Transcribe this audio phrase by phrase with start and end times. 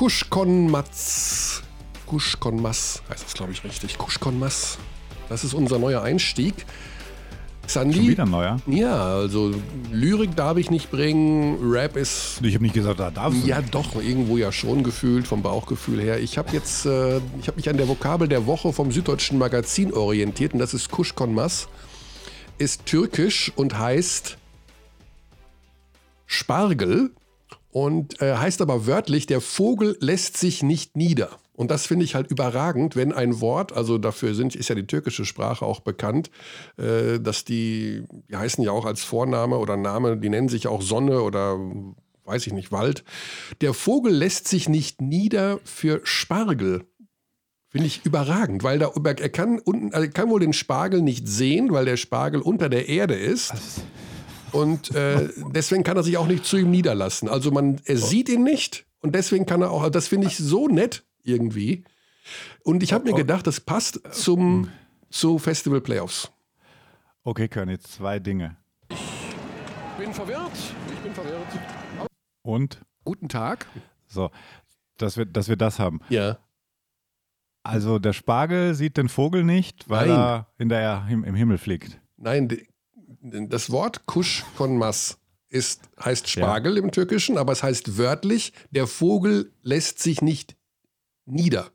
[0.00, 1.62] Kuschkonmatz.
[2.06, 3.98] Kuschkonmass heißt das, glaube ich, richtig.
[3.98, 4.78] Kuschkonmass.
[5.28, 6.54] Das ist unser neuer Einstieg.
[7.66, 8.58] Sandy, Schon wieder neuer?
[8.66, 9.52] Ja, also
[9.92, 12.40] Lyrik darf ich nicht bringen, Rap ist...
[12.42, 13.74] Ich habe nicht gesagt, da darfst du Ja nicht.
[13.74, 16.18] doch, irgendwo ja schon gefühlt, vom Bauchgefühl her.
[16.18, 19.92] Ich habe jetzt, äh, ich habe mich an der Vokabel der Woche vom Süddeutschen Magazin
[19.92, 21.68] orientiert und das ist Kuschkonmas.
[22.56, 24.38] Ist türkisch und heißt
[26.24, 27.10] Spargel
[27.70, 31.30] und äh, heißt aber wörtlich, der Vogel lässt sich nicht nieder.
[31.54, 34.86] Und das finde ich halt überragend, wenn ein Wort, also dafür sind, ist ja die
[34.86, 36.30] türkische Sprache auch bekannt,
[36.78, 40.80] äh, dass die, die heißen ja auch als Vorname oder Name, die nennen sich auch
[40.80, 41.58] Sonne oder
[42.24, 43.04] weiß ich nicht, Wald.
[43.60, 46.86] Der Vogel lässt sich nicht nieder für Spargel.
[47.68, 49.60] Finde ich überragend, weil da, er, kann
[49.92, 53.52] er kann wohl den Spargel nicht sehen, weil der Spargel unter der Erde ist.
[54.52, 57.28] Und äh, deswegen kann er sich auch nicht zu ihm niederlassen.
[57.28, 60.68] Also man, er sieht ihn nicht und deswegen kann er auch, das finde ich so
[60.68, 61.84] nett irgendwie.
[62.64, 64.70] Und ich habe mir gedacht, das passt zum,
[65.10, 66.30] zu Festival Playoffs.
[67.22, 68.56] Okay, Körny, zwei Dinge.
[68.88, 68.96] Ich
[69.98, 70.52] bin verwirrt.
[70.92, 71.46] Ich bin verwirrt.
[72.42, 72.80] Und?
[73.04, 73.66] Guten Tag.
[74.06, 74.30] So,
[74.98, 76.00] dass wir, dass wir das haben.
[76.10, 76.38] Ja.
[77.62, 80.18] Also der Spargel sieht den Vogel nicht, weil Nein.
[80.18, 82.00] er in der, im, im Himmel fliegt.
[82.16, 82.48] Nein,
[83.20, 85.18] das Wort Kusch von Mass
[85.48, 86.82] ist, heißt Spargel ja.
[86.82, 90.56] im Türkischen, aber es heißt wörtlich, der Vogel lässt sich nicht
[91.26, 91.70] nieder.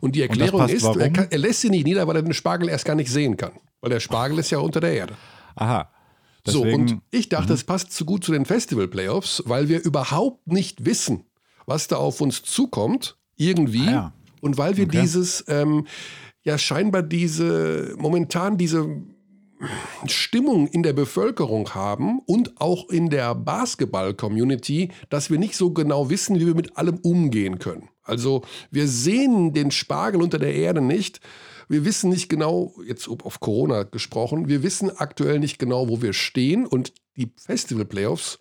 [0.00, 2.34] Und die Erklärung Und ist, er, kann, er, lässt sie nicht nieder, weil er den
[2.34, 3.52] Spargel erst gar nicht sehen kann.
[3.80, 5.14] Weil der Spargel ist ja unter der Erde.
[5.54, 5.90] Aha.
[6.44, 10.46] Deswegen, so, und ich dachte, es passt zu gut zu den Festival-Playoffs, weil wir überhaupt
[10.48, 11.24] nicht wissen,
[11.66, 13.86] was da auf uns zukommt, irgendwie.
[13.88, 14.12] Ah, ja.
[14.40, 15.02] Und weil wir okay.
[15.02, 15.86] dieses, ähm,
[16.42, 18.88] ja, scheinbar diese, momentan diese
[20.06, 26.10] Stimmung in der Bevölkerung haben und auch in der Basketball-Community, dass wir nicht so genau
[26.10, 27.88] wissen, wie wir mit allem umgehen können.
[28.02, 31.20] Also wir sehen den Spargel unter der Erde nicht.
[31.68, 36.12] Wir wissen nicht genau, jetzt auf Corona gesprochen, wir wissen aktuell nicht genau, wo wir
[36.12, 38.40] stehen und die Festival-Playoffs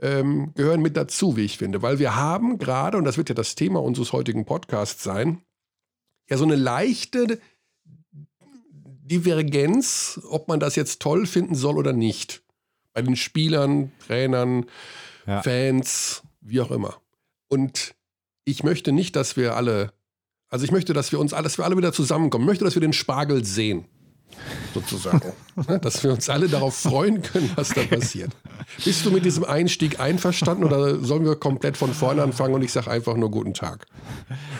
[0.00, 3.34] ähm, gehören mit dazu, wie ich finde, weil wir haben gerade, und das wird ja
[3.34, 5.42] das Thema unseres heutigen Podcasts sein,
[6.30, 7.40] ja so eine leichte
[9.10, 12.42] Divergenz, ob man das jetzt toll finden soll oder nicht.
[12.92, 14.66] Bei den Spielern, Trainern,
[15.26, 15.42] ja.
[15.42, 17.00] Fans, wie auch immer.
[17.48, 17.94] Und
[18.44, 19.92] ich möchte nicht, dass wir alle,
[20.48, 22.44] also ich möchte, dass wir uns alles, wir alle wieder zusammenkommen.
[22.44, 23.84] Ich möchte, dass wir den Spargel sehen.
[24.74, 25.32] Sozusagen.
[25.68, 28.34] Ne, dass wir uns alle darauf freuen können, was da passiert.
[28.82, 32.72] Bist du mit diesem Einstieg einverstanden oder sollen wir komplett von vorne anfangen und ich
[32.72, 33.86] sage einfach nur guten Tag?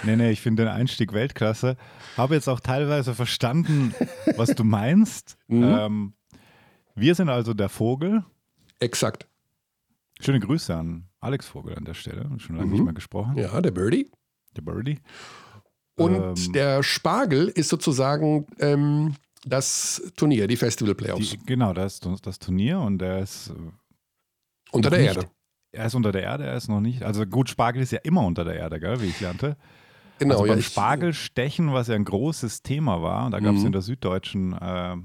[0.03, 1.79] Nee, nee, ich finde den Einstieg Weltklasse
[2.17, 3.95] habe jetzt auch teilweise verstanden,
[4.37, 5.37] was du meinst.
[5.51, 5.65] Mhm.
[5.65, 6.13] Ähm,
[6.95, 8.25] wir sind also der Vogel.
[8.79, 9.27] Exakt.
[10.21, 12.31] Schöne Grüße an Alex Vogel an der Stelle.
[12.39, 12.73] Schon lange mhm.
[12.73, 13.37] nicht mehr gesprochen.
[13.37, 14.09] Ja, der Birdie.
[14.57, 15.01] Der Birdie.
[15.97, 21.31] Und ähm, der Spargel ist sozusagen ähm, das Turnier, die Festival Playoffs.
[21.31, 23.51] Die, genau, das ist das Turnier und der ist.
[23.51, 23.53] Äh,
[24.73, 25.31] unter der nicht, Erde.
[25.73, 27.03] Er ist unter der Erde, er ist noch nicht.
[27.03, 29.57] Also gut, Spargel ist ja immer unter der Erde, gell, wie ich lernte.
[30.19, 33.61] Genau, also beim ja, Spargelstechen, was ja ein großes Thema war, und da gab es
[33.61, 33.67] mhm.
[33.67, 34.97] in der Süddeutschen äh,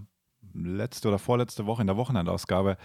[0.53, 2.77] letzte oder vorletzte Woche in der Wochenendausgabe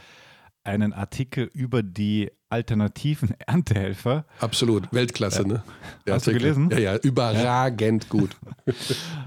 [0.62, 4.26] einen Artikel über die alternativen Erntehelfer.
[4.38, 5.48] Absolut, Weltklasse, ja.
[5.48, 5.62] ne?
[6.06, 6.54] Der Hast Artikel.
[6.54, 6.70] du gelesen?
[6.70, 8.10] Ja, ja, überragend ja.
[8.10, 8.36] gut.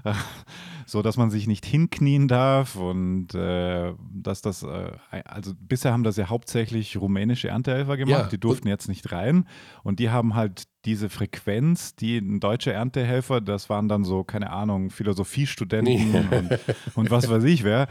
[0.85, 4.91] so dass man sich nicht hinknien darf und äh, dass das, äh,
[5.25, 8.27] also bisher haben das ja hauptsächlich rumänische Erntehelfer gemacht, ja.
[8.29, 9.47] die durften jetzt nicht rein
[9.83, 14.51] und die haben halt diese Frequenz, die ein deutscher Erntehelfer, das waren dann so, keine
[14.51, 16.37] Ahnung, Philosophiestudenten nee.
[16.37, 16.59] und,
[16.95, 17.87] und was weiß ich wer,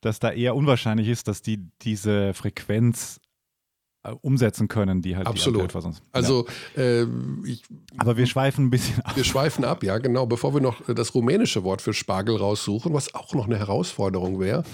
[0.00, 3.20] dass da eher unwahrscheinlich ist, dass die diese Frequenz
[4.22, 5.74] umsetzen können, die halt Absolut.
[5.74, 6.82] Die sonst, also ja.
[6.82, 7.06] äh,
[7.44, 7.62] ich,
[7.96, 9.16] aber wir schweifen ein bisschen ab.
[9.16, 10.26] Wir schweifen ab, ja genau.
[10.26, 14.64] Bevor wir noch das rumänische Wort für Spargel raussuchen, was auch noch eine Herausforderung wäre,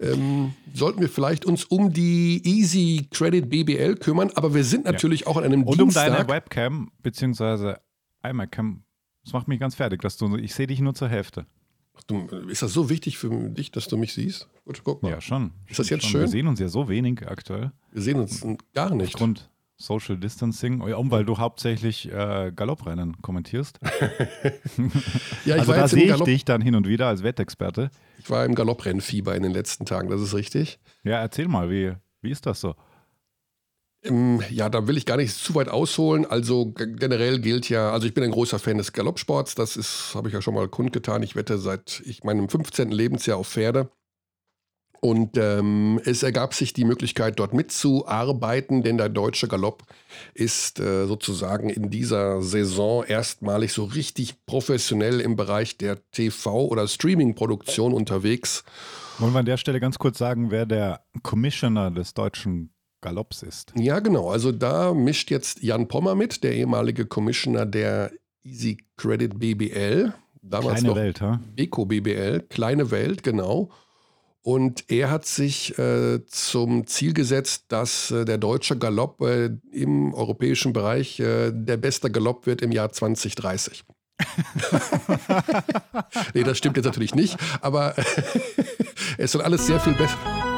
[0.00, 4.30] ähm, sollten wir vielleicht uns um die Easy Credit BBL kümmern.
[4.34, 5.26] Aber wir sind natürlich ja.
[5.28, 6.08] auch an einem Und Dienstag.
[6.08, 7.80] um deine Webcam beziehungsweise
[8.22, 8.84] iMacam.
[9.24, 10.36] Das macht mich ganz fertig, dass du.
[10.36, 11.46] Ich sehe dich nur zur Hälfte.
[12.06, 14.48] Du, ist das so wichtig für dich, dass du mich siehst?
[14.64, 15.10] Gut, guck mal.
[15.10, 15.52] Ja, schon.
[15.66, 16.12] Ist das jetzt schon.
[16.12, 16.20] schön?
[16.22, 17.72] Wir sehen uns ja so wenig aktuell.
[17.92, 19.14] Wir sehen uns gar nicht.
[19.14, 23.78] Aufgrund Social Distancing, oh um, weil du hauptsächlich äh, Galopprennen kommentierst.
[25.44, 27.90] ja, ich also da sehe ich dich dann hin und wieder als Wettexperte.
[28.18, 30.78] Ich war im Galopprennfieber in den letzten Tagen, das ist richtig.
[31.04, 32.74] Ja, erzähl mal, wie, wie ist das so?
[34.50, 36.26] Ja, da will ich gar nicht zu weit ausholen.
[36.26, 39.54] Also generell gilt ja, also ich bin ein großer Fan des Galoppsports.
[39.54, 41.22] Das ist, habe ich ja schon mal kundgetan.
[41.22, 42.90] Ich wette seit ich meinem 15.
[42.90, 43.90] Lebensjahr auf Pferde.
[45.00, 49.84] Und ähm, es ergab sich die Möglichkeit, dort mitzuarbeiten, denn der deutsche Galopp
[50.34, 56.88] ist äh, sozusagen in dieser Saison erstmalig so richtig professionell im Bereich der TV- oder
[56.88, 58.64] Streaming-Produktion unterwegs.
[59.18, 62.70] Wollen wir an der Stelle ganz kurz sagen, wer der Commissioner des deutschen
[63.00, 63.72] Galopps ist?
[63.76, 64.30] Ja, genau.
[64.30, 68.12] Also da mischt jetzt Jan Pommer mit, der ehemalige Commissioner der
[68.42, 70.12] Easy Credit BBL.
[70.42, 71.40] Damals Kleine noch Welt, ha?
[71.54, 73.70] Beko BBL, Kleine Welt, genau.
[74.42, 80.14] Und er hat sich äh, zum Ziel gesetzt, dass äh, der deutsche Galopp äh, im
[80.14, 83.82] europäischen Bereich äh, der beste Galopp wird im Jahr 2030.
[86.34, 87.96] nee, das stimmt jetzt natürlich nicht, aber
[89.18, 90.55] es soll alles sehr viel besser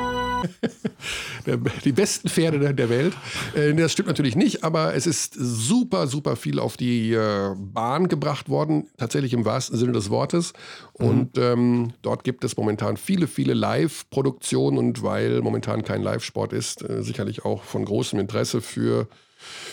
[1.85, 3.14] die besten Pferde der Welt.
[3.55, 8.08] Äh, das stimmt natürlich nicht, aber es ist super, super viel auf die äh, Bahn
[8.08, 10.52] gebracht worden, tatsächlich im wahrsten Sinne des Wortes.
[10.93, 11.43] Und mhm.
[11.43, 17.02] ähm, dort gibt es momentan viele, viele Live-Produktionen und weil momentan kein Live-Sport ist, äh,
[17.02, 19.08] sicherlich auch von großem Interesse für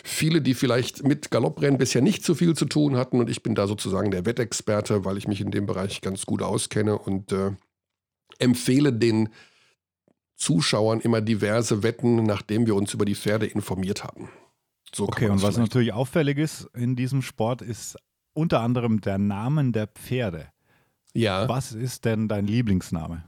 [0.03, 3.19] viele, die vielleicht mit Galopprennen bisher nicht so viel zu tun hatten.
[3.19, 6.41] Und ich bin da sozusagen der Wettexperte, weil ich mich in dem Bereich ganz gut
[6.41, 7.51] auskenne und äh,
[8.39, 9.29] empfehle den
[10.35, 14.29] Zuschauern immer diverse Wetten, nachdem wir uns über die Pferde informiert haben.
[14.93, 17.97] So okay, und was natürlich auffällig ist in diesem Sport, ist
[18.33, 20.47] unter anderem der Name der Pferde.
[21.13, 21.47] Ja.
[21.47, 23.23] Was ist denn dein Lieblingsname?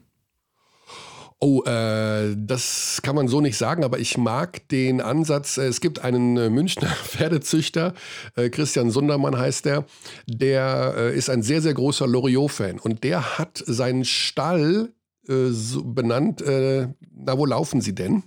[1.39, 5.57] Oh, äh, das kann man so nicht sagen, aber ich mag den Ansatz.
[5.57, 7.93] Äh, es gibt einen äh, Münchner Pferdezüchter,
[8.35, 9.85] äh, Christian Sundermann heißt der,
[10.25, 14.93] der äh, ist ein sehr, sehr großer Loriot-Fan und der hat seinen Stall
[15.29, 18.23] äh, so benannt, äh, na, wo laufen sie denn?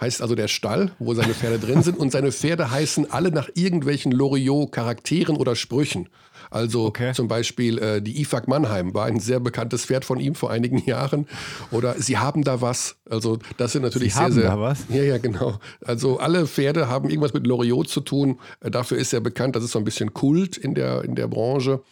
[0.00, 1.98] Heißt also der Stall, wo seine Pferde drin sind.
[1.98, 6.08] Und seine Pferde heißen alle nach irgendwelchen Loriot-Charakteren oder Sprüchen.
[6.50, 7.12] Also okay.
[7.14, 10.78] zum Beispiel äh, die Ifak Mannheim war ein sehr bekanntes Pferd von ihm vor einigen
[10.86, 11.26] Jahren.
[11.70, 12.96] Oder Sie haben da was.
[13.08, 14.50] Also das sind natürlich Sie sehr, haben sehr.
[14.50, 14.84] Da was?
[14.88, 15.58] Ja, ja, genau.
[15.84, 18.38] Also alle Pferde haben irgendwas mit Loriot zu tun.
[18.60, 19.56] Äh, dafür ist er bekannt.
[19.56, 21.82] Das ist so ein bisschen Kult in der, in der Branche.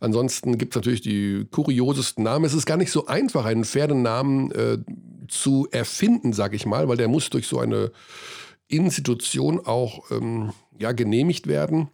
[0.00, 2.44] Ansonsten gibt es natürlich die kuriosesten Namen.
[2.44, 4.78] Es ist gar nicht so einfach, einen Pferdenamen äh,
[5.28, 7.92] zu erfinden, sage ich mal, weil der muss durch so eine
[8.68, 11.88] Institution auch ähm, ja, genehmigt werden.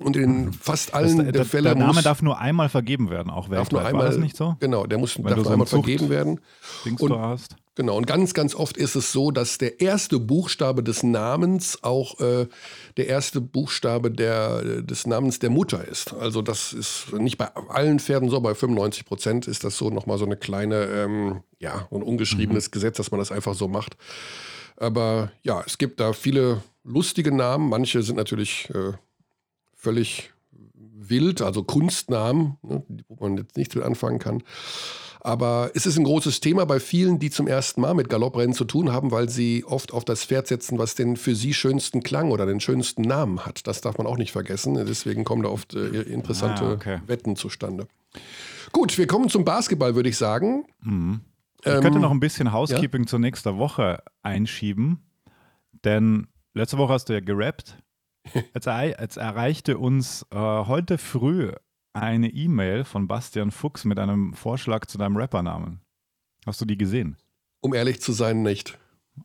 [0.00, 1.70] Und in fast allen das, der, Fälle.
[1.70, 3.58] Der Name muss, darf nur einmal vergeben werden, auch weltweit.
[3.58, 4.56] Darf nur einmal, War das nicht so?
[4.58, 6.40] Genau, der muss darf nur so einmal vergeben werden.
[6.84, 7.56] Dings und, hast.
[7.74, 12.18] Genau, und ganz, ganz oft ist es so, dass der erste Buchstabe des Namens auch
[12.20, 12.46] äh,
[12.96, 16.12] der erste Buchstabe der, des Namens der Mutter ist.
[16.14, 20.18] Also das ist nicht bei allen Pferden so, bei 95 Prozent ist das so nochmal
[20.18, 22.70] so eine kleine, ähm, ja, ein ungeschriebenes mhm.
[22.72, 23.96] Gesetz, dass man das einfach so macht.
[24.76, 27.68] Aber ja, es gibt da viele lustige Namen.
[27.68, 28.92] Manche sind natürlich äh,
[29.80, 30.32] völlig
[30.74, 34.42] wild, also Kunstnamen, ne, wo man jetzt nichts mit anfangen kann.
[35.22, 38.64] Aber es ist ein großes Thema bei vielen, die zum ersten Mal mit Galopprennen zu
[38.64, 42.30] tun haben, weil sie oft auf das Pferd setzen, was den für sie schönsten Klang
[42.30, 43.66] oder den schönsten Namen hat.
[43.66, 44.74] Das darf man auch nicht vergessen.
[44.86, 47.00] Deswegen kommen da oft äh, interessante ah, okay.
[47.06, 47.86] Wetten zustande.
[48.72, 50.64] Gut, wir kommen zum Basketball, würde ich sagen.
[50.82, 51.20] Mhm.
[51.62, 53.06] Ich ähm, könnte noch ein bisschen Housekeeping ja?
[53.06, 55.00] zur nächsten Woche einschieben,
[55.84, 57.76] denn letzte Woche hast du ja gerappt.
[58.54, 61.52] Jetzt, erreichte uns äh, heute früh
[61.92, 65.80] eine E-Mail von Bastian Fuchs mit einem Vorschlag zu deinem Rappernamen.
[66.46, 67.16] Hast du die gesehen?
[67.60, 68.78] Um ehrlich zu sein, nicht.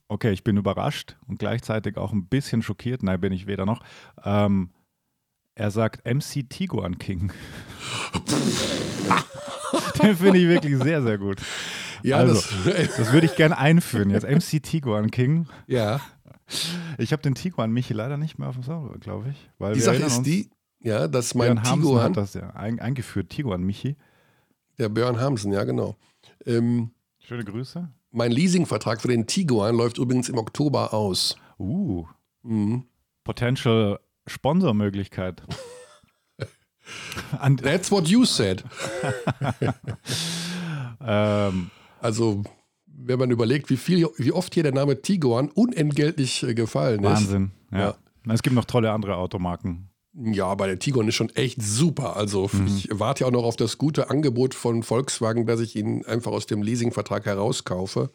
[0.07, 3.03] Okay, ich bin überrascht und gleichzeitig auch ein bisschen schockiert.
[3.03, 3.81] Nein, bin ich weder noch.
[4.23, 4.71] Ähm,
[5.53, 7.31] er sagt MC Tiguan King.
[10.01, 11.41] Den finde ich wirklich sehr, sehr gut.
[12.03, 12.33] Ja, also,
[12.65, 14.27] das, das würde ich gerne einführen jetzt.
[14.27, 15.47] MC Tiguan King.
[15.67, 16.01] Ja.
[16.97, 19.49] Ich habe den Tiguan Michi leider nicht mehr auf dem Sound, glaube ich.
[19.57, 20.49] Weil die Sache ist die,
[20.79, 22.03] ja, dass mein Björn Tiguan.
[22.03, 23.95] hat das ja eingeführt, Tiguan Michi.
[24.77, 25.95] Der Björn Hamsen, ja, genau.
[26.45, 27.89] Ähm, Schöne Grüße.
[28.11, 31.35] Mein Leasingvertrag für den Tiguan läuft übrigens im Oktober aus.
[31.57, 32.05] Uh.
[32.43, 32.85] Mhm.
[33.23, 35.43] Potential Sponsormöglichkeit.
[37.61, 38.63] That's what you said.
[41.01, 42.43] ähm, also,
[42.97, 47.09] wenn man überlegt, wie, viel, wie oft hier der Name Tiguan unentgeltlich äh, gefallen ist.
[47.09, 47.79] Wahnsinn, ja.
[47.79, 47.95] ja.
[48.33, 49.89] Es gibt noch tolle andere Automarken.
[50.17, 52.15] Ja, bei der Tiguan ist schon echt super.
[52.15, 52.67] Also mhm.
[52.67, 56.31] ich warte ja auch noch auf das gute Angebot von Volkswagen, dass ich ihn einfach
[56.31, 58.11] aus dem Leasingvertrag herauskaufe.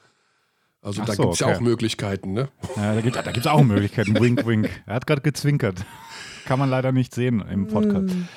[0.83, 1.51] Also Ach da so, gibt es okay.
[1.51, 2.49] ja auch Möglichkeiten, ne?
[2.77, 4.15] Ja, da gibt es auch Möglichkeiten.
[4.21, 4.71] wink, wink.
[4.87, 5.85] Er hat gerade gezwinkert.
[6.47, 8.15] Kann man leider nicht sehen im Podcast.
[8.15, 8.29] Mm.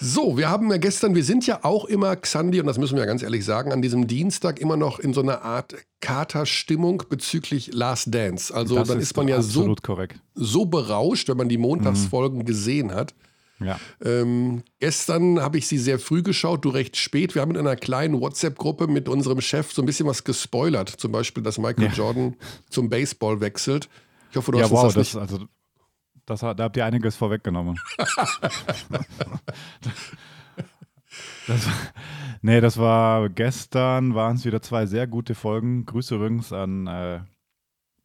[0.00, 3.00] So, wir haben ja gestern, wir sind ja auch immer, Xandi, und das müssen wir
[3.00, 7.72] ja ganz ehrlich sagen, an diesem Dienstag immer noch in so einer Art Katerstimmung bezüglich
[7.72, 8.54] Last Dance.
[8.54, 10.20] Also das dann ist, ist man ja so, korrekt.
[10.34, 12.44] so berauscht, wenn man die Montagsfolgen mhm.
[12.44, 13.14] gesehen hat.
[13.60, 13.80] Ja.
[14.04, 17.34] Ähm, gestern habe ich sie sehr früh geschaut, du recht spät.
[17.34, 20.88] Wir haben in einer kleinen WhatsApp-Gruppe mit unserem Chef so ein bisschen was gespoilert.
[20.88, 21.92] Zum Beispiel, dass Michael ja.
[21.92, 22.36] Jordan
[22.70, 23.88] zum Baseball wechselt.
[24.30, 25.32] Ich hoffe, du ja, hast wow, das, das nicht.
[25.32, 25.46] Also,
[26.28, 27.78] das, da habt ihr einiges vorweggenommen.
[31.46, 31.68] das,
[32.42, 35.86] nee, das war gestern, waren es wieder zwei sehr gute Folgen.
[35.86, 37.20] Grüße übrigens an äh,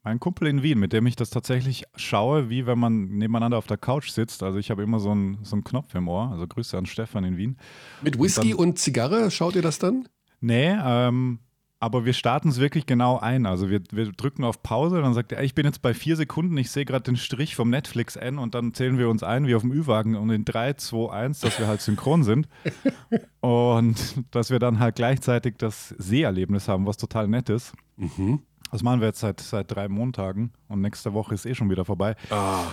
[0.04, 3.66] mein Kumpel in Wien, mit dem ich das tatsächlich schaue, wie wenn man nebeneinander auf
[3.66, 4.42] der Couch sitzt.
[4.42, 6.30] Also ich habe immer so einen, so einen Knopf im Ohr.
[6.30, 7.56] Also Grüße an Stefan in Wien.
[8.02, 10.08] Mit Whisky und, dann, und Zigarre, schaut ihr das dann?
[10.40, 11.40] Nee, ähm,
[11.84, 13.44] aber wir starten es wirklich genau ein.
[13.44, 16.56] Also wir, wir drücken auf Pause, dann sagt er, ich bin jetzt bei vier Sekunden,
[16.56, 19.54] ich sehe gerade den Strich vom Netflix N und dann zählen wir uns ein wie
[19.54, 22.48] auf dem Ü-Wagen und in 3, 2, 1, dass wir halt synchron sind.
[23.40, 27.74] und dass wir dann halt gleichzeitig das Seherlebnis haben, was total nett ist.
[27.98, 28.40] Mhm.
[28.72, 31.84] Das machen wir jetzt seit, seit drei Montagen und nächste Woche ist eh schon wieder
[31.84, 32.16] vorbei.
[32.30, 32.64] Ah.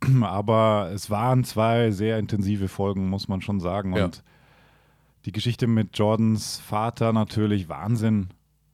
[0.22, 3.96] Aber es waren zwei sehr intensive Folgen, muss man schon sagen.
[3.96, 4.04] Ja.
[4.04, 4.22] Und
[5.24, 8.28] die Geschichte mit Jordans Vater natürlich Wahnsinn.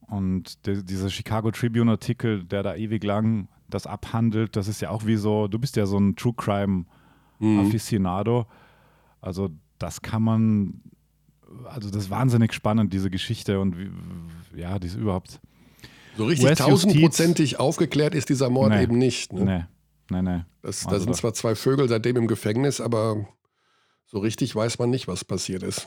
[0.08, 5.04] Und de, dieser Chicago Tribune-Artikel, der da ewig lang das abhandelt, das ist ja auch
[5.04, 8.40] wie so, du bist ja so ein True Crime-Afficionado.
[8.40, 8.46] Mhm.
[9.20, 10.80] Also das kann man,
[11.66, 13.90] also das ist wahnsinnig spannend, diese Geschichte und wie,
[14.58, 15.40] ja, die ist überhaupt
[16.16, 18.82] so richtig tausendprozentig aufgeklärt ist dieser Mord nee.
[18.82, 19.32] eben nicht.
[19.32, 19.68] Ne?
[20.10, 20.40] Nee, nee, nee.
[20.62, 23.28] Das, also da sind zwar zwei Vögel seitdem im Gefängnis, aber
[24.06, 25.86] so richtig weiß man nicht, was passiert ist.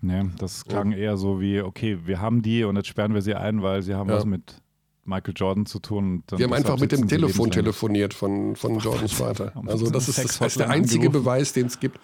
[0.00, 0.98] Nee, das klang ja.
[0.98, 3.94] eher so wie, okay, wir haben die und jetzt sperren wir sie ein, weil sie
[3.94, 4.16] haben ja.
[4.16, 4.62] was mit
[5.04, 6.22] Michael Jordan zu tun.
[6.30, 9.52] wir haben einfach mit dem Telefon telefoniert von, von Jordans Vater.
[9.66, 11.24] Also das ist, das ist der einzige angerufen.
[11.24, 11.98] Beweis, den es gibt.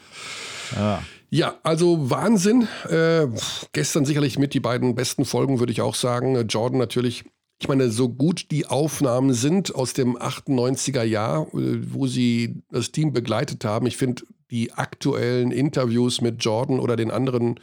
[0.75, 1.03] Ja.
[1.31, 1.55] ja.
[1.63, 2.67] also Wahnsinn.
[2.89, 3.29] Äh,
[3.73, 6.35] gestern sicherlich mit die beiden besten Folgen, würde ich auch sagen.
[6.49, 7.25] Jordan natürlich
[7.65, 12.93] ich meine, so gut die Aufnahmen sind aus dem 98er Jahr, äh, wo sie das
[12.93, 17.59] Team begleitet haben, ich finde die aktuellen Interviews mit Jordan oder den anderen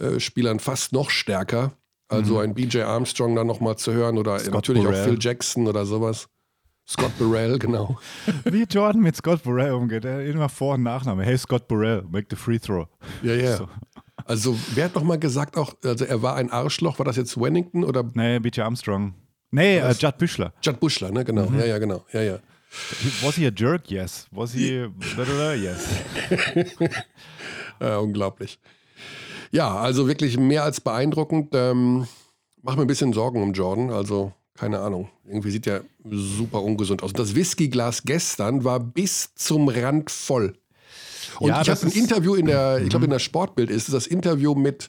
[0.00, 1.74] äh, Spielern fast noch stärker.
[2.08, 2.40] Also mhm.
[2.40, 5.02] ein BJ Armstrong dann nochmal zu hören oder Scott natürlich Burrell.
[5.02, 6.26] auch Phil Jackson oder sowas.
[6.88, 7.98] Scott Burrell, genau.
[8.44, 10.06] Wie Jordan mit Scott Burrell umgeht.
[10.06, 11.22] Er immer Vor- und Nachname.
[11.22, 12.86] Hey, Scott Burrell, make the free throw.
[13.22, 13.58] Ja, ja.
[13.58, 13.68] So.
[14.24, 17.84] Also, wer hat nochmal gesagt auch, also er war ein Arschloch, war das jetzt Wennington
[17.84, 18.10] oder?
[18.14, 19.12] Nee, BJ Armstrong.
[19.54, 20.52] Nee, uh, Judd Büschler.
[20.62, 21.48] Judd Büschler, ne, genau.
[21.48, 21.60] Mhm.
[21.60, 22.04] Ja, ja, genau.
[22.12, 22.38] Ja, ja.
[23.22, 23.88] Was he a jerk?
[23.88, 24.26] Yes.
[24.32, 24.88] Was he.
[25.56, 25.86] yes.
[27.80, 28.58] ja, unglaublich.
[29.52, 31.50] Ja, also wirklich mehr als beeindruckend.
[31.54, 32.08] Ähm,
[32.62, 33.90] mach mir ein bisschen Sorgen um Jordan.
[33.90, 35.08] Also, keine Ahnung.
[35.24, 37.12] Irgendwie sieht er super ungesund aus.
[37.12, 40.54] Das Whiskyglas gestern war bis zum Rand voll.
[41.38, 44.08] Und ja, ich habe ein Interview in der, ich glaube in der Sportbild ist das
[44.08, 44.88] Interview mit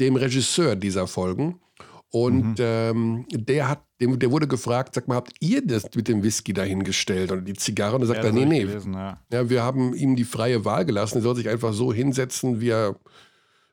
[0.00, 1.60] dem Regisseur dieser Folgen.
[2.10, 2.64] Und mhm.
[2.64, 6.52] ähm, der hat, dem, der wurde gefragt, sag mal, habt ihr das mit dem Whisky
[6.52, 7.96] dahingestellt oder die Zigarre?
[7.96, 8.64] Und er sagt ja, er, nee, nee.
[8.64, 9.18] Gelesen, ja.
[9.32, 9.48] ja.
[9.48, 11.18] wir haben ihm die freie Wahl gelassen.
[11.18, 12.96] Er soll sich einfach so hinsetzen, wie er,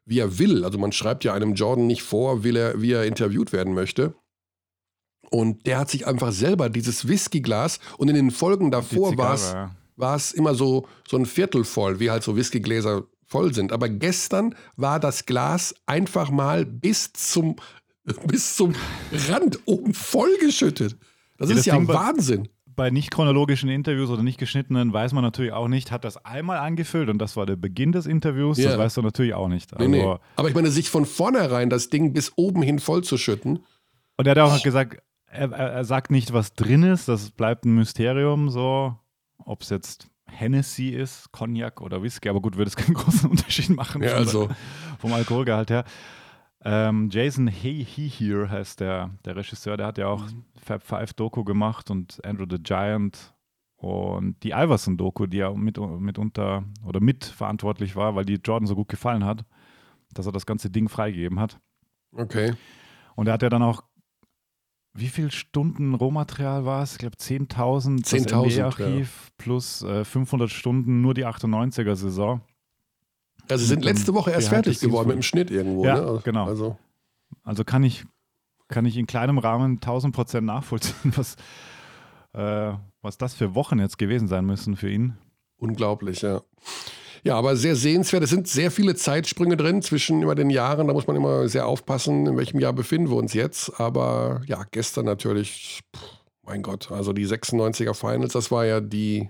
[0.05, 0.63] wie er will.
[0.63, 4.15] Also man schreibt ja einem Jordan nicht vor, will er, wie er interviewt werden möchte.
[5.29, 10.31] Und der hat sich einfach selber dieses Whiskyglas und in den Folgen davor war es
[10.31, 13.71] immer so, so ein Viertel voll, wie halt so Whiskygläser voll sind.
[13.71, 17.55] Aber gestern war das Glas einfach mal bis zum
[18.27, 18.74] bis zum
[19.29, 20.98] Rand oben vollgeschüttet.
[21.38, 22.43] Das ja, ist das ja Ding Wahnsinn.
[22.65, 26.24] Bei, bei nicht chronologischen Interviews oder nicht geschnittenen weiß man natürlich auch nicht, hat das
[26.25, 28.69] einmal angefüllt und das war der Beginn des Interviews, ja.
[28.69, 29.74] das weißt du natürlich auch nicht.
[29.74, 30.15] Also, nee, nee.
[30.36, 33.63] Aber ich meine, sich von vornherein das Ding bis oben hin vollzuschütten.
[34.17, 34.63] Und er hat auch oh.
[34.63, 38.95] gesagt, er, er, sagt nicht, was drin ist, das bleibt ein Mysterium, so,
[39.38, 43.69] ob es jetzt Hennessy ist, Cognac oder Whisky, aber gut, würde es keinen großen Unterschied
[43.69, 44.50] machen ja, also.
[45.00, 45.86] vom Alkoholgehalt her.
[46.65, 50.46] Ähm, Jason Hey He Here heißt der, der Regisseur, der hat ja auch mhm.
[50.55, 53.34] Fab Five Doku gemacht und Andrew the Giant
[53.75, 58.75] und die Iverson Doku, die ja mit, mitunter oder mitverantwortlich war, weil die Jordan so
[58.75, 59.43] gut gefallen hat,
[60.13, 61.60] dass er das ganze Ding freigegeben hat.
[62.15, 62.53] Okay.
[63.15, 63.84] Und er hat ja dann auch,
[64.93, 66.93] wie viele Stunden Rohmaterial war es?
[66.93, 69.34] Ich glaube 10.000 10 das NBA-Archiv ja.
[69.38, 72.41] plus äh, 500 Stunden nur die 98er-Saison.
[73.50, 75.85] Also sie sind letzte Woche erst fertig geworden mit dem Schnitt irgendwo.
[75.85, 76.21] Ja, ne?
[76.23, 76.45] genau.
[76.45, 76.77] Also.
[77.43, 78.05] also kann ich,
[78.67, 81.35] kann ich in kleinem Rahmen 1000 Prozent nachvollziehen, was,
[82.33, 85.17] äh, was das für Wochen jetzt gewesen sein müssen für ihn.
[85.57, 86.41] Unglaublich, ja.
[87.25, 88.23] Ja, aber sehr sehenswert.
[88.23, 90.88] Es sind sehr viele Zeitsprünge drin zwischen immer den Jahren.
[90.88, 93.79] Da muss man immer sehr aufpassen, in welchem Jahr befinden wir uns jetzt.
[93.79, 95.81] Aber ja, gestern natürlich,
[96.45, 99.29] mein Gott, also die 96er Finals, das war ja die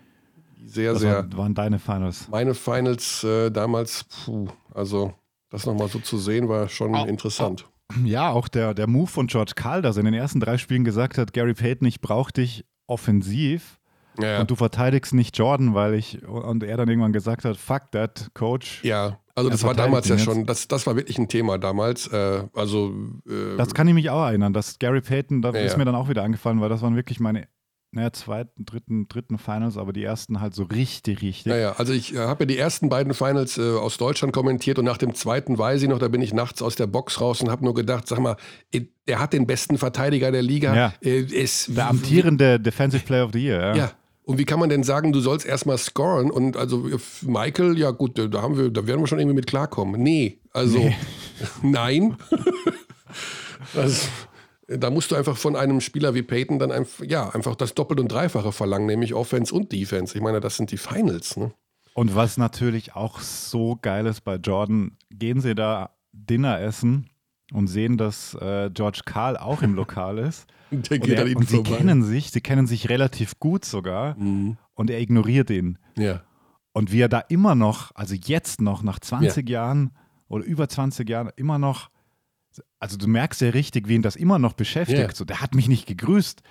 [0.66, 1.16] sehr, das sehr.
[1.16, 2.28] Waren, waren deine Finals?
[2.30, 5.14] Meine Finals äh, damals, puh, also
[5.50, 7.66] das nochmal so zu sehen, war schon auch, interessant.
[7.66, 10.58] Auch, ja, auch der, der Move von George Karl, dass er in den ersten drei
[10.58, 13.80] Spielen gesagt hat, Gary Payton, ich brauche dich offensiv.
[14.20, 14.40] Ja.
[14.40, 18.30] Und du verteidigst nicht Jordan, weil ich, und er dann irgendwann gesagt hat, fuck that,
[18.36, 18.84] Coach.
[18.84, 22.08] Ja, also das war damals ja schon, das, das war wirklich ein Thema damals.
[22.08, 22.94] Äh, also
[23.28, 25.96] äh, Das kann ich mich auch erinnern, dass Gary Payton, da ja, ist mir dann
[25.96, 27.48] auch wieder angefallen, weil das waren wirklich meine
[27.94, 31.46] naja, zweiten, dritten, dritten Finals, aber die ersten halt so richtig, richtig.
[31.46, 34.86] Naja, also ich äh, habe ja die ersten beiden Finals äh, aus Deutschland kommentiert und
[34.86, 37.52] nach dem zweiten weiß ich noch, da bin ich nachts aus der Box raus und
[37.52, 38.36] habe nur gedacht, sag mal,
[39.06, 40.76] er hat den besten Verteidiger der Liga.
[40.76, 40.94] Ja.
[41.02, 43.76] Äh, es, der amtierende Defensive Player of the Year, ja.
[43.76, 43.92] Ja.
[44.24, 46.32] Und wie kann man denn sagen, du sollst erstmal scoren?
[46.32, 46.90] Und also
[47.22, 50.02] Michael, ja gut, da haben wir, da werden wir schon irgendwie mit klarkommen.
[50.02, 50.96] Nee, also nee.
[51.62, 52.18] nein.
[53.76, 54.08] also,
[54.68, 58.00] da musst du einfach von einem Spieler wie Peyton dann einfach, ja, einfach das Doppelt-
[58.00, 60.16] und Dreifache verlangen, nämlich Offense und Defense.
[60.16, 61.38] Ich meine, das sind die Finals.
[61.38, 61.52] Ne?
[61.94, 67.10] Und was natürlich auch so geil ist bei Jordan, gehen sie da Dinner essen
[67.52, 70.48] und sehen, dass äh, George Karl auch im Lokal ist.
[70.72, 74.58] Der geht und, er, und sie kennen sich, sie kennen sich relativ gut sogar mhm.
[74.74, 75.78] und er ignoriert ihn.
[75.96, 76.24] Ja.
[76.72, 79.60] Und wie er da immer noch, also jetzt noch nach 20 ja.
[79.60, 79.92] Jahren
[80.28, 81.92] oder über 20 Jahren immer noch
[82.80, 85.00] also du merkst ja richtig, wie ihn das immer noch beschäftigt.
[85.00, 85.16] Yeah.
[85.16, 86.42] So, der hat mich nicht gegrüßt.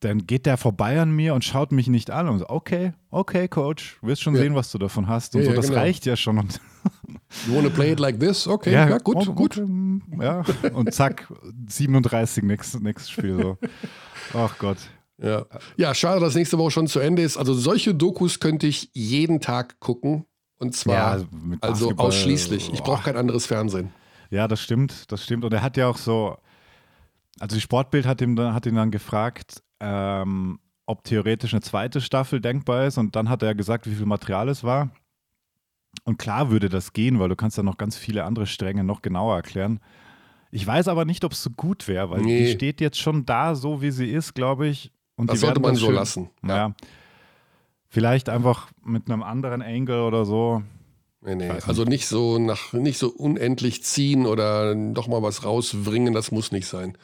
[0.00, 3.48] Dann geht der vorbei an mir und schaut mich nicht an und so, okay, okay,
[3.48, 4.42] Coach, wirst schon ja.
[4.42, 5.34] sehen, was du davon hast.
[5.34, 5.78] Und ja, so, das genau.
[5.78, 6.36] reicht ja schon.
[7.46, 8.46] You wanna play it like this?
[8.46, 9.62] Okay, ja, ja gut, oh, gut.
[10.20, 11.32] Ja, und zack,
[11.68, 13.58] 37, nächstes, nächstes Spiel so.
[14.34, 14.78] Ach Gott.
[15.16, 15.46] Ja.
[15.76, 17.36] ja, schade, dass nächste Woche schon zu Ende ist.
[17.36, 20.26] Also solche Dokus könnte ich jeden Tag gucken.
[20.58, 21.26] Und zwar ja, also,
[21.60, 22.72] also ausschließlich.
[22.72, 23.90] Ich brauche kein anderes Fernsehen.
[24.30, 25.44] Ja, das stimmt, das stimmt.
[25.44, 26.36] Und er hat ja auch so,
[27.40, 32.40] also die Sportbild hat, ihm, hat ihn dann gefragt, ähm, ob theoretisch eine zweite Staffel
[32.40, 32.98] denkbar ist.
[32.98, 34.90] Und dann hat er gesagt, wie viel Material es war.
[36.04, 39.00] Und klar würde das gehen, weil du kannst dann noch ganz viele andere Stränge noch
[39.02, 39.80] genauer erklären.
[40.50, 42.38] Ich weiß aber nicht, ob es so gut wäre, weil nee.
[42.46, 44.92] die steht jetzt schon da, so wie sie ist, glaube ich.
[45.16, 46.30] Und das die sollte man so schön, lassen.
[46.46, 46.56] Ja.
[46.56, 46.74] ja.
[47.88, 50.62] Vielleicht einfach mit einem anderen Angle oder so.
[51.24, 51.50] Nee, nee.
[51.66, 56.52] Also nicht so nach nicht so unendlich ziehen oder doch mal was rausbringen, das muss
[56.52, 56.98] nicht sein.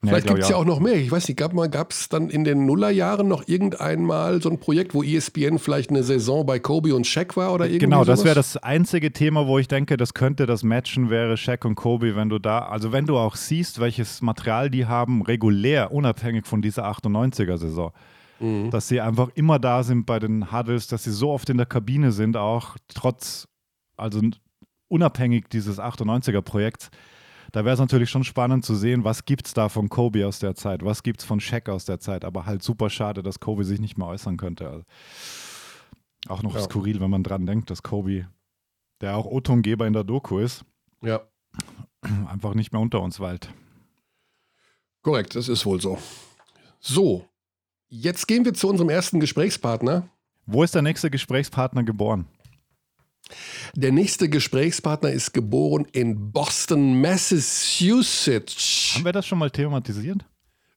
[0.00, 0.94] Vielleicht gibt es ja auch noch mehr.
[0.94, 5.02] Ich weiß nicht, gab es dann in den Nullerjahren noch irgendeinmal so ein Projekt, wo
[5.02, 8.56] ESPN vielleicht eine Saison bei Kobe und Shaq war oder irgendwie Genau, das wäre das
[8.56, 12.38] einzige Thema, wo ich denke, das könnte das Matchen, wäre Shaq und Kobe, wenn du
[12.38, 17.92] da, also wenn du auch siehst, welches Material die haben, regulär, unabhängig von dieser 98er-Saison.
[18.40, 18.70] Mhm.
[18.70, 21.66] Dass sie einfach immer da sind bei den Huddles, dass sie so oft in der
[21.66, 23.48] Kabine sind, auch trotz,
[23.96, 24.20] also
[24.88, 26.90] unabhängig dieses 98er-Projekts.
[27.52, 30.40] Da wäre es natürlich schon spannend zu sehen, was gibt es da von Kobe aus
[30.40, 33.38] der Zeit, was gibt es von Shaq aus der Zeit, aber halt super schade, dass
[33.38, 34.68] Kobe sich nicht mehr äußern könnte.
[34.68, 34.84] Also
[36.28, 36.62] auch noch ja.
[36.62, 38.26] skurril, wenn man dran denkt, dass Kobe,
[39.00, 40.64] der auch O-Tongeber in der Doku ist,
[41.02, 41.20] ja.
[42.26, 43.50] einfach nicht mehr unter uns weilt.
[45.02, 45.98] Korrekt, das ist wohl so.
[46.80, 47.28] So,
[47.96, 50.08] Jetzt gehen wir zu unserem ersten Gesprächspartner.
[50.46, 52.26] Wo ist der nächste Gesprächspartner geboren?
[53.76, 58.94] Der nächste Gesprächspartner ist geboren in Boston, Massachusetts.
[58.96, 60.26] Haben wir das schon mal thematisiert?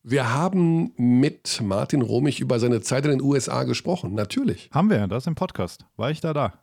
[0.03, 4.69] Wir haben mit Martin Romich über seine Zeit in den USA gesprochen, natürlich.
[4.71, 5.87] Haben wir, das im Podcast.
[5.95, 6.53] War ich da da?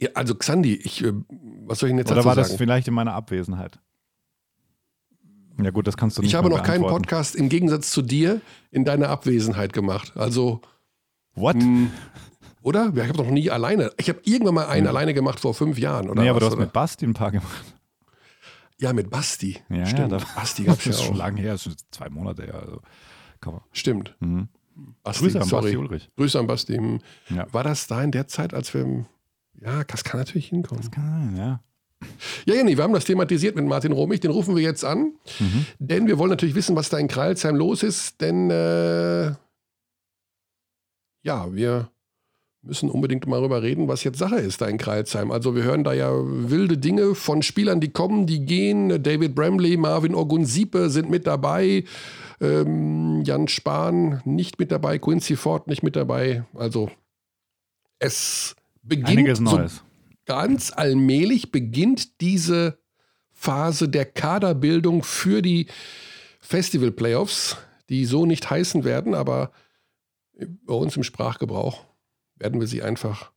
[0.00, 1.12] Ja, also Xandi, ich, äh,
[1.66, 3.78] was soll ich denn jetzt Oder dazu war das vielleicht in meiner Abwesenheit?
[5.62, 8.40] Ja, gut, das kannst du nicht Ich habe noch keinen Podcast im Gegensatz zu dir
[8.70, 10.12] in deiner Abwesenheit gemacht.
[10.16, 10.60] Also.
[11.34, 11.56] What?
[11.56, 11.90] Mh, hm,
[12.62, 12.92] oder?
[12.94, 13.92] Ich habe noch nie alleine.
[13.98, 14.90] Ich habe irgendwann mal einen ja.
[14.90, 16.08] alleine gemacht vor fünf Jahren.
[16.08, 16.62] Oder nee, aber was, du hast oder?
[16.62, 17.74] mit Basti ein paar gemacht.
[18.80, 19.58] Ja, mit Basti.
[19.68, 20.12] Ja, Stimmt.
[20.12, 21.04] Ja, Basti gab es ja auch.
[21.04, 22.54] schon lange her, das ist zwei Monate her.
[22.54, 22.80] Also.
[23.72, 24.16] Stimmt.
[24.20, 24.48] Mhm.
[25.02, 25.62] Basti, Grüße an sorry.
[25.64, 26.10] Basti Ulrich.
[26.16, 27.00] Grüße an Basti.
[27.28, 27.46] Ja.
[27.52, 29.04] War das da in der Zeit, als wir.
[29.60, 30.82] Ja, das kann natürlich hinkommen.
[30.82, 31.60] Das kann, ja.
[32.46, 35.66] Ja, Jenny, wir haben das thematisiert mit Martin Romich, den rufen wir jetzt an, mhm.
[35.78, 39.32] denn wir wollen natürlich wissen, was da in Kreilsheim los ist, denn äh,
[41.22, 41.88] ja, wir
[42.64, 45.30] müssen unbedingt mal darüber reden, was jetzt Sache ist da in Kreilsheim.
[45.30, 49.02] Also wir hören da ja wilde Dinge von Spielern, die kommen, die gehen.
[49.02, 51.84] David Bramley, Marvin Ogunsipe sind mit dabei.
[52.40, 56.44] Ähm, Jan Spahn nicht mit dabei, Quincy Ford nicht mit dabei.
[56.54, 56.90] Also
[57.98, 59.82] es beginnt Einiges Neues.
[60.26, 62.78] Ganz allmählich beginnt diese
[63.32, 65.66] Phase der Kaderbildung für die
[66.40, 67.56] Festival-Playoffs,
[67.88, 69.52] die so nicht heißen werden, aber
[70.38, 71.84] bei uns im Sprachgebrauch
[72.36, 73.32] werden wir sie einfach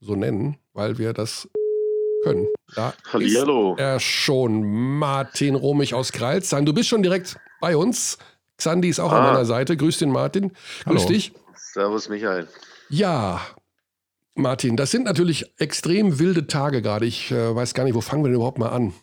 [0.00, 1.48] so nennen, weil wir das
[2.22, 2.48] können.
[2.74, 3.74] Da Hallihallo.
[3.74, 6.64] ist er schon, Martin Romich aus Kreilsheim.
[6.64, 8.18] Du bist schon direkt bei uns.
[8.58, 9.18] Xandi ist auch ah.
[9.18, 9.76] an meiner Seite.
[9.76, 10.50] Grüß den Martin.
[10.84, 11.08] Grüß Hallo.
[11.08, 11.32] dich.
[11.54, 12.48] Servus, Michael.
[12.88, 13.40] Ja,
[14.34, 17.06] Martin, das sind natürlich extrem wilde Tage gerade.
[17.06, 18.94] Ich äh, weiß gar nicht, wo fangen wir denn überhaupt mal an?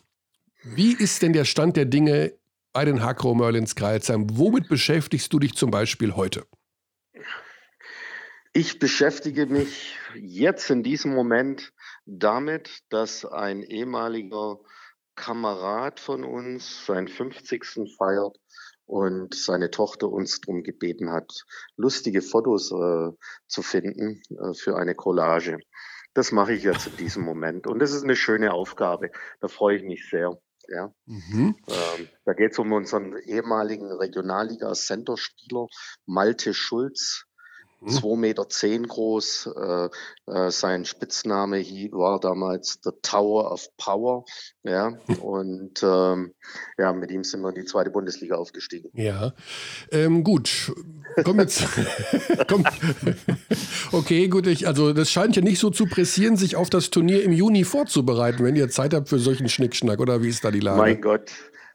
[0.62, 2.32] Wie ist denn der Stand der Dinge
[2.72, 4.26] bei den Hakro Merlins Kreilsheim?
[4.32, 6.46] Womit beschäftigst du dich zum Beispiel heute?
[8.52, 11.72] Ich beschäftige mich jetzt in diesem Moment
[12.06, 14.58] damit, dass ein ehemaliger
[15.14, 17.64] Kamerad von uns seinen 50.
[17.96, 18.38] feiert
[18.88, 21.44] und seine Tochter uns darum gebeten hat,
[21.76, 23.10] lustige Fotos äh,
[23.46, 25.58] zu finden äh, für eine Collage.
[26.14, 29.10] Das mache ich jetzt in diesem Moment und das ist eine schöne Aufgabe.
[29.40, 30.40] Da freue ich mich sehr.
[30.68, 30.92] Ja.
[31.06, 31.56] Mhm.
[31.66, 35.66] Ähm, da geht es um unseren ehemaligen Regionalliga-Center-Spieler
[36.06, 37.24] Malte Schulz,
[37.84, 38.20] 2,10 mhm.
[38.20, 39.50] Meter zehn groß.
[39.56, 39.88] Äh,
[40.26, 41.60] äh, sein Spitzname
[41.92, 44.24] war damals The Tower of Power.
[44.64, 46.34] Ja, und ähm,
[46.76, 48.90] ja, mit ihm sind wir in die zweite Bundesliga aufgestiegen.
[48.94, 49.32] Ja,
[49.90, 50.72] ähm, gut.
[51.24, 51.64] Komm jetzt.
[52.48, 52.64] Komm.
[53.92, 54.46] Okay, gut.
[54.46, 57.64] Ich, also, das scheint ja nicht so zu pressieren, sich auf das Turnier im Juni
[57.64, 60.78] vorzubereiten, wenn ihr Zeit habt für solchen Schnickschnack, oder wie ist da die Lage?
[60.78, 61.30] Mein Gott.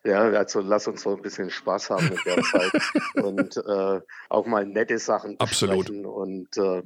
[0.05, 2.71] Ja, also lass uns so ein bisschen Spaß haben in der Zeit
[3.23, 5.89] und äh, auch mal nette Sachen Absolut.
[5.89, 6.83] und äh,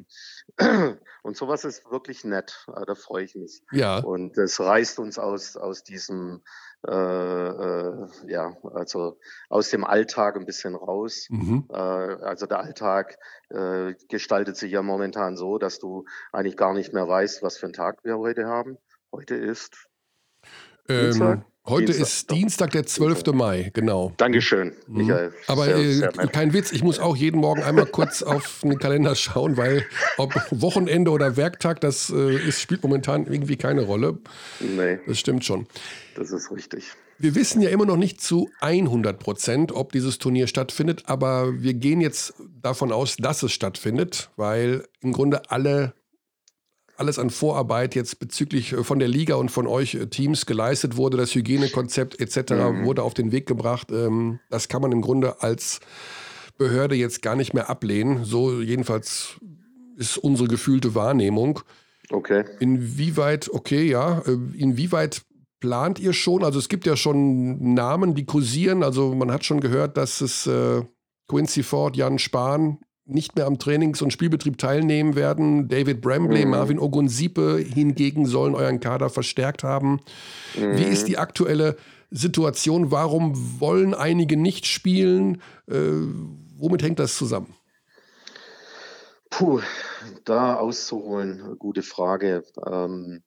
[1.24, 2.66] und sowas ist wirklich nett.
[2.68, 3.64] Da freue ich mich.
[3.72, 3.98] Ja.
[4.00, 6.44] Und es reißt uns aus aus diesem
[6.88, 9.18] äh, äh, ja, also
[9.50, 11.28] aus dem Alltag ein bisschen raus.
[11.30, 11.66] Mhm.
[11.70, 13.18] Äh, also der Alltag
[13.50, 17.66] äh, gestaltet sich ja momentan so, dass du eigentlich gar nicht mehr weißt, was für
[17.66, 18.78] einen Tag wir heute haben.
[19.12, 19.90] Heute ist
[20.88, 22.08] ähm, Heute Dienstag.
[22.08, 23.26] ist Dienstag, der 12.
[23.34, 24.14] Mai, genau.
[24.16, 24.98] Dankeschön, mhm.
[24.98, 25.34] Michael.
[25.48, 28.78] Aber sehr, äh, sehr kein Witz, ich muss auch jeden Morgen einmal kurz auf den
[28.80, 29.86] Kalender schauen, weil
[30.18, 34.18] ob Wochenende oder Werktag, das äh, ist, spielt momentan irgendwie keine Rolle.
[34.62, 35.00] Nee.
[35.08, 35.68] Das stimmt schon.
[36.16, 36.86] Das ist richtig.
[37.20, 41.74] Wir wissen ja immer noch nicht zu 100 Prozent, ob dieses Turnier stattfindet, aber wir
[41.74, 45.94] gehen jetzt davon aus, dass es stattfindet, weil im Grunde alle
[46.98, 50.98] alles an Vorarbeit jetzt bezüglich äh, von der Liga und von euch äh, Teams geleistet
[50.98, 51.18] wurde.
[51.18, 52.52] Das Hygienekonzept etc.
[52.52, 52.86] Mhm.
[52.86, 53.92] wurde auf den Weg gebracht.
[53.92, 55.80] Ähm, das kann man im Grunde als
[56.58, 58.26] Behörde jetzt gar nicht mehr ablehnen.
[58.26, 59.38] So jedenfalls
[59.96, 61.62] ist unsere gefühlte Wahrnehmung.
[62.10, 62.46] Okay.
[62.60, 65.24] Inwieweit, okay, ja, äh, inwieweit
[65.60, 66.44] plant ihr schon?
[66.44, 68.84] Also es gibt ja schon Namen, die kursieren.
[68.84, 70.84] Also man hat schon gehört, dass es äh,
[71.28, 75.68] Quincy Ford, Jan Spahn nicht mehr am Trainings- und Spielbetrieb teilnehmen werden.
[75.68, 76.52] David Brambley, mhm.
[76.52, 80.02] Marvin Ogunsipe hingegen sollen euren Kader verstärkt haben.
[80.56, 80.78] Mhm.
[80.78, 81.78] Wie ist die aktuelle
[82.12, 82.92] Situation?
[82.92, 85.42] Warum wollen einige nicht spielen?
[85.68, 85.92] Äh,
[86.58, 87.54] womit hängt das zusammen?
[89.30, 89.62] Puh,
[90.26, 92.44] da auszuholen, gute Frage.
[92.66, 93.24] Ähm,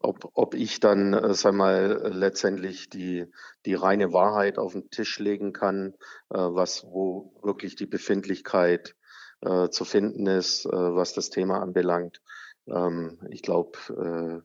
[0.00, 3.26] ob, ob ich dann, äh, sag mal, letztendlich die,
[3.64, 5.94] die reine Wahrheit auf den Tisch legen kann,
[6.30, 8.96] äh, was, wo wirklich die Befindlichkeit
[9.40, 12.20] äh, zu finden ist, äh, was das Thema anbelangt.
[12.66, 14.40] Ähm, ich glaube, äh,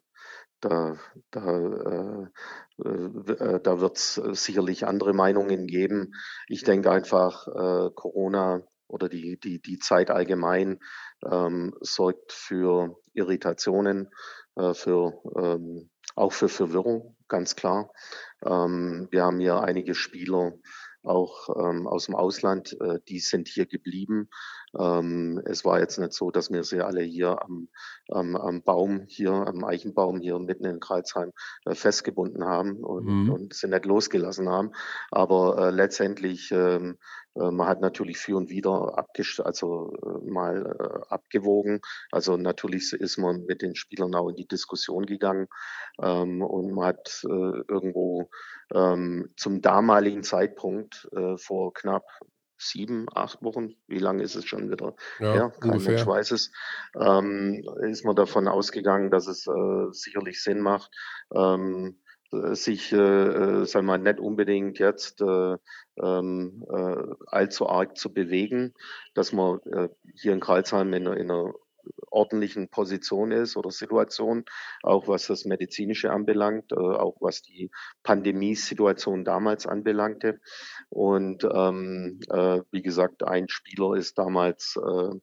[0.61, 0.97] da,
[1.31, 2.29] da,
[2.83, 6.13] äh, äh, da wird es sicherlich andere Meinungen geben.
[6.47, 7.45] Ich denke einfach,
[7.95, 10.79] Corona oder die, die, die Zeit allgemein
[11.23, 14.09] ähm, sorgt für Irritationen,
[14.73, 17.91] für, ähm, auch für Verwirrung, ganz klar.
[18.43, 20.53] Ähm, wir haben hier einige Spieler,
[21.03, 24.29] auch ähm, aus dem Ausland, äh, die sind hier geblieben.
[24.77, 27.69] Ähm, es war jetzt nicht so, dass wir sie alle hier am,
[28.09, 31.31] am, am Baum, hier am Eichenbaum hier mitten in Kreuzheim
[31.65, 33.29] äh, festgebunden haben und, mhm.
[33.31, 34.71] und sie nicht losgelassen haben.
[35.09, 36.95] Aber äh, letztendlich ähm, äh,
[37.51, 41.81] man hat natürlich für und wieder abgest also äh, mal äh, abgewogen.
[42.11, 45.47] Also natürlich ist man mit den Spielern auch in die Diskussion gegangen
[46.01, 48.29] ähm, und man hat äh, irgendwo
[48.73, 52.05] ähm, zum damaligen Zeitpunkt äh, vor knapp
[52.59, 54.95] sieben, acht Wochen, wie lange ist es schon wieder?
[55.19, 55.93] Ja, ja kein ungefähr.
[55.93, 56.51] Mensch weiß es,
[56.99, 60.91] ähm, ist man davon ausgegangen, dass es äh, sicherlich Sinn macht,
[61.33, 65.57] ähm, sich, äh, äh sagen wir mal, nicht unbedingt jetzt äh,
[66.01, 68.73] ähm, äh, allzu arg zu bewegen,
[69.13, 71.53] dass man äh, hier in Karlsheim in, in einer
[72.11, 74.45] ordentlichen Position ist oder Situation,
[74.83, 77.71] auch was das Medizinische anbelangt, äh, auch was die
[78.03, 80.39] Pandemiesituation damals anbelangte.
[80.89, 85.19] Und ähm, äh, wie gesagt, ein Spieler ist damals äh,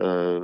[0.00, 0.40] äh,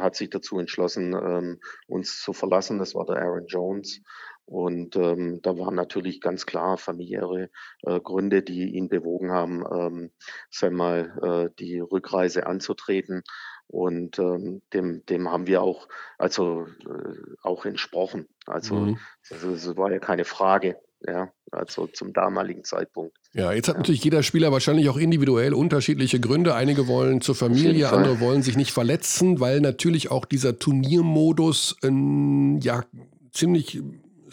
[0.00, 2.78] hat sich dazu entschlossen, ähm, uns zu verlassen.
[2.78, 4.00] Das war der Aaron Jones.
[4.46, 7.50] Und ähm, da waren natürlich ganz klar familiäre
[7.82, 10.10] äh, Gründe, die ihn bewogen haben, ähm,
[10.50, 13.22] sagen mal, äh, die Rückreise anzutreten.
[13.66, 18.28] Und ähm, dem, dem haben wir auch, also äh, auch entsprochen.
[18.46, 18.98] Also, mhm.
[19.30, 23.16] es war ja keine Frage, ja, also zum damaligen Zeitpunkt.
[23.32, 23.78] Ja, jetzt hat ja.
[23.80, 26.54] natürlich jeder Spieler wahrscheinlich auch individuell unterschiedliche Gründe.
[26.54, 32.58] Einige wollen zur Familie, andere wollen sich nicht verletzen, weil natürlich auch dieser Turniermodus ähm,
[32.62, 32.84] ja
[33.32, 33.82] ziemlich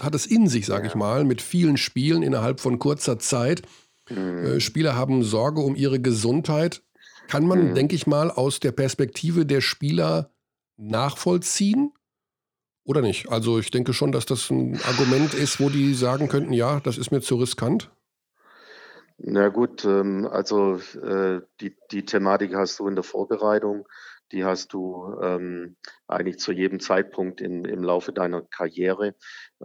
[0.01, 0.89] hat es in sich, sage ja.
[0.89, 3.61] ich mal, mit vielen Spielen innerhalb von kurzer Zeit.
[4.09, 4.45] Mhm.
[4.45, 6.81] Äh, Spieler haben Sorge um ihre Gesundheit
[7.31, 7.75] kann man, mhm.
[7.75, 10.31] denke ich mal, aus der Perspektive der Spieler
[10.75, 11.93] nachvollziehen.
[12.83, 13.29] Oder nicht?
[13.29, 16.97] Also ich denke schon, dass das ein Argument ist, wo die sagen könnten, ja, das
[16.97, 17.89] ist mir zu riskant.
[19.17, 23.87] Na gut, ähm, also äh, die, die Thematik hast du in der Vorbereitung,
[24.31, 25.75] die hast du ähm,
[26.07, 29.15] eigentlich zu jedem Zeitpunkt in, im Laufe deiner Karriere.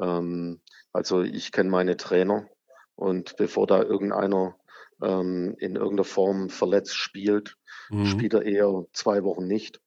[0.01, 0.61] Ähm,
[0.93, 2.49] also ich kenne meine Trainer
[2.95, 4.57] und bevor da irgendeiner
[5.03, 7.57] ähm, in irgendeiner Form verletzt spielt,
[7.91, 8.07] mhm.
[8.07, 9.81] spielt er eher zwei Wochen nicht.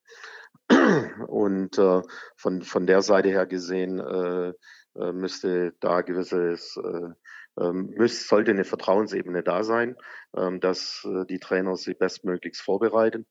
[1.28, 2.02] Und äh,
[2.36, 4.54] von, von der Seite her gesehen äh,
[4.96, 9.96] äh, müsste da gewisses, äh, ähm, müsste, sollte eine Vertrauensebene da sein,
[10.38, 13.26] ähm, dass äh, die Trainer sie bestmöglichst vorbereiten.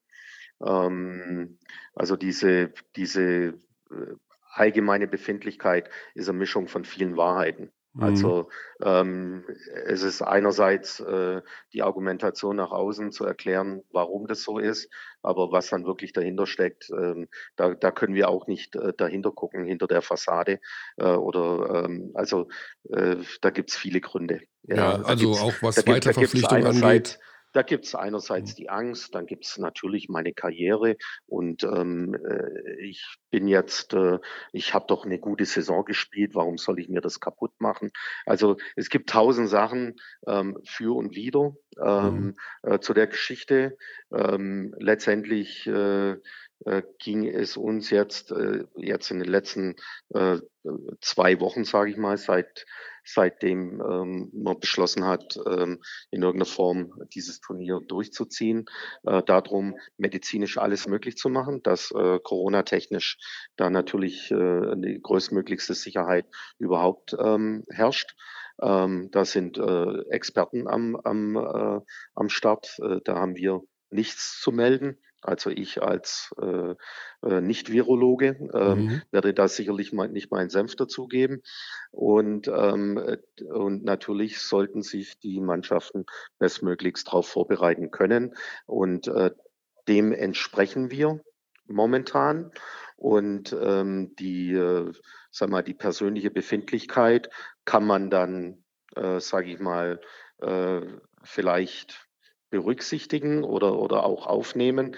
[0.64, 1.58] Ähm,
[1.94, 3.22] also diese, diese
[3.90, 4.14] äh,
[4.50, 7.70] allgemeine Befindlichkeit ist eine Mischung von vielen Wahrheiten.
[7.94, 8.02] Mhm.
[8.02, 8.48] Also
[8.82, 9.44] ähm,
[9.86, 11.42] es ist einerseits äh,
[11.72, 14.88] die Argumentation nach außen zu erklären, warum das so ist,
[15.22, 19.32] aber was dann wirklich dahinter steckt, ähm, da, da können wir auch nicht äh, dahinter
[19.32, 20.60] gucken, hinter der Fassade.
[20.96, 22.48] Äh, oder ähm, also
[22.90, 24.42] äh, da gibt es viele Gründe.
[24.62, 27.18] Ja, ja also auch was Weiterverpflichtung angeht.
[27.58, 28.54] Da gibt es einerseits mhm.
[28.54, 34.20] die Angst, dann gibt es natürlich meine Karriere und ähm, äh, ich bin jetzt, äh,
[34.52, 37.90] ich habe doch eine gute Saison gespielt, warum soll ich mir das kaputt machen?
[38.26, 39.96] Also es gibt tausend Sachen
[40.28, 42.34] ähm, für und wider ähm, mhm.
[42.62, 43.76] äh, zu der Geschichte.
[44.12, 46.14] Ähm, letztendlich äh,
[46.98, 49.76] ging es uns jetzt, äh, jetzt in den letzten
[50.14, 50.38] äh,
[51.00, 52.66] zwei Wochen, sage ich mal, seit
[53.04, 58.66] seitdem ähm, man beschlossen hat, ähm, in irgendeiner Form dieses Turnier durchzuziehen,
[59.04, 63.18] äh, darum, medizinisch alles möglich zu machen, dass äh, Corona-technisch
[63.56, 66.26] da natürlich äh, die größtmöglichste Sicherheit
[66.58, 68.14] überhaupt ähm, herrscht.
[68.60, 71.80] Da sind äh, Experten am, am, äh,
[72.16, 72.76] am Start.
[72.82, 74.98] Äh, da haben wir nichts zu melden.
[75.22, 76.74] Also ich als äh,
[77.26, 79.02] äh, Nicht-Virologe ähm, mhm.
[79.10, 81.42] werde da sicherlich mal, nicht meinen Senf dazugeben.
[81.90, 86.06] Und, ähm, äh, und natürlich sollten sich die Mannschaften
[86.38, 88.34] bestmöglichst darauf vorbereiten können.
[88.66, 89.32] Und äh,
[89.88, 91.20] dem entsprechen wir
[91.66, 92.52] momentan.
[92.96, 94.92] Und ähm, die, äh,
[95.30, 97.28] sag mal, die persönliche Befindlichkeit
[97.64, 100.00] kann man dann, äh, sage ich mal,
[100.40, 100.80] äh,
[101.22, 102.07] vielleicht
[102.50, 104.96] berücksichtigen oder, oder auch aufnehmen,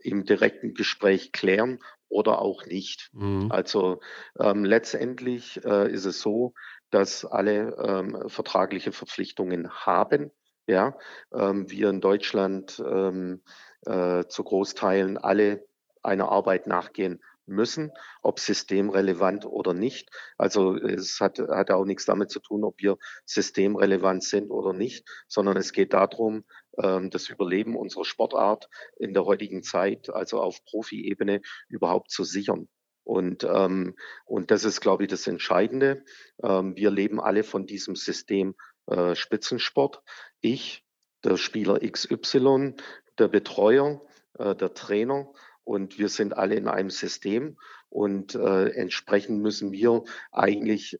[0.00, 3.10] im direkten Gespräch klären oder auch nicht.
[3.12, 3.50] Mhm.
[3.50, 4.00] Also
[4.38, 6.54] ähm, letztendlich äh, ist es so,
[6.90, 10.30] dass alle ähm, vertragliche Verpflichtungen haben.
[10.66, 10.96] Ja,
[11.32, 13.42] ähm, wir in Deutschland ähm,
[13.84, 15.66] äh, zu Großteilen alle
[16.02, 20.10] einer Arbeit nachgehen müssen, ob systemrelevant oder nicht.
[20.38, 25.06] Also es hat, hat auch nichts damit zu tun, ob wir systemrelevant sind oder nicht,
[25.28, 26.44] sondern es geht darum,
[26.76, 32.68] das Überleben unserer Sportart in der heutigen Zeit, also auf Profi-Ebene, überhaupt zu sichern.
[33.04, 36.04] Und, ähm, und das ist, glaube ich, das Entscheidende.
[36.42, 38.54] Ähm, wir leben alle von diesem System
[38.86, 40.02] äh, Spitzensport.
[40.40, 40.84] Ich,
[41.22, 42.74] der Spieler XY,
[43.18, 44.00] der Betreuer,
[44.38, 45.30] äh, der Trainer
[45.64, 47.58] und wir sind alle in einem System
[47.88, 50.98] und äh, entsprechend müssen wir eigentlich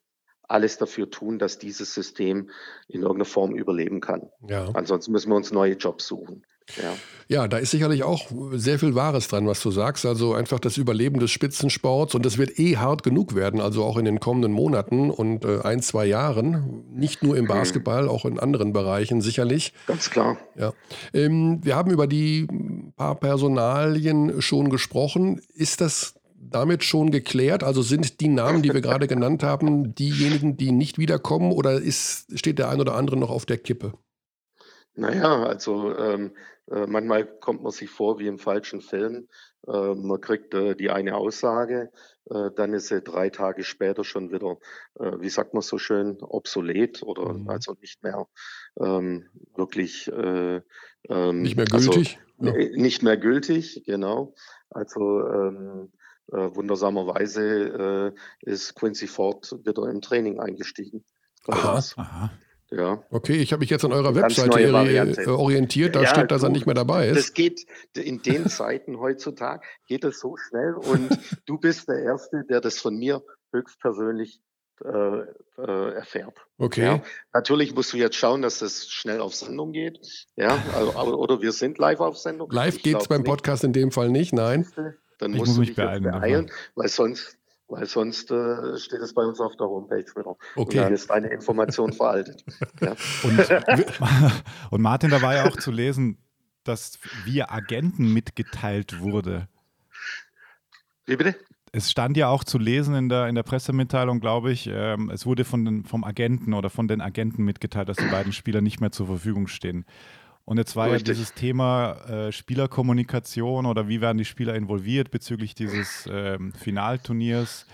[0.49, 2.51] alles dafür tun, dass dieses System
[2.89, 4.31] in irgendeiner Form überleben kann.
[4.49, 4.69] Ja.
[4.75, 6.45] Ansonsten müssen wir uns neue Jobs suchen.
[6.83, 6.95] Ja.
[7.29, 10.07] ja, da ist sicherlich auch sehr viel Wahres dran, was du sagst.
[10.07, 13.99] Also einfach das Überleben des Spitzensports und das wird eh hart genug werden, also auch
[13.99, 16.85] in den kommenden Monaten und äh, ein, zwei Jahren.
[16.91, 17.49] Nicht nur im mhm.
[17.49, 19.75] Basketball, auch in anderen Bereichen sicherlich.
[19.87, 20.39] Ganz klar.
[20.57, 20.73] Ja.
[21.13, 22.47] Ähm, wir haben über die
[22.97, 25.43] paar Personalien schon gesprochen.
[25.53, 26.15] Ist das
[26.51, 27.63] damit schon geklärt?
[27.63, 32.39] Also sind die Namen, die wir gerade genannt haben, diejenigen, die nicht wiederkommen oder ist,
[32.39, 33.95] steht der ein oder andere noch auf der Kippe?
[34.97, 36.33] Naja, also ähm,
[36.71, 39.29] äh, manchmal kommt man sich vor wie im falschen Film.
[39.67, 41.91] Äh, man kriegt äh, die eine Aussage,
[42.31, 44.59] äh, dann ist sie drei Tage später schon wieder,
[45.01, 47.49] äh, wie sagt man so schön, obsolet oder mhm.
[47.49, 48.27] also nicht mehr
[48.79, 50.61] ähm, wirklich äh,
[51.09, 52.19] ähm, nicht mehr also gültig.
[52.39, 52.77] Also, ja.
[52.77, 54.35] Nicht mehr gültig, genau.
[54.71, 55.89] Also
[56.33, 61.05] ähm, wundersamerweise ist Quincy Ford wieder im Training eingestiegen.
[61.47, 62.31] Aha, aha.
[62.71, 63.05] Ja.
[63.11, 66.49] Okay, ich habe mich jetzt an eurer Webseite äh, orientiert, da ja, steht, dass du,
[66.49, 67.17] er nicht mehr dabei ist.
[67.17, 71.09] Das geht in den Zeiten heutzutage, geht das so schnell und
[71.47, 74.41] du bist der Erste, der das von mir höchstpersönlich
[74.85, 76.37] äh, äh, erfährt.
[76.59, 76.85] Okay.
[76.85, 80.01] Ja, natürlich musst du jetzt schauen, dass das schnell auf Sendung geht.
[80.35, 82.51] Ja, also, oder wir sind live auf Sendung.
[82.51, 84.67] Live geht es beim Podcast in dem Fall nicht, nein.
[85.19, 89.15] Dann ich musst muss du dich beeilen, beeilen weil sonst weil sonst äh, steht es
[89.15, 90.31] bei uns auf der Homepage wieder.
[90.31, 90.39] Okay.
[90.57, 92.45] Und dann ist deine Information veraltet.
[92.81, 92.95] Ja.
[93.23, 93.41] Und,
[94.71, 96.19] und, Martin, da war ja auch zu lesen,
[96.65, 99.49] das via Agenten mitgeteilt wurde.
[101.07, 101.37] Wie bitte?
[101.73, 105.27] Es stand ja auch zu lesen in der, in der Pressemitteilung, glaube ich, ähm, es
[105.27, 108.81] wurde von den, vom Agenten oder von den Agenten mitgeteilt, dass die beiden Spieler nicht
[108.81, 109.85] mehr zur Verfügung stehen.
[110.47, 111.09] Und jetzt war Richtig.
[111.09, 117.67] ja dieses Thema äh, Spielerkommunikation oder wie werden die Spieler involviert bezüglich dieses ähm, Finalturniers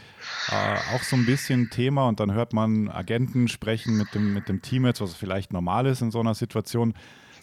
[0.51, 2.07] äh, auch so ein bisschen Thema.
[2.07, 5.87] Und dann hört man Agenten sprechen mit dem, mit dem Team jetzt, was vielleicht normal
[5.87, 6.95] ist in so einer Situation.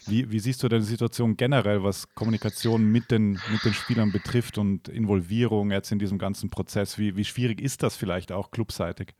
[0.06, 4.10] Wie, wie, siehst du denn die Situation generell, was Kommunikation mit den, mit den Spielern
[4.10, 6.96] betrifft und Involvierung jetzt in diesem ganzen Prozess?
[6.96, 9.14] Wie, wie schwierig ist das vielleicht auch clubseitig?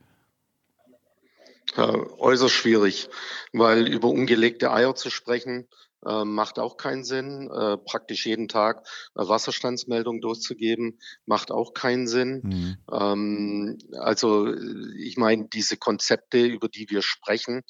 [1.75, 3.09] Äh, äußerst schwierig,
[3.53, 5.67] weil über ungelegte Eier zu sprechen,
[6.05, 7.49] äh, macht auch keinen Sinn.
[7.51, 12.41] Äh, praktisch jeden Tag eine Wasserstandsmeldung durchzugeben, macht auch keinen Sinn.
[12.43, 12.77] Mhm.
[12.91, 14.53] Ähm, also
[14.97, 17.61] ich meine, diese Konzepte, über die wir sprechen,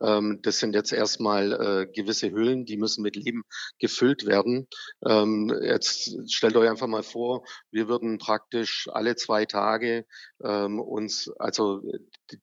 [0.00, 3.42] ähm, das sind jetzt erstmal äh, gewisse Hüllen, die müssen mit Leben
[3.78, 4.68] gefüllt werden.
[5.04, 10.06] Ähm, jetzt stellt euch einfach mal vor, wir würden praktisch alle zwei Tage
[10.42, 11.82] ähm, uns, also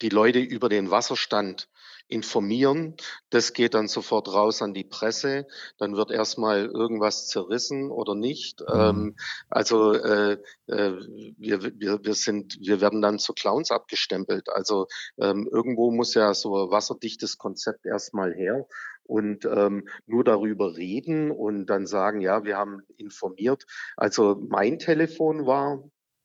[0.01, 1.69] die Leute über den Wasserstand
[2.07, 2.95] informieren.
[3.29, 5.47] Das geht dann sofort raus an die Presse.
[5.77, 8.61] Dann wird erstmal irgendwas zerrissen oder nicht.
[8.61, 8.67] Mhm.
[8.75, 9.15] Ähm,
[9.49, 10.37] also äh,
[10.67, 10.91] äh,
[11.37, 14.49] wir, wir, wir sind, wir werden dann zu Clowns abgestempelt.
[14.49, 14.87] Also
[15.17, 18.67] ähm, irgendwo muss ja so ein wasserdichtes Konzept erstmal her
[19.03, 23.65] und ähm, nur darüber reden und dann sagen, ja, wir haben informiert.
[23.95, 25.83] Also mein Telefon war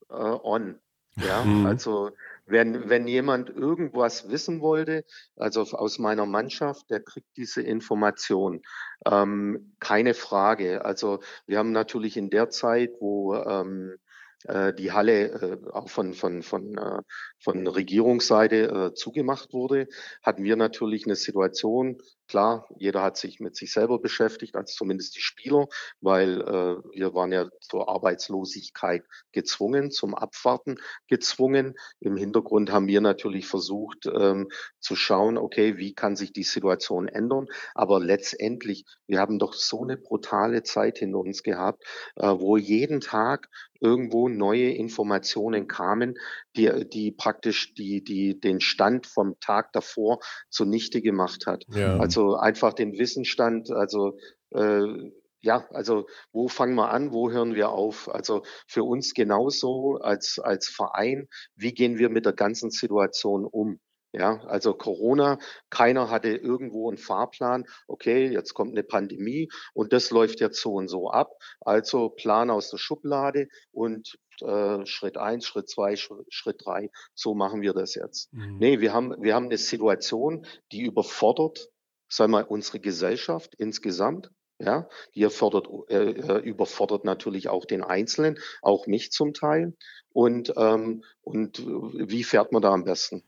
[0.08, 0.78] äh, on.
[1.16, 1.66] Ja, mhm.
[1.66, 2.10] also
[2.50, 5.04] wenn, wenn jemand irgendwas wissen wollte,
[5.36, 8.62] also aus meiner Mannschaft, der kriegt diese Information.
[9.06, 10.84] Ähm, keine Frage.
[10.84, 13.96] Also wir haben natürlich in der Zeit, wo ähm,
[14.44, 17.02] äh, die Halle äh, auch von, von, von, äh,
[17.38, 19.86] von Regierungsseite zugemacht wurde,
[20.22, 21.98] hatten wir natürlich eine Situation,
[22.30, 25.66] klar, jeder hat sich mit sich selber beschäftigt, also zumindest die Spieler,
[26.00, 30.76] weil äh, wir waren ja zur Arbeitslosigkeit gezwungen, zum Abwarten
[31.08, 31.74] gezwungen.
[31.98, 37.08] Im Hintergrund haben wir natürlich versucht ähm, zu schauen, okay, wie kann sich die Situation
[37.08, 37.46] ändern.
[37.74, 41.82] Aber letztendlich, wir haben doch so eine brutale Zeit hinter uns gehabt,
[42.14, 43.48] äh, wo jeden Tag
[43.80, 46.14] irgendwo neue Informationen kamen,
[46.56, 51.64] die, die praktisch die, die den Stand vom Tag davor zunichte gemacht hat.
[51.70, 51.96] Ja.
[51.98, 54.18] Also einfach den Wissensstand, also
[54.50, 55.10] äh,
[55.42, 58.12] ja, also wo fangen wir an, wo hören wir auf?
[58.12, 63.80] Also für uns genauso als, als Verein, wie gehen wir mit der ganzen Situation um?
[64.12, 65.38] Ja, also Corona,
[65.70, 67.64] keiner hatte irgendwo einen Fahrplan.
[67.86, 71.30] Okay, jetzt kommt eine Pandemie und das läuft jetzt so und so ab.
[71.60, 76.90] Also Plan aus der Schublade und äh, Schritt eins, Schritt zwei, Schritt drei.
[77.14, 78.32] So machen wir das jetzt.
[78.32, 78.56] Mhm.
[78.58, 81.68] Nee, wir haben, wir haben eine Situation, die überfordert,
[82.10, 84.30] sagen wir, unsere Gesellschaft insgesamt.
[84.62, 89.72] Ja, die erfordert, äh, äh, überfordert natürlich auch den Einzelnen, auch mich zum Teil.
[90.12, 93.22] Und, ähm, und wie fährt man da am besten?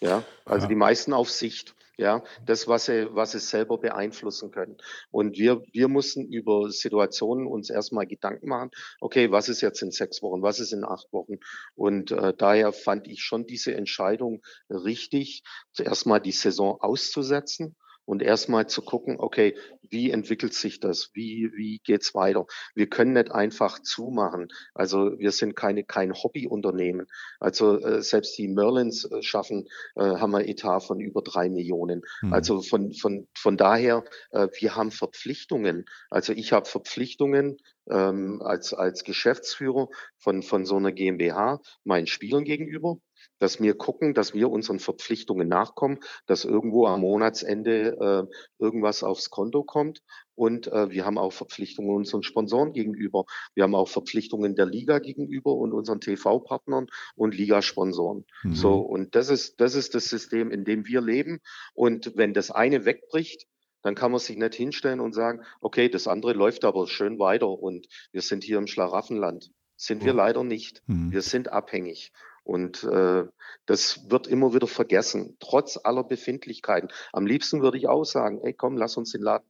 [0.00, 0.68] Ja, also ja.
[0.68, 1.74] die meisten auf Sicht.
[1.96, 4.78] Ja, das, was sie, was sie selber beeinflussen können.
[5.10, 8.70] Und wir, wir mussten über Situationen uns erstmal Gedanken machen.
[9.00, 10.40] Okay, was ist jetzt in sechs Wochen?
[10.40, 11.40] Was ist in acht Wochen?
[11.74, 18.22] Und äh, daher fand ich schon diese Entscheidung richtig, zuerst mal die Saison auszusetzen und
[18.22, 19.56] erstmal zu gucken, okay,
[19.88, 21.10] wie entwickelt sich das?
[21.14, 22.46] Wie, wie geht's weiter?
[22.74, 24.48] Wir können nicht einfach zumachen.
[24.74, 27.06] Also wir sind keine, kein Hobbyunternehmen.
[27.38, 32.02] Also äh, selbst die Merlins äh, schaffen, äh, haben wir Etat von über drei Millionen.
[32.22, 32.32] Mhm.
[32.32, 35.84] Also von, von, von daher, äh, wir haben Verpflichtungen.
[36.10, 37.58] Also ich habe Verpflichtungen
[37.90, 42.98] ähm, als, als Geschäftsführer von, von so einer GmbH meinen Spielern gegenüber
[43.38, 49.30] dass wir gucken, dass wir unseren Verpflichtungen nachkommen, dass irgendwo am Monatsende äh, irgendwas aufs
[49.30, 50.02] Konto kommt.
[50.34, 53.24] Und äh, wir haben auch Verpflichtungen unseren Sponsoren gegenüber.
[53.54, 58.24] Wir haben auch Verpflichtungen der Liga gegenüber und unseren TV-Partnern und Ligasponsoren.
[58.42, 58.54] Mhm.
[58.54, 61.40] So, und das ist, das ist das System, in dem wir leben.
[61.74, 63.46] Und wenn das eine wegbricht,
[63.82, 67.48] dann kann man sich nicht hinstellen und sagen, okay, das andere läuft aber schön weiter
[67.48, 69.50] und wir sind hier im Schlaraffenland.
[69.76, 70.82] Sind wir leider nicht.
[70.86, 71.10] Mhm.
[71.10, 72.12] Wir sind abhängig.
[72.44, 73.24] Und äh,
[73.66, 76.90] das wird immer wieder vergessen, trotz aller Befindlichkeiten.
[77.12, 79.46] Am liebsten würde ich auch sagen, ey komm, lass uns den Laden,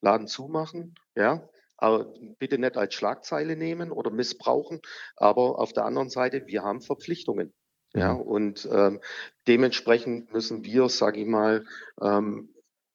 [0.00, 4.80] Laden zumachen, ja, aber bitte nicht als Schlagzeile nehmen oder missbrauchen.
[5.16, 7.52] Aber auf der anderen Seite, wir haben Verpflichtungen.
[7.94, 9.00] Ja, und ähm,
[9.46, 11.64] dementsprechend müssen wir, sage ich mal,
[12.00, 12.52] ähm,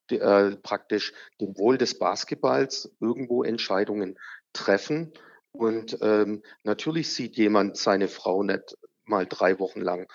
[0.09, 4.17] die, äh, praktisch dem Wohl des Basketballs irgendwo Entscheidungen
[4.51, 5.13] treffen.
[5.51, 8.77] Und ähm, natürlich sieht jemand seine Frau nicht
[9.09, 10.07] mal drei Wochen lang.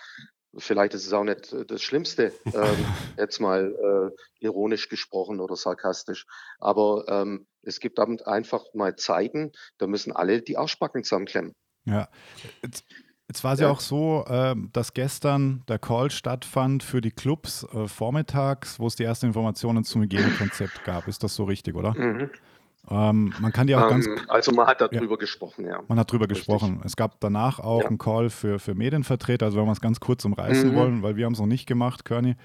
[0.56, 2.54] vielleicht ist es auch nicht das Schlimmste, ähm,
[3.18, 3.74] jetzt mal
[4.14, 6.26] äh, ironisch gesprochen oder sarkastisch,
[6.58, 11.54] aber ähm, es gibt einfach mal Zeiten, da müssen alle die Arschbacken zusammenklemmen.
[11.84, 12.08] Ja,
[12.62, 12.84] jetzt,
[13.28, 13.66] jetzt war es ja.
[13.66, 13.72] ja.
[13.72, 18.96] auch so, äh, dass gestern der Call stattfand für die Clubs äh, vormittags, wo es
[18.96, 21.08] die ersten Informationen zum Hygienekonzept gab.
[21.08, 21.94] Ist das so richtig, oder?
[21.94, 22.30] Mhm.
[22.90, 24.08] Ähm, man kann ja auch ähm, ganz.
[24.28, 25.80] Also man hat darüber ja, gesprochen, ja.
[25.88, 26.46] Man hat darüber Richtig.
[26.46, 26.82] gesprochen.
[26.84, 27.88] Es gab danach auch ja.
[27.88, 30.76] einen Call für, für Medienvertreter, also wenn wir es ganz kurz umreißen mhm.
[30.76, 32.36] wollen, weil wir haben es noch nicht gemacht, Körny.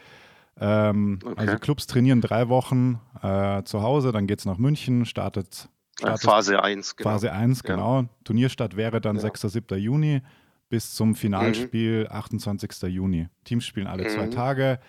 [0.61, 1.35] Ähm, okay.
[1.37, 6.21] Also Clubs trainieren drei Wochen äh, zu Hause, dann geht es nach München, startet, startet
[6.21, 7.09] Phase 1, genau.
[7.09, 8.01] Phase 1, genau.
[8.01, 8.09] Ja.
[8.23, 9.21] Turnierstart wäre dann ja.
[9.21, 9.41] 6.
[9.41, 9.77] 7.
[9.77, 10.21] Juni
[10.69, 12.15] bis zum Finalspiel mhm.
[12.15, 12.83] 28.
[12.83, 13.27] Juni.
[13.43, 14.09] Teams spielen alle mhm.
[14.09, 14.79] zwei Tage,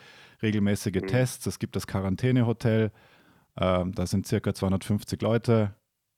[0.43, 1.07] regelmäßige mhm.
[1.07, 2.93] Tests, es gibt das Quarantänehotel.
[3.57, 5.75] Ähm, da sind circa 250 Leute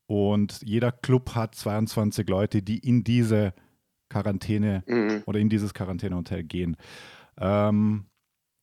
[0.06, 3.54] und jeder Club hat 22 Leute, die in diese
[4.10, 5.22] Quarantäne mhm.
[5.26, 6.76] oder in dieses Quarantänehotel gehen.
[7.38, 8.06] Ähm,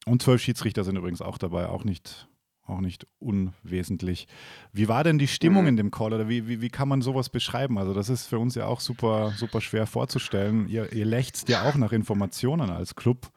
[0.06, 2.28] und zwölf Schiedsrichter sind übrigens auch dabei, auch nicht,
[2.62, 4.28] auch nicht unwesentlich.
[4.72, 5.68] Wie war denn die Stimmung mhm.
[5.68, 7.78] in dem Call oder wie, wie, wie kann man sowas beschreiben?
[7.78, 10.68] Also, das ist für uns ja auch super, super schwer vorzustellen.
[10.68, 13.30] Ihr, ihr lechzt ja auch nach Informationen als Club.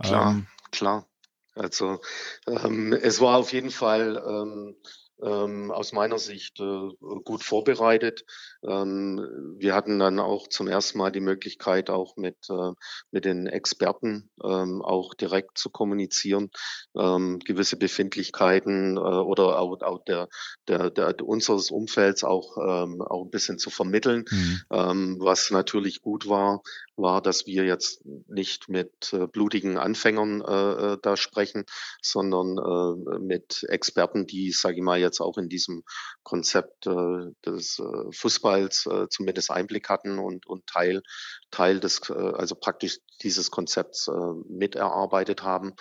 [0.00, 1.06] Klar, ähm, klar.
[1.54, 2.00] Also
[2.46, 4.76] ähm, es war auf jeden Fall ähm,
[5.22, 6.88] ähm, aus meiner Sicht äh,
[7.24, 8.24] gut vorbereitet.
[8.66, 12.72] Ähm, wir hatten dann auch zum ersten Mal die Möglichkeit, auch mit, äh,
[13.10, 16.50] mit den Experten ähm, auch direkt zu kommunizieren,
[16.96, 20.28] ähm, gewisse Befindlichkeiten äh, oder auch, auch der,
[20.68, 24.24] der, der, unseres Umfelds auch, auch ein bisschen zu vermitteln.
[24.30, 25.16] Mhm.
[25.20, 26.62] Was natürlich gut war,
[27.02, 31.64] war, dass wir jetzt nicht mit äh, blutigen Anfängern äh, da sprechen,
[32.02, 35.82] sondern äh, mit Experten, die, sage ich mal, jetzt auch in diesem
[36.22, 38.12] Konzept äh, des äh,
[38.50, 41.02] Fußballs äh, zumindest Einblick hatten und, und Teil,
[41.50, 44.12] Teil des, äh, also praktisch dieses Konzepts äh,
[44.48, 45.74] miterarbeitet haben.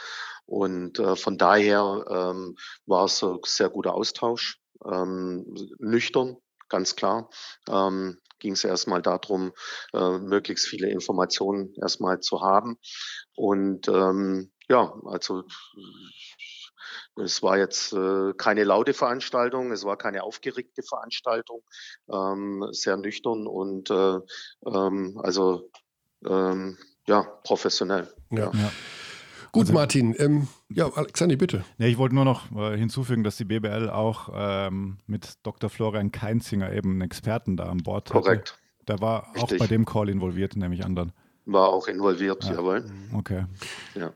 [0.45, 2.55] Und äh, von daher ähm,
[2.86, 5.45] war es ein sehr guter Austausch, ähm,
[5.80, 6.38] nüchtern,
[6.70, 7.30] ganz klar.
[7.67, 9.51] Ähm, ging es erstmal darum,
[9.93, 12.78] äh, möglichst viele Informationen erstmal zu haben.
[13.36, 15.43] Und ähm, ja, also
[17.16, 21.62] es war jetzt äh, keine laute Veranstaltung, es war keine aufgeregte Veranstaltung,
[22.12, 24.20] ähm, sehr nüchtern und äh,
[24.66, 25.70] ähm, also
[26.28, 26.78] ähm,
[27.08, 28.14] ja, professionell.
[28.32, 28.52] Ja.
[28.54, 28.72] ja.
[29.52, 30.16] Gut, also, Martin.
[30.20, 31.66] Ähm, ja, Alexander, bitte.
[31.78, 35.70] Ja, ich wollte nur noch äh, hinzufügen, dass die BBL auch ähm, mit Dr.
[35.70, 38.22] Florian Keinzinger eben einen Experten da an Bord hatte.
[38.22, 38.60] Korrekt.
[38.88, 39.60] Der war Richtig.
[39.62, 41.14] auch bei dem Call involviert, nämlich anderen.
[41.46, 42.54] War auch involviert, ja.
[42.54, 42.86] jawohl.
[43.14, 43.46] Okay.
[43.96, 44.12] Ja.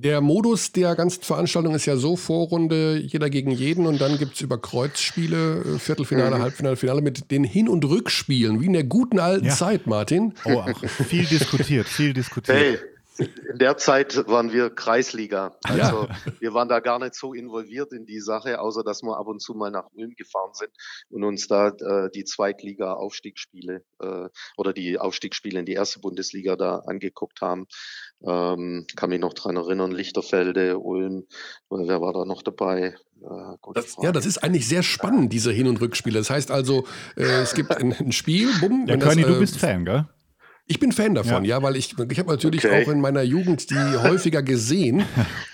[0.00, 4.36] Der Modus der ganzen Veranstaltung ist ja so Vorrunde, jeder gegen jeden und dann gibt
[4.36, 6.42] es über Kreuzspiele, äh, Viertelfinale, mhm.
[6.42, 9.52] Halbfinale, Finale mit den Hin- und Rückspielen, wie in der guten alten ja.
[9.52, 10.34] Zeit, Martin.
[10.44, 12.56] Oh, ach, viel diskutiert, viel diskutiert.
[12.56, 12.78] Hey,
[13.18, 15.56] in der Zeit waren wir Kreisliga.
[15.64, 16.16] Also ja.
[16.40, 19.40] wir waren da gar nicht so involviert in die Sache, außer dass wir ab und
[19.40, 20.70] zu mal nach Ulm gefahren sind
[21.10, 26.82] und uns da äh, die Zweitliga-Aufstiegsspiele äh, oder die Aufstiegsspiele in die erste Bundesliga da
[26.86, 27.66] angeguckt haben.
[28.22, 31.26] Ähm, kann mich noch dran erinnern, Lichterfelde, Ulm,
[31.70, 32.94] wer war da noch dabei?
[33.22, 36.18] Äh, das, ja, das ist eigentlich sehr spannend, diese Hin- und Rückspiele.
[36.18, 36.84] Das heißt also,
[37.16, 38.86] äh, es gibt ein, ein Spiel, bumm.
[38.86, 40.06] Ja, Körny, du äh, bist Fan, gell?
[40.70, 42.84] Ich bin Fan davon, ja, ja weil ich, ich habe natürlich okay.
[42.84, 45.02] auch in meiner Jugend die häufiger gesehen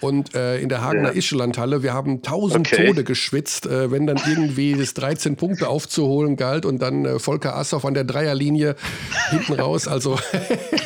[0.00, 1.14] und äh, in der Hagener ja.
[1.14, 2.88] Ischelandhalle, wir haben tausend okay.
[2.88, 7.54] Tode geschwitzt, äh, wenn dann irgendwie das 13 Punkte aufzuholen galt und dann äh, Volker
[7.56, 8.74] Assoff an der Dreierlinie
[9.30, 10.18] hinten raus, also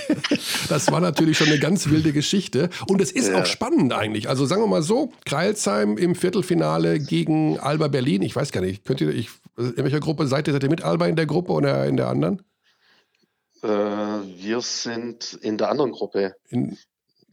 [0.69, 3.41] das war natürlich schon eine ganz wilde Geschichte und es ist ja.
[3.41, 8.37] auch spannend eigentlich, also sagen wir mal so, Kreilsheim im Viertelfinale gegen Alba Berlin, ich
[8.37, 11.07] weiß gar nicht, könnt ihr, ich, in welcher Gruppe seid ihr, seid ihr mit Alba
[11.07, 12.43] in der Gruppe oder in der anderen?
[13.63, 16.35] Äh, wir sind in der anderen Gruppe.
[16.49, 16.77] In,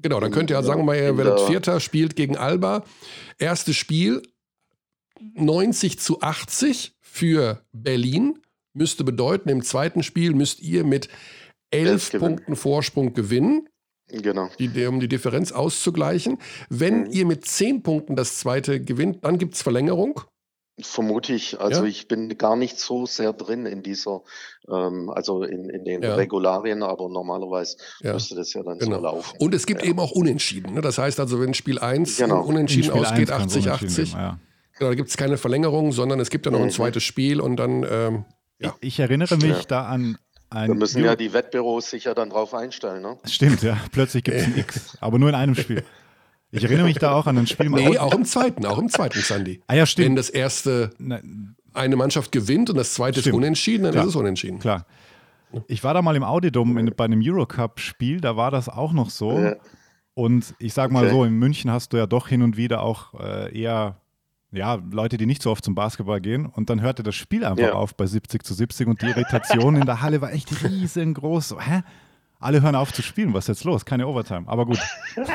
[0.02, 2.84] genau, dann könnt ihr, sagen wir mal, ihr werdet Vierter, spielt gegen Alba.
[3.38, 4.22] Erstes Spiel
[5.36, 8.40] 90 zu 80 für Berlin.
[8.74, 11.08] Müsste bedeuten, im zweiten Spiel müsst ihr mit
[11.72, 13.68] elf Punkten Vorsprung gewinnen.
[14.08, 14.50] Genau.
[14.60, 16.38] Die, um die Differenz auszugleichen.
[16.70, 17.12] Wenn mhm.
[17.12, 20.22] ihr mit zehn Punkten das zweite gewinnt, dann gibt es Verlängerung.
[20.82, 21.60] Vermute ich.
[21.60, 21.90] Also ja?
[21.90, 24.22] ich bin gar nicht so sehr drin in dieser,
[24.68, 26.16] ähm, also in, in den ja.
[26.16, 28.14] Regularien, aber normalerweise ja.
[28.14, 28.98] müsste das ja dann genau.
[28.98, 29.38] so laufen.
[29.40, 30.74] Und es gibt eben auch Unentschieden.
[30.74, 30.82] Ne?
[30.82, 32.44] Das heißt also, wenn Spiel 1 genau.
[32.44, 34.38] unentschieden ausgeht, 80-80, genau,
[34.80, 36.66] da gibt es keine Verlängerung, sondern es gibt ja noch mhm.
[36.66, 38.26] ein zweites Spiel und dann, ähm,
[38.60, 38.76] ja.
[38.82, 40.18] Ich, ich erinnere mich da an
[40.50, 43.02] ein da müssen ja die Wettbüros sich ja dann drauf einstellen.
[43.02, 43.18] Ne?
[43.26, 43.78] Stimmt, ja.
[43.92, 45.84] Plötzlich gibt es ein X, aber nur in einem Spiel.
[46.56, 47.70] Ich erinnere mich da auch an ein Spiel.
[47.70, 49.62] Nee, auch im zweiten, auch im zweiten, Sandy.
[49.68, 50.10] Ah ja, stimmt.
[50.10, 50.92] Wenn das erste
[51.74, 53.34] eine Mannschaft gewinnt und das zweite stimmt.
[53.34, 54.06] ist unentschieden, dann Klar.
[54.06, 54.60] ist es unentschieden.
[54.60, 54.86] Klar.
[55.68, 59.40] Ich war da mal im Audidom bei einem Eurocup-Spiel, da war das auch noch so.
[59.40, 59.56] Ja.
[60.14, 61.14] Und ich sag mal okay.
[61.14, 63.98] so, in München hast du ja doch hin und wieder auch äh, eher
[64.52, 66.46] ja, Leute, die nicht so oft zum Basketball gehen.
[66.46, 67.74] Und dann hörte das Spiel einfach ja.
[67.74, 71.56] auf bei 70 zu 70 und die Irritation in der Halle war echt riesengroß.
[71.60, 71.82] Hä?
[72.40, 73.34] Alle hören auf zu spielen.
[73.34, 73.86] Was ist jetzt los?
[73.86, 74.44] Keine Overtime.
[74.48, 74.80] Aber gut.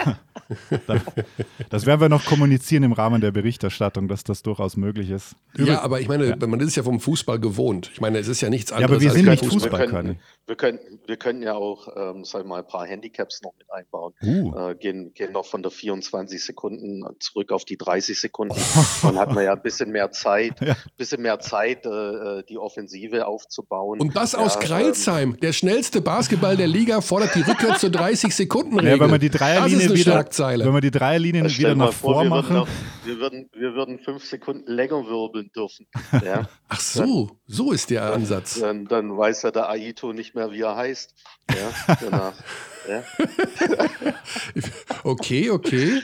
[1.70, 5.36] das werden wir noch kommunizieren im Rahmen der Berichterstattung, dass das durchaus möglich ist.
[5.57, 6.46] Ja, aber ich meine, ja.
[6.46, 7.90] man ist ja vom Fußball gewohnt.
[7.92, 8.90] Ich meine, es ist ja nichts anderes.
[8.90, 12.24] Ja, aber wir sind nicht Fußball, wir können, wir können, wir können ja auch, ähm,
[12.24, 14.14] sagen wir mal, ein paar Handicaps noch mit einbauen.
[14.22, 14.70] Uh.
[14.70, 18.57] Äh, gehen, gehen noch von der 24 Sekunden zurück auf die 30 Sekunden.
[19.03, 20.76] Dann hat man ja ein bisschen mehr Zeit, ja.
[20.96, 24.01] bisschen mehr Zeit, äh, äh, die Offensive aufzubauen.
[24.01, 28.93] Und das aus Kreilsheim, ähm, der schnellste Basketball der Liga fordert die Rückkehr zur 30-Sekunden-Regel.
[28.93, 32.57] Ja, wenn man die Dreierlinie wieder, wenn wir die Dreierlinien wieder nach vor, machen.
[32.57, 32.66] Wir,
[33.05, 35.86] wir, würden, wir würden fünf Sekunden länger wirbeln dürfen.
[36.24, 36.49] Ja.
[36.68, 38.59] Ach so, so ist der Ansatz.
[38.61, 41.14] Dann, dann, weiß ja der Aito nicht mehr, wie er heißt.
[41.51, 42.32] Ja, genau.
[42.88, 43.05] Ja.
[45.05, 46.03] okay, okay.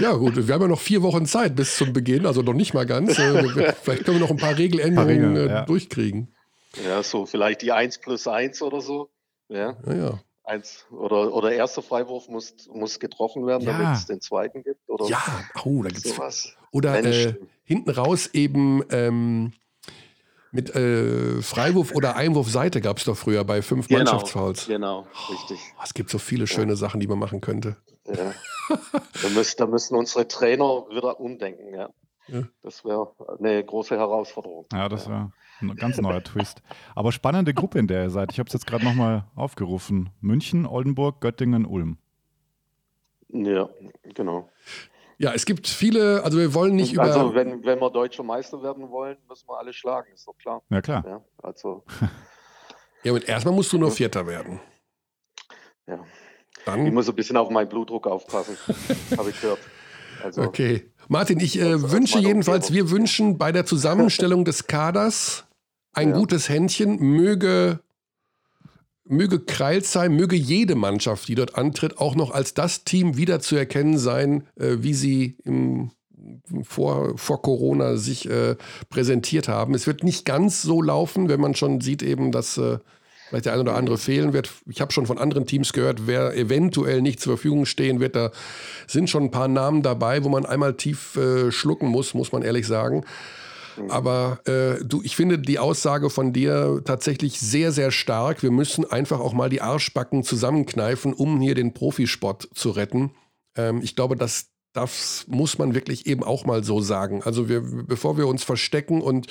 [0.00, 2.74] Ja, gut, wir haben ja noch vier Wochen Zeit bis zum Beginn, also noch nicht
[2.74, 3.18] mal ganz.
[3.18, 5.64] Äh, vielleicht können wir noch ein paar Regeländerungen paar Regeln, äh, ja.
[5.64, 6.34] durchkriegen.
[6.84, 9.10] Ja, so vielleicht die 1 plus 1 oder so.
[9.48, 9.76] Ja.
[9.86, 10.20] ja, ja.
[10.48, 13.72] Eins, oder, oder erster Freiwurf muss, muss getroffen werden, ja.
[13.72, 14.88] damit es den zweiten gibt.
[14.88, 15.22] Oder ja,
[15.62, 16.56] oh, da gibt's sowas.
[16.70, 17.34] Oder äh,
[17.64, 19.52] hinten raus eben ähm,
[20.50, 24.66] mit äh, Freiwurf oder Einwurfseite gab es doch früher bei fünf genau, Mannschaftsfouls.
[24.66, 25.58] Genau, richtig.
[25.76, 26.76] Oh, es gibt so viele schöne ja.
[26.76, 27.76] Sachen, die man machen könnte.
[28.06, 28.32] Ja.
[29.22, 31.90] da, müssen, da müssen unsere Trainer wieder umdenken, ja.
[32.28, 32.42] ja.
[32.62, 34.64] Das wäre eine große Herausforderung.
[34.72, 35.30] Ja, das wäre
[35.60, 36.62] ein ganz neuer Twist.
[36.94, 38.32] Aber spannende Gruppe, in der ihr seid.
[38.32, 40.10] Ich habe es jetzt gerade nochmal aufgerufen.
[40.20, 41.98] München, Oldenburg, Göttingen, Ulm.
[43.28, 43.68] Ja,
[44.14, 44.48] genau.
[45.18, 47.20] Ja, es gibt viele, also wir wollen nicht also, über.
[47.20, 50.62] Also, wenn, wenn wir deutscher Meister werden wollen, müssen wir alle schlagen, ist doch klar.
[50.70, 51.04] Ja, klar.
[51.04, 51.84] Ja, also.
[53.02, 54.60] ja, und erstmal musst du nur Vierter werden.
[55.88, 56.04] Ja.
[56.64, 56.86] Dann?
[56.86, 58.56] Ich muss ein bisschen auf meinen Blutdruck aufpassen,
[59.18, 59.58] habe ich gehört.
[60.22, 60.90] Also, okay.
[61.08, 65.47] Martin, ich äh, wünsche jedenfalls, wir wünschen bei der Zusammenstellung des Kaders
[65.92, 66.16] ein ja.
[66.16, 66.98] gutes Händchen.
[66.98, 67.80] Möge,
[69.04, 74.46] möge Kreilsheim, möge jede Mannschaft, die dort antritt, auch noch als das Team wiederzuerkennen sein,
[74.56, 75.90] äh, wie sie im,
[76.62, 78.56] vor, vor Corona sich äh,
[78.90, 79.74] präsentiert haben.
[79.74, 82.78] Es wird nicht ganz so laufen, wenn man schon sieht eben, dass äh,
[83.28, 84.50] vielleicht der ein oder andere fehlen wird.
[84.66, 88.16] Ich habe schon von anderen Teams gehört, wer eventuell nicht zur Verfügung stehen wird.
[88.16, 88.30] Da
[88.86, 92.42] sind schon ein paar Namen dabei, wo man einmal tief äh, schlucken muss, muss man
[92.42, 93.04] ehrlich sagen.
[93.88, 98.42] Aber äh, du, ich finde die Aussage von dir tatsächlich sehr, sehr stark.
[98.42, 103.12] Wir müssen einfach auch mal die Arschbacken zusammenkneifen, um hier den Profisport zu retten.
[103.56, 107.22] Ähm, ich glaube, das, das muss man wirklich eben auch mal so sagen.
[107.22, 109.26] Also wir, bevor wir uns verstecken und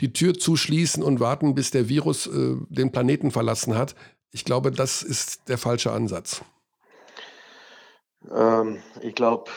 [0.00, 3.94] die Tür zuschließen und warten, bis der Virus äh, den Planeten verlassen hat.
[4.30, 6.42] Ich glaube, das ist der falsche Ansatz.
[8.34, 9.50] Ähm, ich glaube,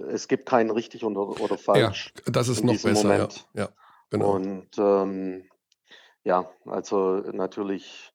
[0.00, 2.12] es gibt keinen richtig oder, oder falsch.
[2.26, 3.16] Ja, das ist noch besser.
[3.16, 3.28] Ja.
[3.54, 3.68] ja,
[4.10, 4.32] genau.
[4.32, 5.44] Und ähm,
[6.24, 8.12] ja, also natürlich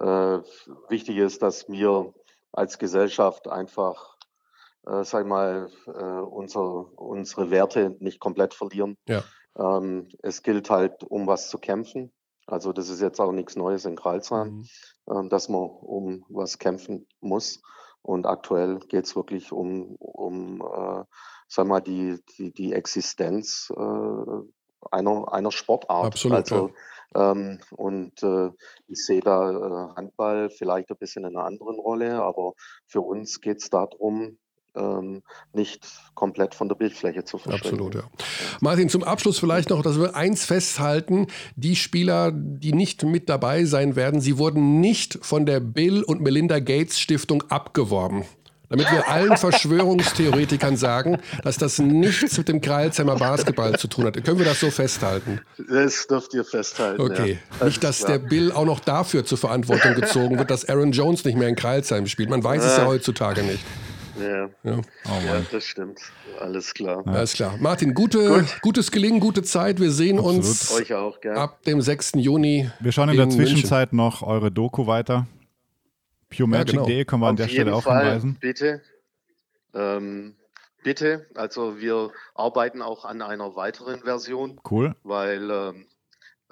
[0.00, 0.38] äh,
[0.88, 2.12] wichtig ist, dass wir
[2.52, 4.16] als Gesellschaft einfach,
[4.86, 8.96] äh, sag mal, äh, unser, unsere Werte nicht komplett verlieren.
[9.08, 9.22] Ja.
[9.56, 12.12] Ähm, es gilt halt, um was zu kämpfen.
[12.46, 14.66] Also das ist jetzt auch nichts Neues in Kralsheim,
[15.06, 15.26] mhm.
[15.26, 17.62] äh, dass man um was kämpfen muss.
[18.04, 21.04] Und aktuell geht es wirklich um, um äh,
[21.48, 26.04] sag mal, die, die, die Existenz äh, einer, einer Sportart.
[26.04, 26.36] Absolut.
[26.36, 26.70] Also,
[27.14, 27.30] ja.
[27.30, 28.50] ähm, und äh,
[28.88, 32.52] ich sehe da äh, Handball vielleicht ein bisschen in einer anderen Rolle, aber
[32.86, 34.38] für uns geht es darum,
[34.76, 35.22] ähm,
[35.52, 37.66] nicht komplett von der Bildfläche zu verschwinden.
[37.66, 38.02] Absolut, ja.
[38.60, 41.26] Martin, zum Abschluss vielleicht noch, dass wir eins festhalten.
[41.56, 46.20] Die Spieler, die nicht mit dabei sein werden, sie wurden nicht von der Bill und
[46.20, 48.24] Melinda Gates Stiftung abgeworben.
[48.70, 54.24] Damit wir allen Verschwörungstheoretikern sagen, dass das nichts mit dem Kreilsheimer Basketball zu tun hat.
[54.24, 55.40] Können wir das so festhalten?
[55.68, 57.00] Das dürft ihr festhalten.
[57.00, 57.38] Okay.
[57.60, 57.66] Ja.
[57.66, 61.36] Nicht, dass der Bill auch noch dafür zur Verantwortung gezogen wird, dass Aaron Jones nicht
[61.36, 62.30] mehr in Kreilsheim spielt.
[62.30, 63.64] Man weiß es ja heutzutage nicht.
[64.18, 64.80] Ja, ja.
[65.06, 66.00] Oh ja das stimmt.
[66.40, 67.02] Alles klar.
[67.06, 67.12] Ja.
[67.12, 67.56] Alles klar.
[67.58, 68.60] Martin, gute, Gut.
[68.62, 69.80] gutes Gelingen, gute Zeit.
[69.80, 70.36] Wir sehen Absolut.
[70.44, 72.12] uns Euch auch, ab dem 6.
[72.16, 72.70] Juni.
[72.80, 73.96] Wir schauen in, in der Zwischenzeit München.
[73.96, 75.26] noch eure Doku weiter.
[76.30, 77.04] PureMagic.de ja, genau.
[77.04, 78.36] können wir an der Stelle auch Fall, hinweisen.
[78.40, 78.82] Bitte.
[79.74, 80.34] Ähm,
[80.82, 81.26] bitte.
[81.34, 84.60] Also wir arbeiten auch an einer weiteren Version.
[84.68, 84.94] Cool.
[85.02, 85.93] Weil ähm, äh,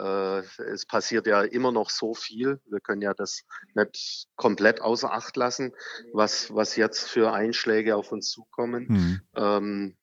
[0.02, 2.60] es passiert ja immer noch so viel.
[2.66, 3.44] Wir können ja das
[3.74, 5.72] nicht komplett außer Acht lassen,
[6.12, 8.86] was, was jetzt für Einschläge auf uns zukommen.
[8.88, 9.20] Mhm.
[9.36, 9.96] Ähm,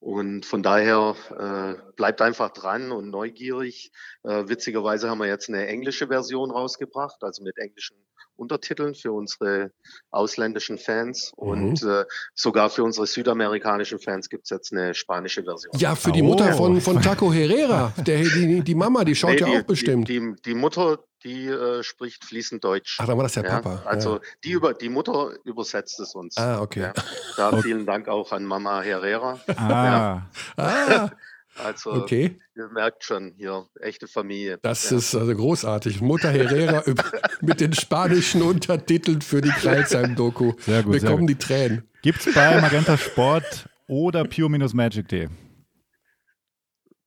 [0.00, 3.92] und von daher äh, bleibt einfach dran und neugierig.
[4.22, 7.98] Äh, witzigerweise haben wir jetzt eine englische Version rausgebracht, also mit englischen
[8.40, 9.70] Untertiteln für unsere
[10.10, 11.48] ausländischen Fans mhm.
[11.48, 15.72] und äh, sogar für unsere südamerikanischen Fans gibt es jetzt eine spanische Version.
[15.76, 16.56] Ja, für die Mutter oh.
[16.56, 20.08] von, von Taco Herrera, der, die, die Mama, die schaut nee, ja die, auch bestimmt.
[20.08, 22.96] Die, die, die Mutter, die äh, spricht fließend Deutsch.
[23.00, 23.60] Ach, dann war das der ja?
[23.60, 23.82] Papa.
[23.84, 24.20] Also ja.
[24.42, 26.36] die, über, die Mutter übersetzt es uns.
[26.38, 26.80] Ah, okay.
[26.80, 26.92] Ja.
[27.36, 27.62] Da okay.
[27.62, 29.38] vielen Dank auch an Mama Herrera.
[29.56, 30.22] Ah.
[30.56, 31.10] ah.
[31.64, 32.38] Also okay.
[32.56, 34.58] ihr merkt schon hier, echte Familie.
[34.62, 34.98] Das ja.
[34.98, 36.00] ist also großartig.
[36.00, 36.82] Mutter Herrera
[37.40, 40.54] mit den spanischen Untertiteln für die Kreilsheim-Doku.
[40.58, 40.94] Sehr gut.
[40.94, 41.88] Wir kommen die Tränen.
[42.02, 45.28] Gibt es bei Magenta Sport oder Pure-Magic.de?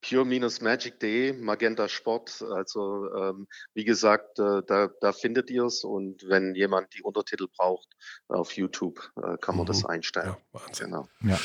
[0.04, 2.43] pure-magic.de, Magenta Sport.
[2.54, 7.47] Also ähm, wie gesagt, äh, da, da findet ihr es und wenn jemand die Untertitel
[7.47, 7.88] braucht
[8.28, 9.68] auf YouTube, äh, kann man mhm.
[9.68, 10.36] das einstellen.
[10.36, 10.88] Ja, Wahnsinn.
[10.88, 11.08] Genau.
[11.22, 11.39] Ja.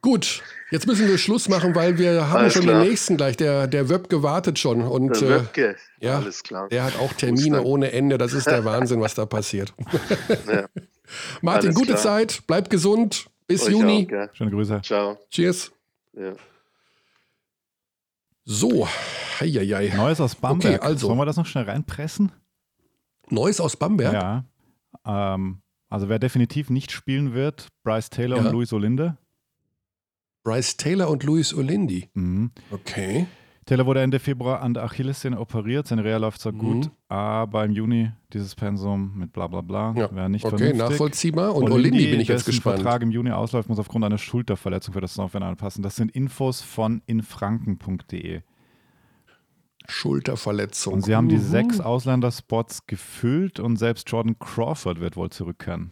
[0.00, 2.80] Gut, jetzt müssen wir Schluss machen, weil wir haben alles schon klar.
[2.80, 3.36] den nächsten gleich.
[3.36, 4.82] Der, der Wöb gewartet schon.
[4.82, 6.68] Und, der Wöbke, äh, ja, alles klar.
[6.68, 8.18] Der hat auch Termine ohne Ende.
[8.18, 9.72] Das ist der Wahnsinn, was da passiert.
[10.46, 10.66] Ja.
[11.42, 12.02] Martin, alles gute klar.
[12.02, 13.26] Zeit, bleib gesund.
[13.46, 14.08] Bis Euch Juni.
[14.10, 14.80] Auch, Schöne Grüße.
[14.82, 15.18] Ciao.
[15.30, 15.70] Cheers.
[16.14, 16.32] Ja.
[18.44, 18.88] So,
[19.40, 19.92] heieiei.
[19.94, 20.76] Neues aus Bamberg.
[20.76, 21.08] Okay, also.
[21.08, 22.32] Sollen wir das noch schnell reinpressen?
[23.28, 24.12] Neues aus Bamberg?
[24.12, 24.44] Ja.
[25.06, 28.44] Ähm, also wer definitiv nicht spielen wird, Bryce Taylor ja.
[28.44, 29.16] und Luis Olinde.
[30.44, 32.08] Bryce Taylor und Luis Olindi.
[32.14, 32.50] Mhm.
[32.70, 33.26] Okay.
[33.64, 35.86] Taylor wurde Ende Februar an der Achillessehne operiert.
[35.86, 36.58] Seine Reha läuft zwar mhm.
[36.58, 40.14] gut, aber im Juni dieses Pensum mit bla bla bla ja.
[40.14, 40.82] wäre nicht okay, vernünftig.
[40.82, 41.54] Okay, nachvollziehbar.
[41.54, 42.82] Und Olindi, Olindi bin ich jetzt gespannt.
[42.82, 45.82] Vertrag im Juni ausläuft, muss aufgrund einer Schulterverletzung für das Software anpassen.
[45.82, 48.42] Das sind Infos von infranken.de.
[49.86, 50.94] Schulterverletzung.
[50.94, 51.42] Und sie haben die mhm.
[51.42, 55.90] sechs Ausländerspots gefüllt und selbst Jordan Crawford wird wohl zurückkehren.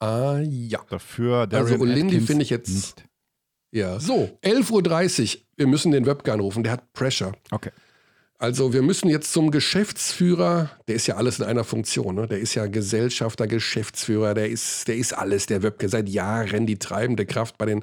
[0.00, 0.80] Ah ja.
[0.88, 3.07] Dafür Also Olindi finde ich jetzt nicht.
[3.70, 5.40] Ja, so, 11.30 Uhr.
[5.56, 7.32] Wir müssen den Webke anrufen, der hat Pressure.
[7.50, 7.70] Okay.
[8.40, 12.28] Also wir müssen jetzt zum Geschäftsführer, der ist ja alles in einer Funktion, ne?
[12.28, 16.78] der ist ja Gesellschafter, Geschäftsführer, der ist, der ist alles, der Webke, seit Jahren die
[16.78, 17.82] treibende Kraft bei den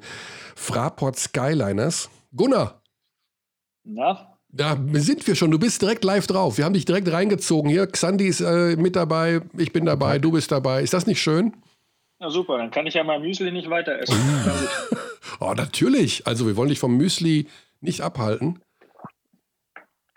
[0.55, 2.09] Fraport Skyliners.
[2.33, 2.81] Gunnar.
[3.83, 4.37] Na?
[4.47, 6.57] Da sind wir schon, du bist direkt live drauf.
[6.57, 7.85] Wir haben dich direkt reingezogen hier.
[7.87, 10.19] Xandi ist äh, mit dabei, ich bin dabei, okay.
[10.21, 10.81] du bist dabei.
[10.81, 11.53] Ist das nicht schön?
[12.19, 14.17] Na super, dann kann ich ja mein Müsli nicht weiter essen.
[15.39, 16.25] oh, natürlich.
[16.25, 17.47] Also wir wollen dich vom Müsli
[17.81, 18.61] nicht abhalten.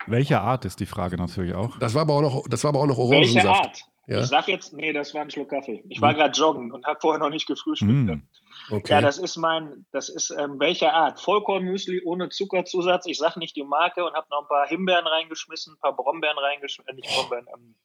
[0.07, 1.77] Welche Art ist die Frage natürlich auch.
[1.79, 3.45] Das war aber auch noch, das war aber auch noch Orangensaft.
[3.45, 3.83] Welche Art?
[4.07, 4.21] Ja?
[4.21, 5.83] Ich sag jetzt, nee, das war ein Schluck Kaffee.
[5.87, 6.17] Ich war hm.
[6.17, 7.91] gerade joggen und habe vorher noch nicht gefrühstückt.
[7.91, 8.23] Hm.
[8.71, 8.93] Okay.
[8.93, 11.19] Ja, das ist mein, das ist ähm, welche Art?
[11.19, 13.05] Vollkornmüsli ohne Zuckerzusatz.
[13.05, 16.39] Ich sag nicht die Marke und habe noch ein paar Himbeeren reingeschmissen, ein paar Brombeeren
[16.39, 17.75] reingeschmissen, äh, nicht Brombeeren, ähm,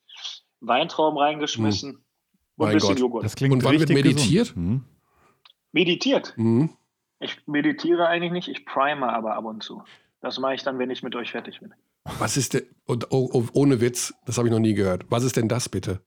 [0.61, 1.91] Weintrauben reingeschmissen.
[1.93, 2.04] Hm.
[2.57, 3.01] Und ein bisschen Gott.
[3.01, 3.25] Joghurt.
[3.25, 4.55] Das klingt und wann wird meditiert?
[4.55, 4.85] Hm.
[5.73, 6.37] Meditiert?
[6.37, 6.71] Hm.
[7.21, 9.83] Ich meditiere eigentlich nicht, ich prime aber ab und zu.
[10.21, 11.75] Das mache ich dann, wenn ich mit euch fertig bin.
[12.19, 15.05] Was ist denn, oh, oh, ohne Witz, das habe ich noch nie gehört.
[15.11, 16.01] Was ist denn das bitte?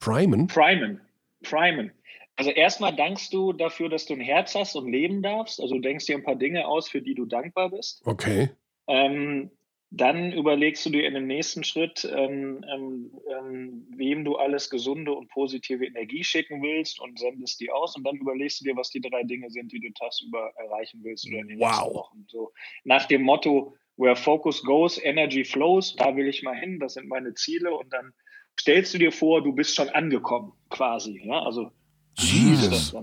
[0.00, 0.46] Primen?
[0.46, 1.00] Primen.
[1.42, 1.92] Primen.
[2.36, 5.60] Also erstmal dankst du dafür, dass du ein Herz hast und leben darfst.
[5.60, 8.02] Also du denkst dir ein paar Dinge aus, für die du dankbar bist.
[8.04, 8.50] Okay.
[8.86, 9.50] Ähm,
[9.96, 15.12] dann überlegst du dir in dem nächsten Schritt, ähm, ähm, ähm, wem du alles gesunde
[15.12, 17.96] und positive Energie schicken willst und sendest die aus.
[17.96, 21.26] Und dann überlegst du dir, was die drei Dinge sind, die du tagsüber erreichen willst
[21.26, 21.70] oder in den wow.
[21.70, 22.26] nächsten Wochen.
[22.28, 22.52] So
[22.84, 27.08] nach dem Motto, where focus goes, energy flows, da will ich mal hin, das sind
[27.08, 27.74] meine Ziele.
[27.74, 28.12] Und dann
[28.60, 31.22] stellst du dir vor, du bist schon angekommen, quasi.
[31.24, 31.42] Ja?
[31.42, 31.70] Also
[32.18, 32.94] Jesus.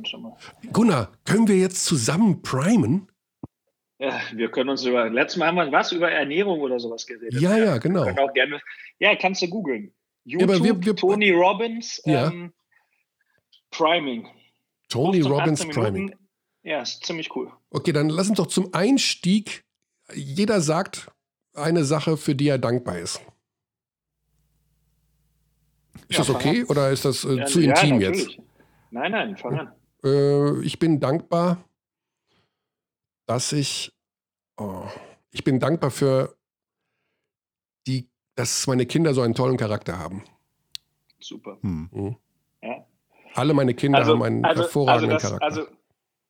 [0.72, 3.08] Gunnar, können wir jetzt zusammen primen?
[4.34, 7.40] Wir können uns über, letztes Mal haben wir was über Ernährung oder sowas geredet.
[7.40, 8.06] Ja, ja, genau.
[8.34, 8.60] Gerne,
[9.00, 9.94] ja, kannst du googeln.
[10.26, 12.28] YouTube, ja, wir, wir, Tony Robbins, ja.
[12.28, 12.54] ähm,
[13.72, 14.28] Priming.
[14.90, 16.16] Tony Robbins Priming.
[16.64, 17.52] Ja, ist ziemlich cool.
[17.72, 19.66] Okay, dann lass uns doch zum Einstieg,
[20.14, 21.12] jeder sagt
[21.54, 23.22] eine Sache, für die er dankbar ist.
[26.10, 28.38] Ist ja, das okay oder ist das äh, zu intim jetzt?
[28.92, 29.72] Nein, nein, fang an.
[30.04, 31.64] Äh, ich bin dankbar,
[33.26, 33.93] dass ich
[34.58, 34.86] Oh,
[35.32, 36.36] ich bin dankbar für
[37.88, 40.24] die, dass meine Kinder so einen tollen Charakter haben.
[41.20, 41.58] Super.
[41.62, 41.90] Hm.
[41.92, 42.16] Mhm.
[42.62, 42.86] Ja.
[43.36, 45.46] Alle meine Kinder also, haben einen also, hervorragenden also das, Charakter.
[45.46, 45.78] Also,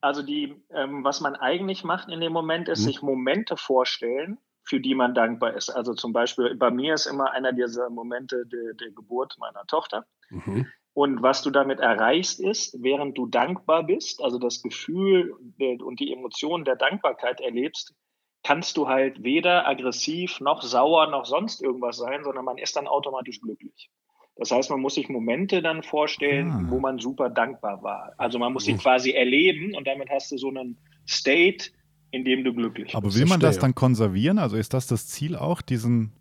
[0.01, 2.85] also die, ähm, was man eigentlich macht in dem Moment, ist hm.
[2.85, 5.69] sich Momente vorstellen, für die man dankbar ist.
[5.69, 10.05] Also zum Beispiel bei mir ist immer einer dieser Momente der, der Geburt meiner Tochter.
[10.29, 10.67] Mhm.
[10.93, 16.13] Und was du damit erreichst, ist, während du dankbar bist, also das Gefühl und die
[16.13, 17.95] Emotionen der Dankbarkeit erlebst,
[18.43, 22.87] kannst du halt weder aggressiv noch sauer noch sonst irgendwas sein, sondern man ist dann
[22.87, 23.89] automatisch glücklich.
[24.35, 26.65] Das heißt, man muss sich Momente dann vorstellen, ah.
[26.67, 28.13] wo man super dankbar war.
[28.17, 30.77] Also man muss sie quasi erleben und damit hast du so einen
[31.07, 31.69] State,
[32.11, 32.95] in dem du glücklich bist.
[32.95, 34.39] Aber will man das dann konservieren?
[34.39, 36.13] Also ist das das Ziel auch, diesen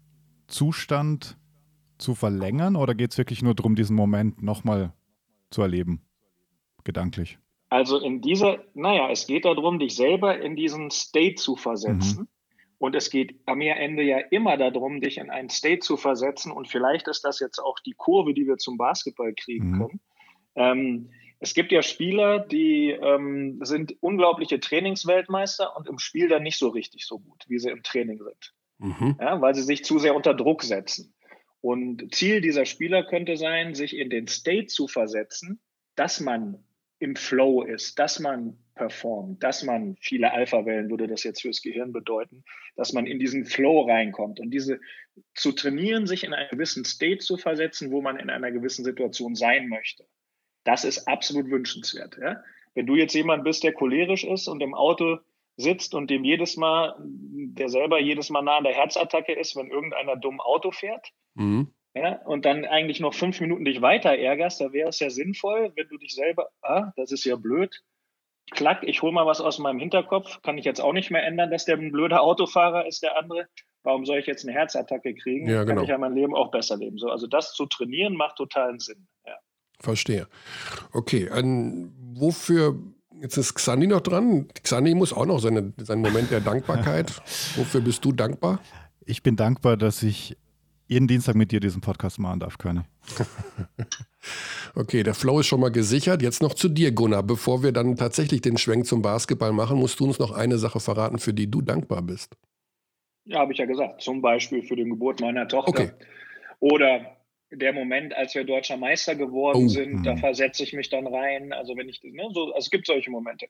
[0.47, 1.39] Zustand
[1.99, 4.93] zu verlängern oder geht es wirklich nur darum, diesen Moment nochmal
[5.51, 6.03] zu erleben,
[6.85, 7.39] gedanklich?
[7.73, 12.21] Also in dieser, naja, es geht darum, dich selber in diesen State zu versetzen.
[12.21, 12.29] Mhm.
[12.77, 16.53] Und es geht am Ende ja immer darum, dich in einen State zu versetzen.
[16.53, 19.79] Und vielleicht ist das jetzt auch die Kurve, die wir zum Basketball kriegen mhm.
[19.79, 20.01] können.
[20.55, 21.11] Ähm,
[21.41, 26.69] es gibt ja Spieler, die ähm, sind unglaubliche Trainingsweltmeister und im Spiel dann nicht so
[26.69, 28.55] richtig so gut, wie sie im Training sind.
[28.81, 29.17] Mhm.
[29.19, 31.15] Ja, weil sie sich zu sehr unter Druck setzen.
[31.63, 35.59] Und Ziel dieser Spieler könnte sein, sich in den State zu versetzen,
[35.97, 36.63] dass man
[37.03, 41.93] im Flow ist, dass man performt, dass man viele Alpha-Wellen würde das jetzt fürs Gehirn
[41.93, 42.45] bedeuten,
[42.77, 44.79] dass man in diesen Flow reinkommt und diese
[45.35, 49.35] zu trainieren, sich in einen gewissen State zu versetzen, wo man in einer gewissen Situation
[49.35, 50.07] sein möchte.
[50.63, 52.17] Das ist absolut wünschenswert.
[52.23, 52.45] Ja?
[52.75, 55.19] Wenn du jetzt jemand bist, der cholerisch ist und im Auto
[55.57, 59.71] sitzt und dem jedes Mal, der selber jedes Mal nah an der Herzattacke ist, wenn
[59.71, 61.75] irgendeiner dumm Auto fährt, mhm.
[61.95, 65.73] Ja, und dann eigentlich noch fünf Minuten dich weiter ärgerst, da wäre es ja sinnvoll,
[65.77, 67.83] wenn du dich selber, ah, das ist ja blöd,
[68.51, 71.51] klack, ich hole mal was aus meinem Hinterkopf, kann ich jetzt auch nicht mehr ändern,
[71.51, 73.47] dass der ein blöder Autofahrer ist, der andere.
[73.83, 75.49] Warum soll ich jetzt eine Herzattacke kriegen?
[75.49, 75.75] Ja, genau.
[75.75, 76.99] Kann ich ja mein Leben auch besser leben.
[76.99, 79.09] So, also das zu trainieren macht totalen Sinn.
[79.27, 79.35] Ja.
[79.81, 80.29] Verstehe.
[80.93, 82.77] Okay, an, wofür
[83.21, 84.49] Jetzt ist Xandi noch dran.
[84.65, 87.11] Xandi muss auch noch seine, seinen Moment der Dankbarkeit.
[87.57, 88.59] Wofür bist du dankbar?
[89.05, 90.37] Ich bin dankbar, dass ich
[90.93, 92.85] jeden Dienstag mit dir diesen Podcast machen darf, Körne.
[94.75, 96.23] okay, der Flow ist schon mal gesichert.
[96.23, 97.23] Jetzt noch zu dir, Gunnar.
[97.23, 100.81] Bevor wir dann tatsächlich den Schwenk zum Basketball machen, musst du uns noch eine Sache
[100.81, 102.37] verraten, für die du dankbar bist.
[103.25, 104.03] Ja, habe ich ja gesagt.
[104.03, 105.71] Zum Beispiel für den Geburt meiner Tochter.
[105.71, 105.91] Okay.
[106.61, 107.17] Oder
[107.51, 109.69] der Moment, als wir deutscher Meister geworden oh.
[109.69, 110.19] sind, da mhm.
[110.19, 111.53] versetze ich mich dann rein.
[111.53, 113.47] Also wenn ich, ne, so, also es gibt solche Momente.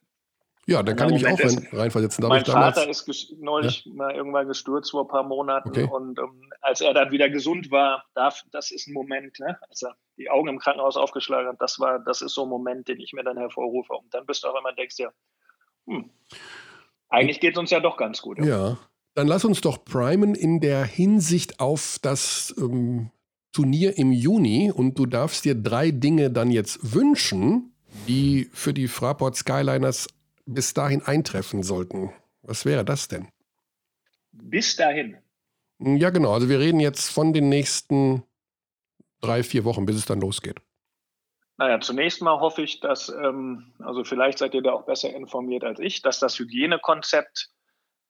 [0.66, 2.26] Ja, dann kann ich mich auch rein, reinversetzen.
[2.28, 3.08] mein Vater ist
[3.40, 3.92] neulich ja?
[3.94, 5.88] mal irgendwann gestürzt vor ein paar Monaten okay.
[5.90, 9.58] und um, ähm, als er dann wieder gesund war, darf, das ist ein Moment, ne,
[9.68, 12.86] als er die Augen im Krankenhaus aufgeschlagen hat, das war, das ist so ein Moment,
[12.86, 13.92] den ich mir dann hervorrufe.
[13.94, 15.10] Und dann bist du auch immer denkst ja,
[15.86, 16.10] hm,
[17.08, 18.38] eigentlich geht es uns ja doch ganz gut.
[18.38, 18.78] Ja,
[19.14, 23.10] dann lass uns doch primen in der Hinsicht auf das ähm,
[23.52, 27.74] Turnier im Juni und du darfst dir drei Dinge dann jetzt wünschen,
[28.06, 30.08] die für die Fraport Skyliners
[30.47, 32.12] bis dahin eintreffen sollten.
[32.43, 33.28] Was wäre das denn?
[34.32, 35.18] Bis dahin.
[35.78, 36.32] Ja, genau.
[36.32, 38.22] Also wir reden jetzt von den nächsten
[39.20, 40.61] drei, vier Wochen, bis es dann losgeht.
[41.59, 45.64] Naja, zunächst mal hoffe ich, dass, ähm, also vielleicht seid ihr da auch besser informiert
[45.64, 47.51] als ich, dass das Hygienekonzept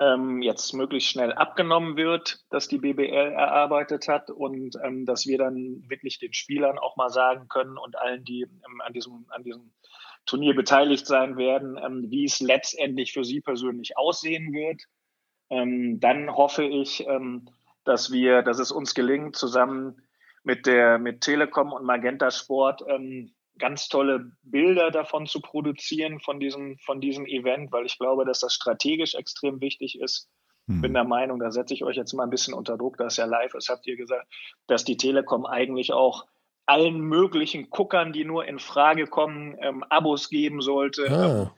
[0.00, 5.38] ähm, jetzt möglichst schnell abgenommen wird, dass die BBL erarbeitet hat und ähm, dass wir
[5.38, 9.42] dann wirklich den Spielern auch mal sagen können und allen, die ähm, an, diesem, an
[9.44, 9.72] diesem
[10.26, 14.82] Turnier beteiligt sein werden, ähm, wie es letztendlich für sie persönlich aussehen wird.
[15.50, 17.48] Ähm, dann hoffe ich, ähm,
[17.84, 20.02] dass wir, dass es uns gelingt, zusammen
[20.44, 22.82] mit der mit Telekom und Magenta Sport
[23.58, 28.40] ganz tolle Bilder davon zu produzieren, von diesem, von diesem Event, weil ich glaube, dass
[28.40, 30.28] das strategisch extrem wichtig ist.
[30.68, 30.94] Ich Bin hm.
[30.94, 33.54] der Meinung, da setze ich euch jetzt mal ein bisschen unter Druck, dass ja live
[33.54, 34.26] ist, habt ihr gesagt,
[34.68, 36.26] dass die Telekom eigentlich auch
[36.66, 41.42] allen möglichen Guckern, die nur in Frage kommen, ähm, Abos geben sollte, ah.
[41.42, 41.50] ähm,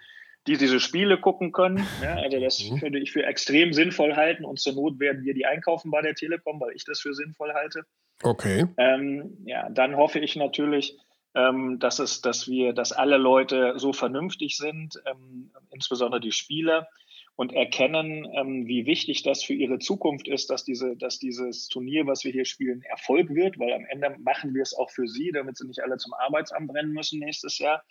[0.46, 1.86] die diese Spiele gucken können.
[2.02, 2.82] Ja, also das mhm.
[2.82, 6.14] würde ich für extrem sinnvoll halten und zur Not werden wir die einkaufen bei der
[6.14, 7.84] Telekom, weil ich das für sinnvoll halte.
[8.22, 8.66] Okay.
[8.76, 10.96] Ähm, ja, dann hoffe ich natürlich,
[11.34, 16.88] ähm, dass es, dass wir, dass alle Leute so vernünftig sind, ähm, insbesondere die Spieler,
[17.36, 22.06] und erkennen, ähm, wie wichtig das für ihre Zukunft ist, dass diese, dass dieses Turnier,
[22.06, 25.32] was wir hier spielen, Erfolg wird, weil am Ende machen wir es auch für sie,
[25.32, 27.82] damit sie nicht alle zum Arbeitsamt rennen müssen nächstes Jahr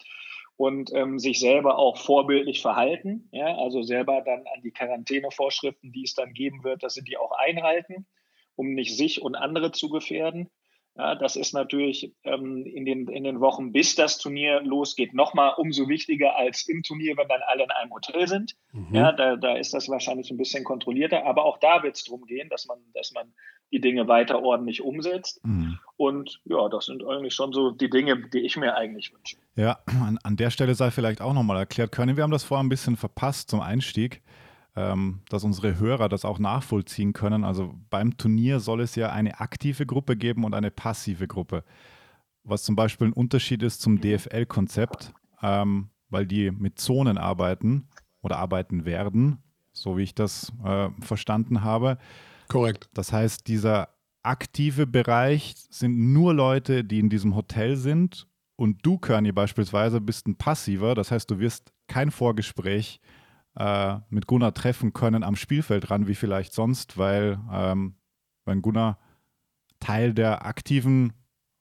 [0.56, 6.04] und ähm, sich selber auch vorbildlich verhalten, ja, also selber dann an die Quarantänevorschriften, die
[6.04, 8.06] es dann geben wird, dass sie die auch einhalten,
[8.56, 10.50] um nicht sich und andere zu gefährden.
[10.96, 15.54] Ja, das ist natürlich ähm, in, den, in den Wochen, bis das Turnier losgeht, nochmal
[15.58, 18.56] umso wichtiger als im Turnier, wenn dann alle in einem Hotel sind.
[18.74, 18.94] Mhm.
[18.94, 21.26] Ja, da, da ist das wahrscheinlich ein bisschen kontrollierter.
[21.26, 23.34] Aber auch da wird es darum gehen, dass man, dass man
[23.72, 25.44] die Dinge weiter ordentlich umsetzt.
[25.44, 25.80] Mhm.
[25.98, 29.38] Und ja, das sind eigentlich schon so die Dinge, die ich mir eigentlich wünsche.
[29.56, 32.64] Ja, an, an der Stelle sei vielleicht auch nochmal erklärt, können wir haben das vorher
[32.64, 34.22] ein bisschen verpasst zum Einstieg
[34.76, 37.44] ähm, dass unsere Hörer das auch nachvollziehen können.
[37.44, 41.64] Also beim Turnier soll es ja eine aktive Gruppe geben und eine passive Gruppe.
[42.44, 47.88] Was zum Beispiel ein Unterschied ist zum DFL-Konzept, ähm, weil die mit Zonen arbeiten
[48.22, 49.38] oder arbeiten werden,
[49.72, 51.98] so wie ich das äh, verstanden habe.
[52.48, 52.90] Korrekt.
[52.94, 53.90] Das heißt, dieser
[54.24, 60.28] aktive Bereich sind nur Leute, die in diesem Hotel sind und du, Körny, beispielsweise bist
[60.28, 63.23] ein passiver, das heißt, du wirst kein Vorgespräch äh,
[64.10, 67.96] mit Gunnar treffen können am Spielfeld ran, wie vielleicht sonst, weil ähm,
[68.46, 68.98] wenn Gunnar
[69.80, 71.14] Teil der aktiven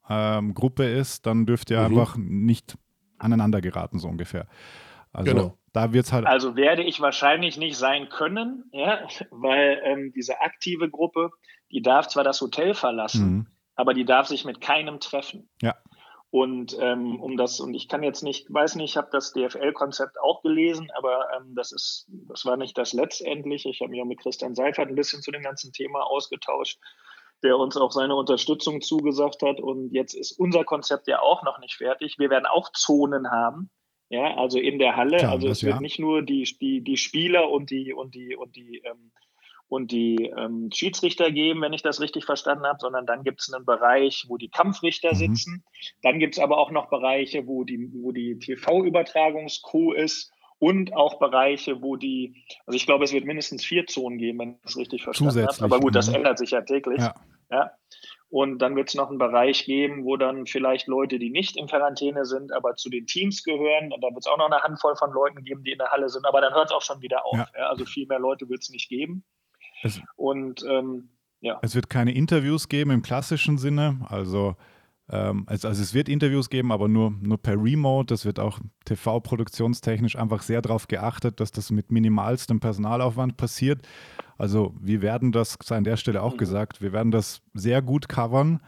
[0.08, 1.84] ähm, Gruppe ist, dann dürft ihr mhm.
[1.84, 2.78] einfach nicht
[3.18, 4.46] aneinander geraten, so ungefähr.
[5.12, 5.58] Also genau.
[5.72, 6.26] da wird es halt.
[6.26, 11.30] Also werde ich wahrscheinlich nicht sein können, ja, weil ähm, diese aktive Gruppe,
[11.70, 13.46] die darf zwar das Hotel verlassen, mhm.
[13.74, 15.48] aber die darf sich mit keinem treffen.
[15.60, 15.74] Ja.
[16.32, 20.18] Und ähm, um das, und ich kann jetzt nicht, weiß nicht, ich habe das DFL-Konzept
[20.18, 23.68] auch gelesen, aber ähm, das ist, das war nicht das letztendliche.
[23.68, 26.80] Ich habe mich auch mit Christian Seifert ein bisschen zu dem ganzen Thema ausgetauscht,
[27.42, 29.60] der uns auch seine Unterstützung zugesagt hat.
[29.60, 32.18] Und jetzt ist unser Konzept ja auch noch nicht fertig.
[32.18, 33.70] Wir werden auch Zonen haben.
[34.08, 35.18] Ja, also in der Halle.
[35.18, 35.80] Klar, also es wird ja.
[35.82, 39.12] nicht nur die, die, die Spieler und die, und die, und die ähm,
[39.72, 43.50] und die ähm, Schiedsrichter geben, wenn ich das richtig verstanden habe, sondern dann gibt es
[43.50, 45.16] einen Bereich, wo die Kampfrichter mhm.
[45.16, 45.64] sitzen.
[46.02, 51.18] Dann gibt es aber auch noch Bereiche, wo die, wo die TV-Übertragungscrew ist und auch
[51.18, 54.76] Bereiche, wo die, also ich glaube, es wird mindestens vier Zonen geben, wenn ich das
[54.76, 55.64] richtig verstanden habe.
[55.64, 56.16] Aber gut, das mhm.
[56.16, 57.00] ändert sich ja täglich.
[57.00, 57.14] Ja.
[57.50, 57.70] ja.
[58.28, 61.66] Und dann wird es noch einen Bereich geben, wo dann vielleicht Leute, die nicht in
[61.66, 63.90] Quarantäne sind, aber zu den Teams gehören.
[63.90, 66.10] Und da wird es auch noch eine Handvoll von Leuten geben, die in der Halle
[66.10, 66.26] sind.
[66.26, 67.38] Aber dann hört es auch schon wieder auf.
[67.38, 67.48] Ja.
[67.56, 69.24] Ja, also viel mehr Leute wird es nicht geben.
[69.82, 71.08] Es, und ähm,
[71.40, 71.58] ja.
[71.62, 73.98] Es wird keine Interviews geben im klassischen Sinne.
[74.08, 74.56] Also,
[75.08, 78.06] also, also, es wird Interviews geben, aber nur, nur per Remote.
[78.06, 83.86] Das wird auch TV-produktionstechnisch einfach sehr darauf geachtet, dass das mit minimalstem Personalaufwand passiert.
[84.38, 86.38] Also wir werden das, sei an der Stelle auch mhm.
[86.38, 88.60] gesagt, wir werden das sehr gut covern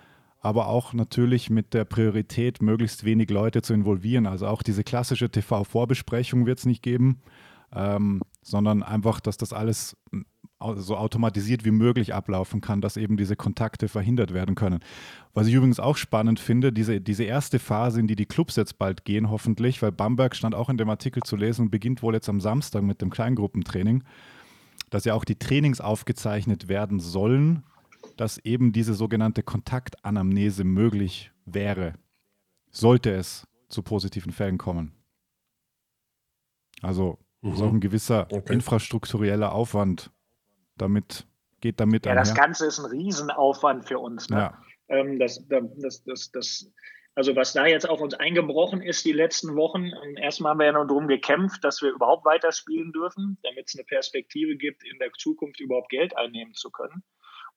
[0.45, 4.27] aber auch natürlich mit der Priorität, möglichst wenig Leute zu involvieren.
[4.27, 7.23] Also auch diese klassische TV-Vorbesprechung wird es nicht geben,
[7.73, 9.97] ähm, sondern einfach, dass das alles
[10.77, 14.81] so automatisiert wie möglich ablaufen kann, dass eben diese Kontakte verhindert werden können.
[15.35, 18.79] Was ich übrigens auch spannend finde, diese, diese erste Phase, in die die Clubs jetzt
[18.79, 22.29] bald gehen, hoffentlich, weil Bamberg stand auch in dem Artikel zu lesen, beginnt wohl jetzt
[22.29, 24.05] am Samstag mit dem Kleingruppentraining,
[24.91, 27.65] dass ja auch die Trainings aufgezeichnet werden sollen,
[28.17, 31.95] dass eben diese sogenannte Kontaktanamnese möglich wäre,
[32.71, 34.93] sollte es zu positiven Fällen kommen.
[36.81, 37.57] Also mhm.
[37.57, 38.55] so ein gewisser okay.
[38.55, 40.11] infrastruktureller Aufwand
[40.77, 41.27] damit,
[41.61, 42.25] geht damit Ja, einher.
[42.25, 44.29] das Ganze ist ein Riesenaufwand für uns.
[44.29, 44.37] Ne?
[44.37, 44.59] Ja.
[44.89, 46.73] Ähm, das, das, das, das,
[47.15, 50.67] also was da jetzt auf uns eingebrochen ist die letzten Wochen, ähm, erstmal haben wir
[50.67, 54.99] ja noch darum gekämpft, dass wir überhaupt weiterspielen dürfen, damit es eine Perspektive gibt, in
[54.99, 57.03] der Zukunft überhaupt Geld einnehmen zu können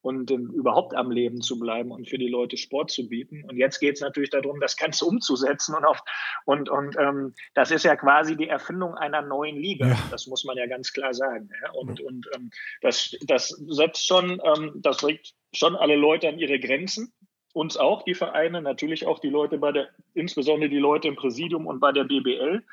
[0.02, 3.44] und um, überhaupt am Leben zu bleiben und für die Leute Sport zu bieten.
[3.46, 6.00] Und jetzt geht es natürlich darum, das Ganze umzusetzen und auf,
[6.46, 9.88] und, und ähm, das ist ja quasi die Erfindung einer neuen Liga.
[9.88, 9.98] Ja.
[10.12, 11.50] Das muss man ja ganz klar sagen.
[11.62, 11.72] Ja?
[11.72, 12.50] Und, und ähm,
[12.82, 17.14] das, das setzt schon, ähm, das bringt schon alle Leute an ihre Grenzen.
[17.54, 21.66] Uns auch, die Vereine, natürlich auch die Leute bei der, insbesondere die Leute im Präsidium
[21.66, 22.64] und bei der BBL,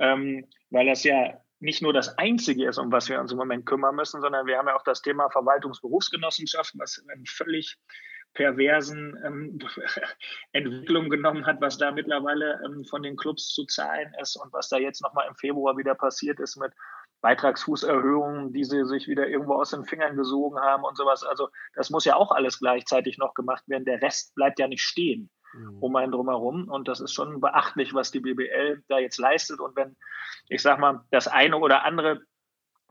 [0.00, 3.66] ähm, weil das ja nicht nur das Einzige ist, um was wir uns im Moment
[3.66, 7.76] kümmern müssen, sondern wir haben ja auch das Thema Verwaltungsberufsgenossenschaften, was einen völlig
[8.34, 9.58] perversen ähm,
[10.52, 14.68] Entwicklung genommen hat, was da mittlerweile ähm, von den Clubs zu zahlen ist und was
[14.68, 16.72] da jetzt nochmal im Februar wieder passiert ist mit
[17.20, 21.24] Beitragsfußerhöhungen, die sie sich wieder irgendwo aus den Fingern gesogen haben und sowas.
[21.24, 23.84] Also das muss ja auch alles gleichzeitig noch gemacht werden.
[23.84, 25.30] Der Rest bleibt ja nicht stehen.
[25.80, 26.68] Um einen drumherum.
[26.68, 29.60] Und das ist schon beachtlich, was die BBL da jetzt leistet.
[29.60, 29.96] Und wenn,
[30.48, 32.22] ich sag mal, das eine oder andere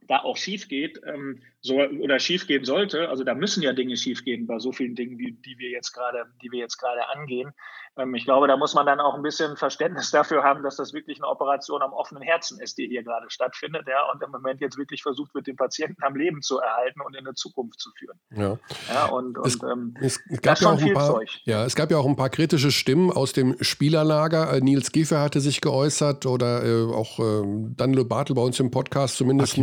[0.08, 3.98] da auch schief geht ähm, so, oder schief gehen sollte, also da müssen ja Dinge
[3.98, 7.08] schief gehen bei so vielen Dingen, die, die wir jetzt gerade, die wir jetzt gerade
[7.10, 7.54] angehen.
[7.98, 10.94] Ähm, ich glaube, da muss man dann auch ein bisschen Verständnis dafür haben, dass das
[10.94, 14.62] wirklich eine Operation am offenen Herzen ist, die hier gerade stattfindet, ja, und im Moment
[14.62, 17.92] jetzt wirklich versucht wird, den Patienten am Leben zu erhalten und in eine Zukunft zu
[17.98, 18.20] führen.
[18.36, 18.58] Ja.
[18.94, 21.40] ja und, und es, ähm, es gab ja auch ein paar, Zeug.
[21.44, 24.54] Ja, es gab ja auch ein paar kritische Stimmen aus dem Spielerlager.
[24.54, 27.44] Äh, Nils Giefer hatte sich geäußert oder äh, auch äh,
[27.76, 29.58] Danilo Bartel bei uns im Podcast zumindest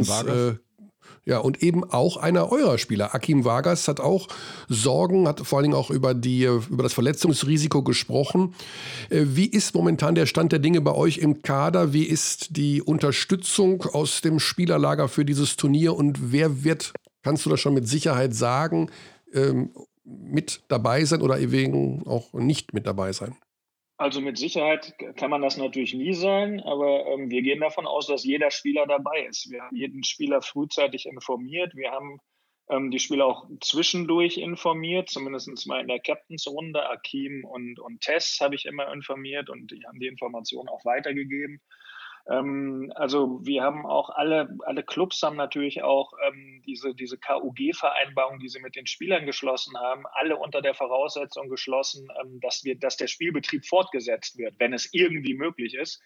[1.27, 3.15] ja, und eben auch einer eurer Spieler.
[3.15, 4.29] Akim Vargas hat auch
[4.69, 8.55] Sorgen, hat vor allen Dingen auch über, die, über das Verletzungsrisiko gesprochen.
[9.11, 11.93] Äh, wie ist momentan der Stand der Dinge bei euch im Kader?
[11.93, 17.51] Wie ist die Unterstützung aus dem Spielerlager für dieses Turnier und wer wird, kannst du
[17.51, 18.91] das schon mit Sicherheit sagen,
[19.33, 19.71] ähm,
[20.05, 23.35] mit dabei sein oder eben auch nicht mit dabei sein?
[23.97, 28.09] Also mit Sicherheit kann man das natürlich nie sein, aber ähm, wir gehen davon aus,
[28.09, 29.51] dass jeder Spieler dabei ist.
[29.51, 31.77] Wir haben jeden Spieler frühzeitig informiert.
[31.77, 32.19] Wir haben
[32.69, 36.89] ähm, die Spieler auch zwischendurch informiert, zumindest mal in der Captains-Runde.
[36.89, 41.61] Akim und, und Tess habe ich immer informiert und die haben die Informationen auch weitergegeben.
[42.31, 48.39] Ähm, also wir haben auch alle, alle Clubs haben natürlich auch ähm, diese, diese KUG-Vereinbarung,
[48.39, 52.79] die sie mit den Spielern geschlossen haben, alle unter der Voraussetzung geschlossen, ähm, dass wir,
[52.79, 56.03] dass der Spielbetrieb fortgesetzt wird, wenn es irgendwie möglich ist.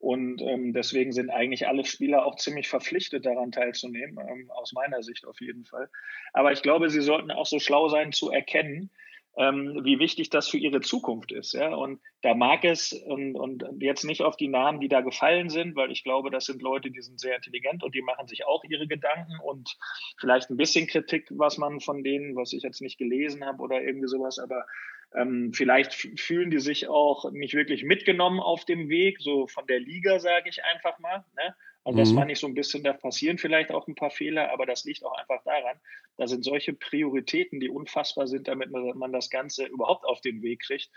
[0.00, 5.02] Und ähm, deswegen sind eigentlich alle Spieler auch ziemlich verpflichtet, daran teilzunehmen, ähm, aus meiner
[5.02, 5.90] Sicht auf jeden Fall.
[6.32, 8.90] Aber ich glaube, sie sollten auch so schlau sein zu erkennen,
[9.38, 11.52] ähm, wie wichtig das für ihre Zukunft ist.
[11.52, 11.74] Ja?
[11.74, 15.76] Und da mag es, und, und jetzt nicht auf die Namen, die da gefallen sind,
[15.76, 18.64] weil ich glaube, das sind Leute, die sind sehr intelligent und die machen sich auch
[18.64, 19.78] ihre Gedanken und
[20.18, 23.80] vielleicht ein bisschen Kritik, was man von denen, was ich jetzt nicht gelesen habe oder
[23.80, 24.66] irgendwie sowas, aber
[25.14, 29.78] ähm, vielleicht fühlen die sich auch nicht wirklich mitgenommen auf dem Weg, so von der
[29.78, 31.24] Liga, sage ich einfach mal.
[31.36, 31.54] Ne?
[31.88, 32.16] Und das mhm.
[32.16, 35.02] war nicht so ein bisschen, da passieren vielleicht auch ein paar Fehler, aber das liegt
[35.06, 35.80] auch einfach daran,
[36.18, 40.60] da sind solche Prioritäten, die unfassbar sind, damit man das Ganze überhaupt auf den Weg
[40.60, 40.90] kriegt.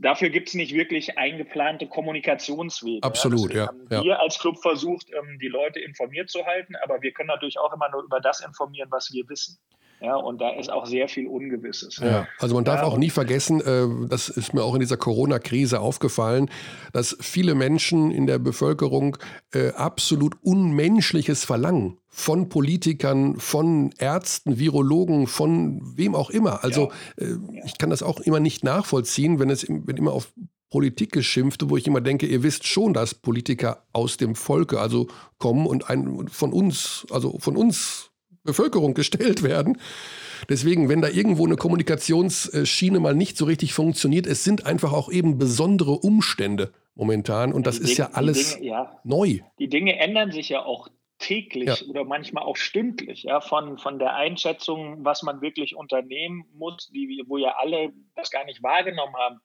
[0.00, 3.02] Dafür gibt es nicht wirklich eingeplante Kommunikationswege.
[3.02, 3.66] Absolut, ja.
[3.66, 4.02] Haben ja.
[4.02, 7.74] Wir als Club versucht, ähm, die Leute informiert zu halten, aber wir können natürlich auch
[7.74, 9.58] immer nur über das informieren, was wir wissen.
[10.00, 11.98] Ja, und da ist auch sehr viel Ungewisses.
[11.98, 14.96] Ja, also man darf ja, auch nie vergessen, äh, das ist mir auch in dieser
[14.96, 16.50] Corona-Krise aufgefallen,
[16.92, 19.16] dass viele Menschen in der Bevölkerung
[19.52, 26.62] äh, absolut Unmenschliches verlangen von Politikern, von Ärzten, Virologen, von wem auch immer.
[26.62, 27.26] Also ja.
[27.26, 30.32] äh, ich kann das auch immer nicht nachvollziehen, wenn es wenn immer auf
[30.70, 35.06] Politik geschimpft, wo ich immer denke, ihr wisst schon, dass Politiker aus dem Volke also
[35.38, 38.10] kommen und ein, von uns, also von uns
[38.44, 39.78] Bevölkerung gestellt werden.
[40.48, 45.10] Deswegen, wenn da irgendwo eine Kommunikationsschiene mal nicht so richtig funktioniert, es sind einfach auch
[45.10, 49.00] eben besondere Umstände momentan und das ist Dinge, ja alles Dinge, ja.
[49.04, 49.40] neu.
[49.58, 50.88] Die Dinge ändern sich ja auch
[51.18, 51.86] täglich ja.
[51.88, 57.24] oder manchmal auch stündlich, ja, von, von der Einschätzung, was man wirklich unternehmen muss, die,
[57.26, 59.40] wo ja alle das gar nicht wahrgenommen haben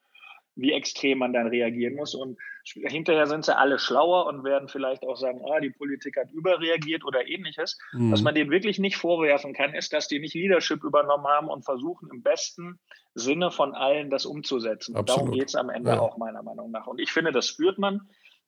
[0.59, 2.15] wie extrem man dann reagieren muss.
[2.15, 6.31] Und hinterher sind sie alle schlauer und werden vielleicht auch sagen, ah, die Politik hat
[6.31, 7.77] überreagiert oder ähnliches.
[7.93, 8.11] Mhm.
[8.11, 11.65] Was man denen wirklich nicht vorwerfen kann, ist, dass die nicht Leadership übernommen haben und
[11.65, 12.79] versuchen im besten
[13.15, 14.93] Sinne von allen das umzusetzen.
[15.05, 15.99] Darum geht es am Ende ja.
[15.99, 16.87] auch meiner Meinung nach.
[16.87, 18.01] Und ich finde, das spürt man.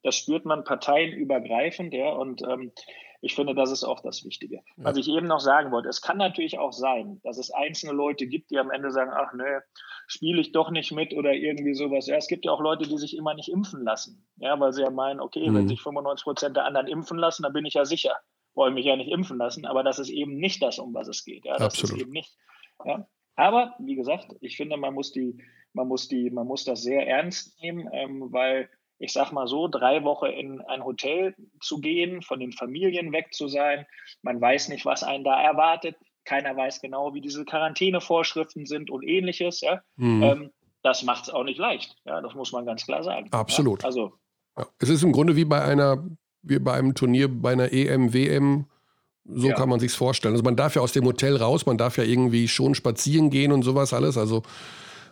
[0.03, 2.71] Das spürt man parteienübergreifend, ja, und ähm,
[3.21, 4.61] ich finde, das ist auch das Wichtige.
[4.77, 8.25] Was ich eben noch sagen wollte, es kann natürlich auch sein, dass es einzelne Leute
[8.25, 9.59] gibt, die am Ende sagen, ach nö,
[10.07, 12.07] spiele ich doch nicht mit oder irgendwie sowas.
[12.07, 14.25] Ja, es gibt ja auch Leute, die sich immer nicht impfen lassen.
[14.37, 15.55] Ja, weil sie ja meinen, okay, mhm.
[15.55, 18.15] wenn sich 95 Prozent der anderen impfen lassen, dann bin ich ja sicher.
[18.55, 21.23] Wollen mich ja nicht impfen lassen, aber das ist eben nicht das, um was es
[21.23, 21.45] geht.
[21.45, 21.97] Ja, das Absolut.
[21.97, 22.35] ist eben nicht.
[22.83, 23.07] Ja.
[23.35, 25.41] Aber wie gesagt, ich finde, man muss die,
[25.73, 28.69] man muss die, man muss das sehr ernst nehmen, ähm, weil
[29.01, 33.33] ich sag mal so, drei Wochen in ein Hotel zu gehen, von den Familien weg
[33.33, 33.87] zu sein.
[34.21, 35.95] Man weiß nicht, was einen da erwartet.
[36.23, 39.61] Keiner weiß genau, wie diese Quarantänevorschriften sind und ähnliches.
[39.61, 39.81] Ja?
[39.95, 40.23] Mhm.
[40.23, 40.51] Ähm,
[40.83, 41.95] das macht es auch nicht leicht.
[42.05, 43.27] Ja, das muss man ganz klar sagen.
[43.31, 43.81] Absolut.
[43.81, 43.87] Ja?
[43.87, 44.13] Also,
[44.55, 44.67] ja.
[44.77, 46.07] Es ist im Grunde wie bei einer,
[46.43, 48.67] wie bei einem Turnier, bei einer EM, WM.
[49.25, 49.55] So ja.
[49.55, 50.35] kann man sich vorstellen.
[50.35, 53.51] Also man darf ja aus dem Hotel raus, man darf ja irgendwie schon spazieren gehen
[53.51, 54.17] und sowas alles.
[54.17, 54.43] Also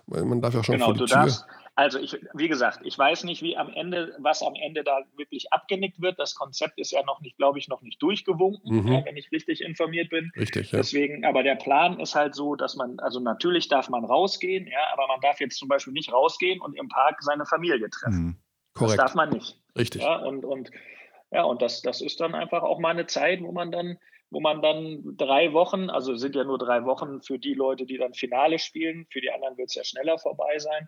[0.07, 1.07] man darf ja schon genau, vor die Tür.
[1.07, 1.45] Darfst,
[1.79, 5.53] also ich, wie gesagt, ich weiß nicht, wie am Ende, was am Ende da wirklich
[5.53, 6.19] abgenickt wird.
[6.19, 8.91] Das Konzept ist ja noch nicht, glaube ich, noch nicht durchgewunken, mhm.
[8.91, 10.29] ja, wenn ich richtig informiert bin.
[10.35, 10.79] Richtig, ja.
[10.79, 14.91] Deswegen, aber der Plan ist halt so, dass man, also natürlich darf man rausgehen, ja,
[14.91, 18.23] aber man darf jetzt zum Beispiel nicht rausgehen und im Park seine Familie treffen.
[18.25, 18.35] Mhm.
[18.73, 18.99] Korrekt.
[18.99, 19.57] Das darf man nicht.
[19.77, 20.01] Richtig.
[20.01, 20.71] Ja, und, und
[21.31, 23.97] ja, und das, das ist dann einfach auch mal eine Zeit, wo man dann
[24.31, 27.97] wo man dann drei Wochen, also sind ja nur drei Wochen für die Leute, die
[27.97, 30.87] dann Finale spielen, für die anderen wird es ja schneller vorbei sein,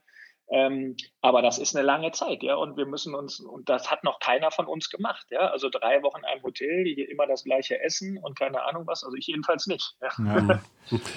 [0.51, 4.03] ähm, aber das ist eine lange Zeit, ja, und wir müssen uns, und das hat
[4.03, 5.39] noch keiner von uns gemacht, ja.
[5.47, 9.03] Also drei Wochen in einem Hotel, hier immer das gleiche Essen und keine Ahnung was,
[9.05, 9.95] also ich jedenfalls nicht.
[10.01, 10.09] Ja.
[10.25, 10.61] Ja.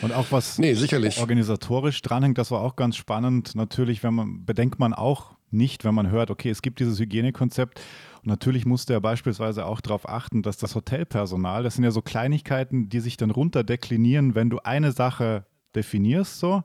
[0.03, 1.19] Und auch was nee, sicherlich.
[1.19, 3.57] organisatorisch dranhängt, das war auch ganz spannend.
[3.57, 7.81] Natürlich, wenn man, bedenkt man auch nicht, wenn man hört, okay, es gibt dieses Hygienekonzept.
[8.23, 12.03] Und natürlich musste er beispielsweise auch darauf achten, dass das Hotelpersonal, das sind ja so
[12.03, 16.63] Kleinigkeiten, die sich dann runterdeklinieren, wenn du eine Sache definierst, so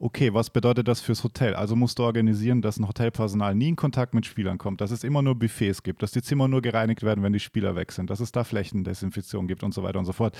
[0.00, 1.54] okay, was bedeutet das fürs Hotel?
[1.54, 5.04] Also musst du organisieren, dass ein Hotelpersonal nie in Kontakt mit Spielern kommt, dass es
[5.04, 8.10] immer nur Buffets gibt, dass die Zimmer nur gereinigt werden, wenn die Spieler weg sind,
[8.10, 10.36] dass es da Flächendesinfektion gibt und so weiter und so fort.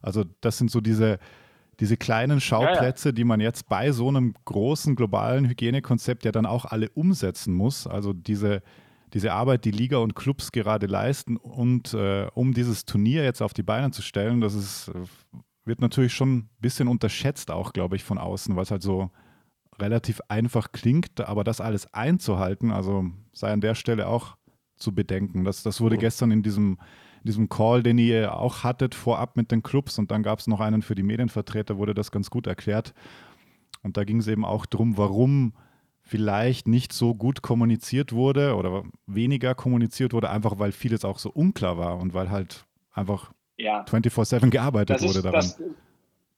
[0.00, 1.18] Also das sind so diese,
[1.80, 3.16] diese kleinen Schauplätze, ja, ja.
[3.16, 7.86] die man jetzt bei so einem großen globalen Hygienekonzept ja dann auch alle umsetzen muss.
[7.86, 8.62] Also diese,
[9.12, 13.54] diese Arbeit, die Liga und Clubs gerade leisten und äh, um dieses Turnier jetzt auf
[13.54, 15.38] die Beine zu stellen, das ist äh,
[15.70, 19.10] wird natürlich schon ein bisschen unterschätzt, auch glaube ich, von außen, weil es halt so
[19.78, 24.36] relativ einfach klingt, aber das alles einzuhalten, also sei an der Stelle auch
[24.76, 25.44] zu bedenken.
[25.44, 26.00] Das, das wurde oh.
[26.00, 26.72] gestern in diesem,
[27.22, 30.48] in diesem Call, den ihr auch hattet, vorab mit den Clubs und dann gab es
[30.48, 32.92] noch einen für die Medienvertreter, wurde das ganz gut erklärt.
[33.84, 35.54] Und da ging es eben auch darum, warum
[36.00, 41.30] vielleicht nicht so gut kommuniziert wurde oder weniger kommuniziert wurde, einfach weil vieles auch so
[41.30, 43.84] unklar war und weil halt einfach ja.
[43.84, 45.40] 24-7 gearbeitet wurde daran.
[45.40, 45.62] Das,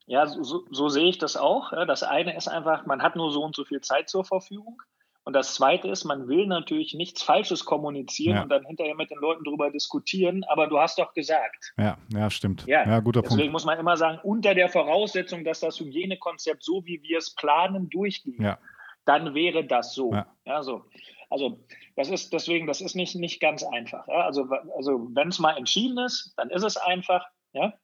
[0.07, 1.73] ja, so, so, sehe ich das auch.
[1.87, 4.83] Das eine ist einfach, man hat nur so und so viel Zeit zur Verfügung
[5.25, 8.43] Und das Zweite ist, man will natürlich nichts Falsches kommunizieren ja.
[8.43, 11.73] und dann hinterher mit den Leuten darüber diskutieren, aber du hast doch gesagt.
[11.79, 12.66] Ja, ja, stimmt.
[12.66, 13.53] Ja, ja guter Deswegen Punkt.
[13.53, 17.89] muss man immer sagen, unter der Voraussetzung, dass das Hygienekonzept so, wie wir es planen,
[17.89, 18.59] durchgeht, ja.
[19.05, 20.12] dann wäre das so.
[20.12, 20.27] Ja.
[20.45, 20.85] ja so.
[21.31, 21.61] Also
[21.97, 24.07] das ist deswegen, das ist nicht, nicht ganz einfach.
[24.09, 24.24] Ja?
[24.24, 27.24] Also, also wenn es mal entschieden ist, dann ist es einfach.
[27.53, 27.74] Ja?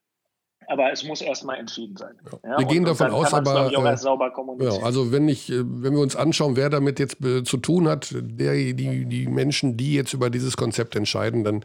[0.68, 2.14] aber es muss erstmal entschieden sein.
[2.24, 2.50] Ja.
[2.50, 4.80] Ja, wir gehen davon aus, aber äh, sauber kommunizieren.
[4.80, 7.88] Ja, also wenn ich, äh, wenn wir uns anschauen, wer damit jetzt äh, zu tun
[7.88, 11.64] hat, der, die, die Menschen, die jetzt über dieses Konzept entscheiden, dann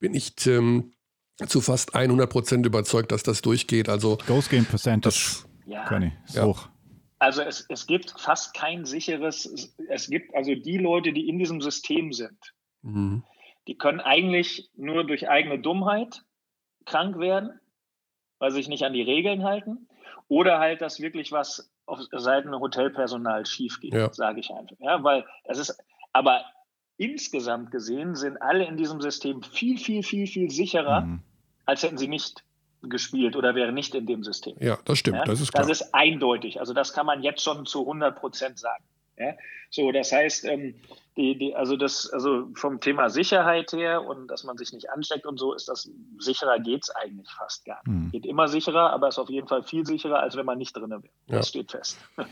[0.00, 0.92] bin ich ähm,
[1.46, 3.88] zu fast 100 Prozent überzeugt, dass das durchgeht.
[3.88, 5.84] Also Ghost Game Percentage, das, ja.
[5.86, 6.68] Conny, ist hoch.
[7.22, 11.60] Also es, es gibt fast kein sicheres, es gibt also die Leute, die in diesem
[11.60, 13.22] System sind, mhm.
[13.68, 16.22] die können eigentlich nur durch eigene Dummheit
[16.84, 17.60] krank werden
[18.42, 19.86] weil sie sich nicht an die Regeln halten.
[20.26, 24.12] Oder halt, dass wirklich was auf Seiten Hotelpersonal schief geht, ja.
[24.12, 24.74] sage ich einfach.
[24.80, 25.80] Ja, weil das ist,
[26.12, 26.44] aber
[26.96, 31.22] insgesamt gesehen sind alle in diesem System viel, viel, viel, viel sicherer, mhm.
[31.66, 32.42] als hätten sie nicht
[32.82, 34.56] gespielt oder wären nicht in dem System.
[34.60, 35.24] Ja, das stimmt, ja?
[35.24, 35.66] das ist klar.
[35.66, 36.60] Das ist eindeutig.
[36.60, 38.84] Also das kann man jetzt schon zu 100 Prozent sagen.
[39.18, 39.34] Ja?
[39.70, 40.74] So, das heißt, ähm,
[41.16, 45.26] die, die, also das, also vom Thema Sicherheit her und dass man sich nicht ansteckt
[45.26, 47.94] und so, ist das sicherer geht es eigentlich fast gar nicht.
[47.94, 48.10] Hm.
[48.10, 50.90] Geht immer sicherer, aber ist auf jeden Fall viel sicherer, als wenn man nicht drin
[50.90, 51.02] wäre.
[51.26, 51.36] Ja.
[51.36, 51.98] Das steht fest.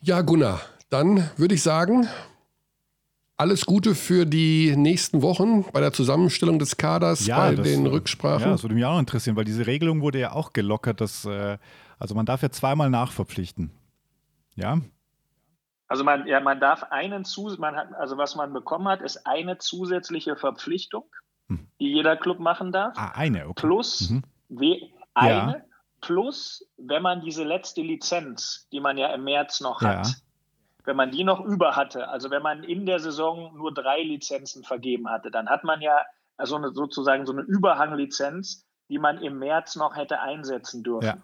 [0.00, 2.08] ja, Gunnar, dann würde ich sagen,
[3.42, 7.88] alles Gute für die nächsten Wochen bei der Zusammenstellung des Kaders, ja, bei das, den
[7.88, 8.46] Rücksprachen.
[8.46, 11.58] Ja, das würde mich auch interessieren, weil diese Regelung wurde ja auch gelockert, dass, äh,
[11.98, 13.72] also man darf ja zweimal nachverpflichten.
[14.54, 14.78] Ja,
[15.88, 19.26] also man, ja, man darf einen zu, man hat, also was man bekommen hat, ist
[19.26, 21.04] eine zusätzliche Verpflichtung,
[21.48, 21.66] hm.
[21.80, 22.94] die jeder Club machen darf.
[22.96, 23.66] Ah, eine, okay.
[23.66, 24.22] Plus mhm.
[24.48, 25.64] we, eine, ja.
[26.00, 29.98] plus, wenn man diese letzte Lizenz, die man ja im März noch ja.
[29.98, 30.22] hat,
[30.84, 34.64] wenn man die noch über hatte, also wenn man in der Saison nur drei Lizenzen
[34.64, 36.00] vergeben hatte, dann hat man ja
[36.36, 41.06] also eine, sozusagen so eine Überhanglizenz, die man im März noch hätte einsetzen dürfen.
[41.06, 41.16] Ja.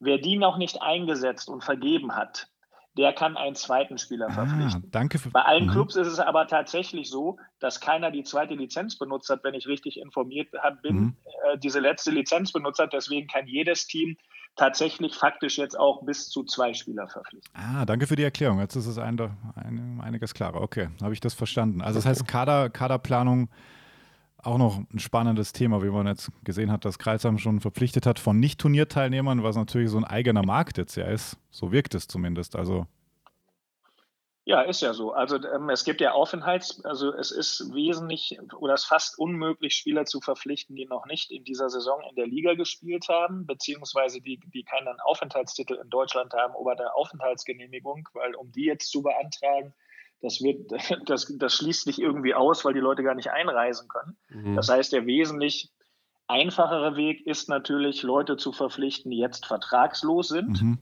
[0.00, 2.48] Wer die noch nicht eingesetzt und vergeben hat,
[2.96, 4.90] der kann einen zweiten Spieler ah, verpflichten.
[4.90, 5.70] Danke für, Bei allen mhm.
[5.70, 9.66] Clubs ist es aber tatsächlich so, dass keiner die zweite Lizenz benutzt hat, wenn ich
[9.66, 10.48] richtig informiert
[10.82, 11.16] bin, mhm.
[11.24, 12.92] äh, diese letzte Lizenz benutzt hat.
[12.92, 14.16] Deswegen kann jedes Team
[14.56, 17.50] tatsächlich faktisch jetzt auch bis zu zwei Spieler verpflichten.
[17.54, 18.60] Ah, danke für die Erklärung.
[18.60, 19.18] Jetzt ist es ein,
[19.54, 20.60] ein, einiges klarer.
[20.60, 21.80] Okay, habe ich das verstanden.
[21.80, 23.48] Also das heißt Kader, Kaderplanung
[24.42, 28.18] auch noch ein spannendes Thema, wie man jetzt gesehen hat, dass Kreisheim schon verpflichtet hat
[28.18, 31.38] von Nicht-Turnierteilnehmern, was natürlich so ein eigener Markt jetzt ja ist.
[31.50, 32.56] So wirkt es zumindest.
[32.56, 32.86] Also
[34.44, 35.12] ja, ist ja so.
[35.12, 39.74] Also ähm, es gibt ja Aufenthalts, also es ist wesentlich oder es ist fast unmöglich,
[39.74, 44.20] Spieler zu verpflichten, die noch nicht in dieser Saison in der Liga gespielt haben, beziehungsweise
[44.20, 49.02] die, die keinen Aufenthaltstitel in Deutschland haben oder der Aufenthaltsgenehmigung, weil um die jetzt zu
[49.02, 49.74] beantragen,
[50.22, 50.72] das, wird,
[51.08, 54.16] das, das schließt sich irgendwie aus, weil die Leute gar nicht einreisen können.
[54.28, 54.56] Mhm.
[54.56, 55.70] Das heißt, der wesentlich
[56.26, 60.78] einfachere Weg ist natürlich, Leute zu verpflichten, die jetzt vertragslos sind, mhm.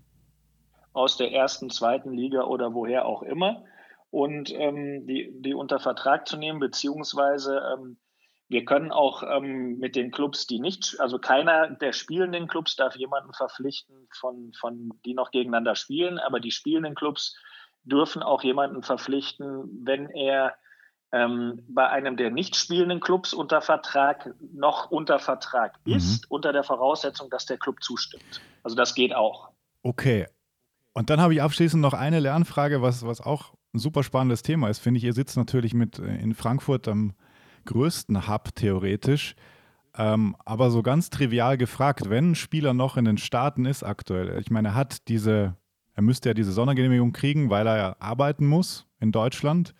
[0.92, 3.64] Aus der ersten, zweiten Liga oder woher auch immer,
[4.10, 7.96] und ähm, die, die unter Vertrag zu nehmen, beziehungsweise ähm,
[8.48, 12.96] wir können auch ähm, mit den Clubs, die nicht, also keiner der spielenden Clubs darf
[12.96, 17.36] jemanden verpflichten, von, von die noch gegeneinander spielen, aber die spielenden Clubs
[17.84, 20.56] dürfen auch jemanden verpflichten, wenn er
[21.12, 25.94] ähm, bei einem der nicht spielenden Clubs unter Vertrag noch unter Vertrag mhm.
[25.94, 28.40] ist, unter der Voraussetzung, dass der Club zustimmt.
[28.64, 29.50] Also das geht auch.
[29.82, 30.26] Okay.
[31.00, 34.68] Und dann habe ich abschließend noch eine Lernfrage, was, was auch ein super spannendes Thema
[34.68, 35.04] ist, finde ich.
[35.04, 37.14] Ihr sitzt natürlich mit äh, in Frankfurt am
[37.64, 39.34] größten Hub theoretisch.
[39.96, 44.38] Ähm, aber so ganz trivial gefragt, wenn ein Spieler noch in den Staaten ist aktuell,
[44.38, 45.56] ich meine, er hat diese
[45.94, 49.74] er müsste ja diese Sondergenehmigung kriegen, weil er ja arbeiten muss in Deutschland.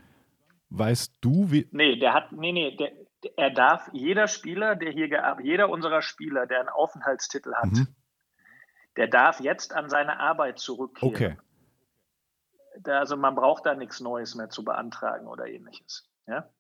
[0.69, 1.67] Weißt du, wie.
[1.73, 2.93] Nee, der hat, nee, nee, der,
[3.37, 7.89] er darf, jeder Spieler, der hier gearbeitet, jeder unserer Spieler, der einen Aufenthaltstitel hat, mhm.
[9.01, 11.15] Der darf jetzt an seine Arbeit zurückkehren.
[11.15, 11.37] Okay.
[12.83, 16.07] Da, also man braucht da nichts Neues mehr zu beantragen oder ähnliches.
[16.27, 16.51] Ja?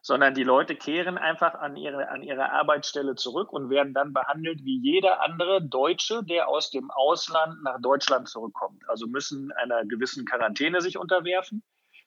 [0.00, 4.64] sondern die Leute kehren einfach an ihre, an ihre Arbeitsstelle zurück und werden dann behandelt
[4.64, 8.82] wie jeder andere Deutsche, der aus dem Ausland nach Deutschland zurückkommt.
[8.88, 11.62] Also müssen einer gewissen Quarantäne sich unterwerfen,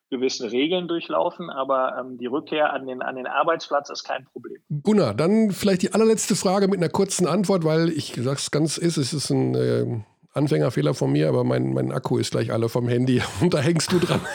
[0.10, 4.62] gewisse Regeln durchlaufen, aber ähm, die Rückkehr an den, an den Arbeitsplatz ist kein Problem.
[4.84, 8.98] Gunnar, dann vielleicht die allerletzte Frage mit einer kurzen Antwort, weil ich sag's ganz ist,
[8.98, 10.04] es ist ein äh,
[10.34, 13.92] Anfängerfehler von mir, aber mein, mein Akku ist gleich alle vom Handy und da hängst
[13.92, 14.22] du dran.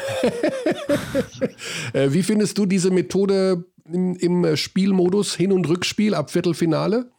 [1.92, 7.10] Äh, wie findest du diese Methode im, im Spielmodus Hin- und Rückspiel ab Viertelfinale?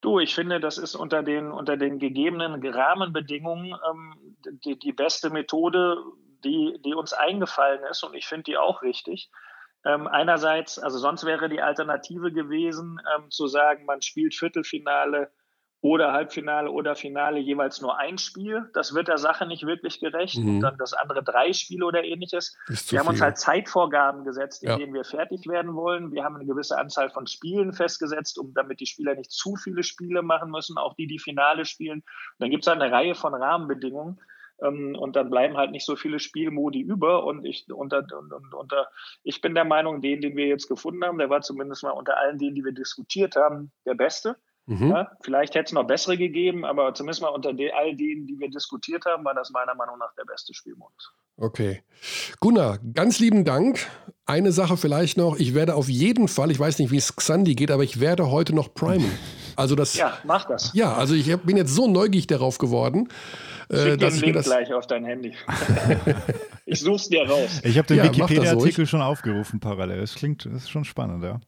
[0.00, 5.30] Du, ich finde, das ist unter den, unter den gegebenen Rahmenbedingungen ähm, die, die beste
[5.30, 5.96] Methode,
[6.44, 9.30] die, die uns eingefallen ist und ich finde die auch richtig.
[9.84, 15.30] Ähm, einerseits, also sonst wäre die Alternative gewesen, ähm, zu sagen, man spielt Viertelfinale
[15.82, 18.68] oder Halbfinale oder Finale jeweils nur ein Spiel.
[18.74, 20.36] Das wird der Sache nicht wirklich gerecht.
[20.36, 20.56] Mhm.
[20.56, 22.54] Und dann das andere drei Spiele oder ähnliches.
[22.90, 24.76] Wir haben uns halt Zeitvorgaben gesetzt, in ja.
[24.76, 26.12] denen wir fertig werden wollen.
[26.12, 29.82] Wir haben eine gewisse Anzahl von Spielen festgesetzt, um damit die Spieler nicht zu viele
[29.82, 32.00] Spiele machen müssen, auch die, die Finale spielen.
[32.00, 34.20] Und dann gibt es halt eine Reihe von Rahmenbedingungen.
[34.62, 37.24] Ähm, und dann bleiben halt nicht so viele Spielmodi über.
[37.24, 38.88] Und ich, unter, unter, unter,
[39.22, 42.16] ich bin der Meinung, den, den wir jetzt gefunden haben, der war zumindest mal unter
[42.18, 44.36] allen denen, die wir diskutiert haben, der beste.
[44.66, 44.90] Mhm.
[44.90, 48.38] Ja, vielleicht hätte es noch bessere gegeben, aber zumindest mal unter de, all denen, die
[48.38, 51.12] wir diskutiert haben, war das meiner Meinung nach der beste Spielmodus.
[51.36, 51.82] Okay.
[52.38, 53.86] Gunnar, ganz lieben Dank.
[54.26, 55.38] Eine Sache vielleicht noch.
[55.38, 58.30] Ich werde auf jeden Fall, ich weiß nicht, wie es Xandi geht, aber ich werde
[58.30, 59.10] heute noch primen.
[59.56, 60.72] Also das, ja, mach das.
[60.74, 63.08] Ja, also ich bin jetzt so neugierig darauf geworden.
[63.70, 65.32] Äh, Schick dass den Link das gleich auf dein Handy.
[66.66, 67.60] ich such's dir raus.
[67.62, 70.00] Ich habe den ja, Wikipedia-Artikel schon aufgerufen parallel.
[70.00, 71.40] Das klingt, das ist schon spannend, ja.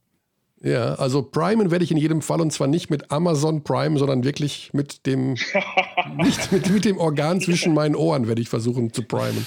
[0.65, 4.23] Ja, also primen werde ich in jedem Fall und zwar nicht mit Amazon Prime, sondern
[4.23, 5.35] wirklich mit dem,
[6.16, 9.44] nicht mit, mit dem Organ zwischen meinen Ohren werde ich versuchen zu primen.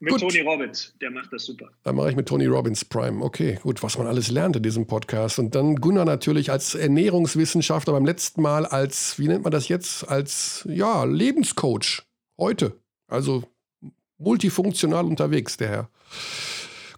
[0.00, 0.20] Mit gut.
[0.20, 1.68] Tony Robbins, der macht das super.
[1.82, 3.24] Dann mache ich mit Tony Robbins Prime.
[3.24, 5.38] Okay, gut, was man alles lernt in diesem Podcast.
[5.38, 10.08] Und dann Gunnar natürlich als Ernährungswissenschaftler beim letzten Mal als, wie nennt man das jetzt,
[10.08, 12.02] als ja, Lebenscoach
[12.38, 12.72] heute.
[13.08, 13.44] Also
[14.18, 15.88] multifunktional unterwegs, der Herr.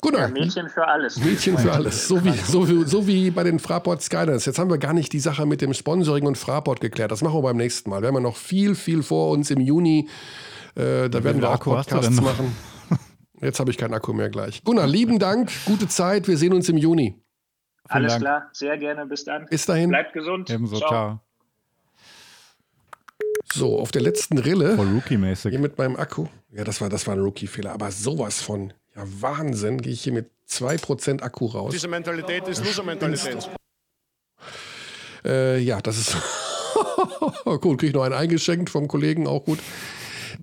[0.01, 0.23] Gunnar.
[0.23, 1.17] Ja, Mädchen für alles.
[1.19, 2.09] Mädchen für alles.
[2.09, 4.47] So wie, so, wie, so wie bei den Fraport Skylines.
[4.47, 7.13] Jetzt haben wir gar nicht die Sache mit dem Sponsoring und Fraport geklärt.
[7.13, 8.01] Das machen wir beim nächsten Mal.
[8.01, 10.09] Wir haben ja noch viel, viel vor uns im Juni.
[10.75, 12.57] Äh, da werden wir auch Podcasts machen.
[13.41, 14.63] Jetzt habe ich keinen Akku mehr gleich.
[14.65, 15.51] Gunnar, lieben Dank.
[15.65, 16.29] Gute Zeit.
[16.29, 17.17] Wir sehen uns im Juni.
[17.89, 18.23] Alles Dank.
[18.23, 18.51] klar.
[18.53, 19.07] Sehr gerne.
[19.07, 19.47] Bis dann.
[19.47, 19.89] Bis dahin.
[19.89, 20.51] Bleibt gesund.
[20.51, 20.77] Ebenso.
[20.77, 20.89] Ciao.
[20.89, 21.21] Ciao.
[23.53, 24.77] So, auf der letzten Rille.
[24.77, 25.51] Voll Rookie-mäßig.
[25.51, 26.27] Hier mit meinem Akku.
[26.53, 27.73] Ja, das war, das war ein Rookie-Fehler.
[27.73, 28.73] Aber sowas von.
[28.95, 31.73] Ja, Wahnsinn, gehe ich hier mit 2% Akku raus.
[31.73, 33.49] Diese Mentalität ist Loser-Mentalität.
[35.25, 36.17] Äh, ja, das ist
[37.45, 37.79] gut.
[37.79, 39.59] Kriege ich noch einen eingeschenkt vom Kollegen, auch gut.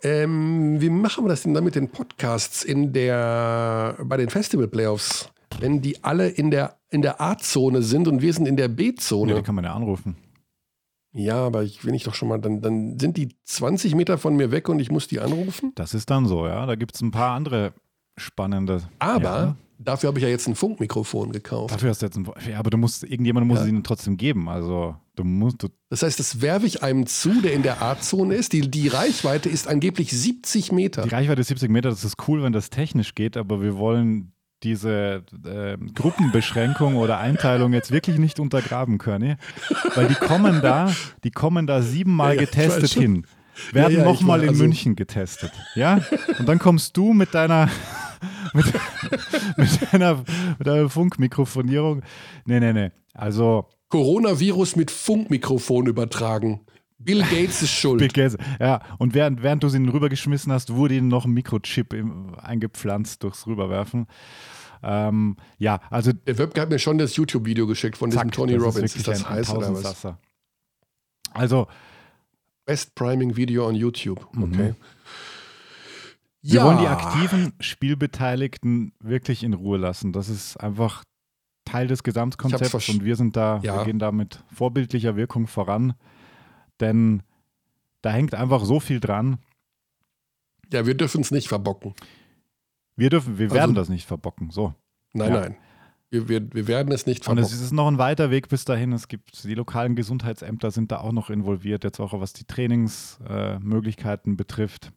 [0.02, 5.30] Ähm, wie machen wir das denn dann mit den Podcasts in der, bei den Festival-Playoffs?
[5.60, 9.32] Wenn die alle in der, in der A-Zone sind und wir sind in der B-Zone.
[9.32, 10.16] Ja, die kann man ja anrufen.
[11.14, 14.36] Ja, aber ich will nicht doch schon mal, dann, dann sind die 20 Meter von
[14.36, 15.72] mir weg und ich muss die anrufen?
[15.76, 16.66] Das ist dann so, ja.
[16.66, 17.74] Da gibt es ein paar andere
[18.18, 18.84] spannende.
[19.00, 19.56] Aber ja.
[19.80, 21.74] dafür habe ich ja jetzt ein Funkmikrofon gekauft.
[21.74, 23.64] Dafür hast du jetzt ein Ja, aber du musst, irgendjemand muss ja.
[23.64, 24.48] es ihnen trotzdem geben.
[24.48, 25.64] Also du musst.
[25.64, 28.54] Du das heißt, das werfe ich einem zu, der in der A-Zone ist.
[28.54, 31.04] Die, die Reichweite ist angeblich 70 Meter.
[31.04, 34.34] Die Reichweite ist 70 Meter, das ist cool, wenn das technisch geht, aber wir wollen
[34.64, 39.38] diese äh, Gruppenbeschränkung oder Einteilung jetzt wirklich nicht untergraben können,
[39.94, 40.92] weil die kommen da,
[41.24, 43.28] die kommen da siebenmal ja, getestet hin,
[43.72, 46.02] werden ja, ja, nochmal in also München getestet, ja,
[46.40, 47.70] und dann kommst du mit deiner
[48.54, 48.66] mit,
[49.58, 50.24] mit, einer,
[50.58, 52.02] mit einer Funkmikrofonierung.
[52.46, 52.92] Nee, nee, nee.
[53.14, 53.68] Also.
[53.90, 56.62] Coronavirus mit Funkmikrofon übertragen.
[56.98, 58.00] Bill Gates ist schuld.
[58.00, 58.82] Bill Gates, ja.
[58.98, 63.48] Und während, während du sie rübergeschmissen hast, wurde ihnen noch ein Mikrochip im, eingepflanzt durchs
[63.48, 64.08] Rüberwerfen.
[64.84, 66.12] Ähm, ja, also.
[66.14, 68.96] Der Webke hat mir schon das YouTube-Video geschickt von zack, diesem Tony das Robbins.
[68.96, 70.08] Ist, ist das heiß oder was?
[71.34, 71.68] Also.
[72.66, 74.28] Best Priming Video on YouTube.
[74.34, 74.44] Mhm.
[74.44, 74.70] Okay.
[74.70, 74.76] Mhm.
[76.42, 76.66] Wir ja.
[76.66, 80.14] wollen die aktiven Spielbeteiligten wirklich in Ruhe lassen.
[80.14, 81.04] Das ist einfach
[81.68, 83.78] Teil des Gesamtkonzepts und wir sind da, ja.
[83.78, 85.94] wir gehen da mit vorbildlicher Wirkung voran,
[86.80, 87.24] denn
[88.02, 89.40] da hängt einfach so viel dran.
[90.72, 91.94] Ja, wir dürfen es nicht verbocken.
[92.96, 94.74] Wir dürfen, wir also, werden das nicht verbocken, so.
[95.14, 95.42] Nein, ja.
[95.42, 95.58] nein.
[96.10, 97.46] Wir, wir, wir, werden es nicht verbocken.
[97.46, 98.94] Und es ist noch ein weiter Weg bis dahin.
[98.94, 104.34] Es gibt die lokalen Gesundheitsämter sind da auch noch involviert, jetzt auch was die Trainingsmöglichkeiten
[104.34, 104.94] äh, betrifft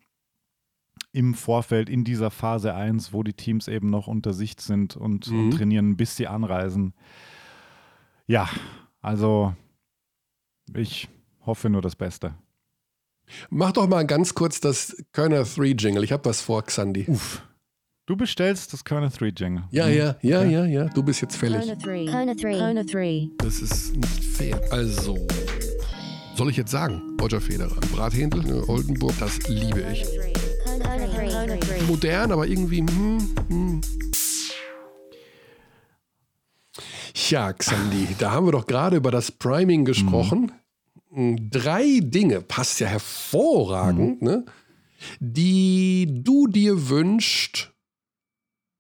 [1.13, 5.31] im Vorfeld in dieser Phase 1, wo die Teams eben noch unter Sicht sind und,
[5.31, 5.39] mhm.
[5.39, 6.95] und trainieren, bis sie anreisen.
[8.27, 8.49] Ja,
[9.01, 9.55] also
[10.75, 11.09] ich
[11.45, 12.35] hoffe nur das Beste.
[13.49, 16.05] Mach doch mal ganz kurz das Körner 3 Jingle.
[16.05, 17.05] Ich habe was vor, Xandi.
[17.09, 17.43] Uff.
[18.07, 19.65] Du bestellst das Körner 3 Jingle.
[19.71, 19.93] Ja, mhm.
[19.95, 20.85] ja, ja, ja, ja.
[20.87, 21.59] Du bist jetzt fällig.
[21.59, 22.05] Körner 3.
[22.07, 22.59] Körner 3.
[22.59, 23.29] Körner 3.
[23.39, 24.61] Das ist nicht fair.
[24.71, 25.17] Also,
[26.35, 27.17] soll ich jetzt sagen?
[27.21, 27.79] Roger Federer.
[27.93, 30.30] Brathändel, Oldenburg, das liebe ich
[31.87, 32.79] modern, aber irgendwie.
[32.79, 33.81] Hm, hm.
[37.29, 40.53] Ja, Xandi, da haben wir doch gerade über das Priming gesprochen.
[41.11, 41.51] Mhm.
[41.51, 44.29] Drei Dinge, passt ja hervorragend, mhm.
[44.29, 44.45] ne,
[45.19, 47.73] die du dir wünschst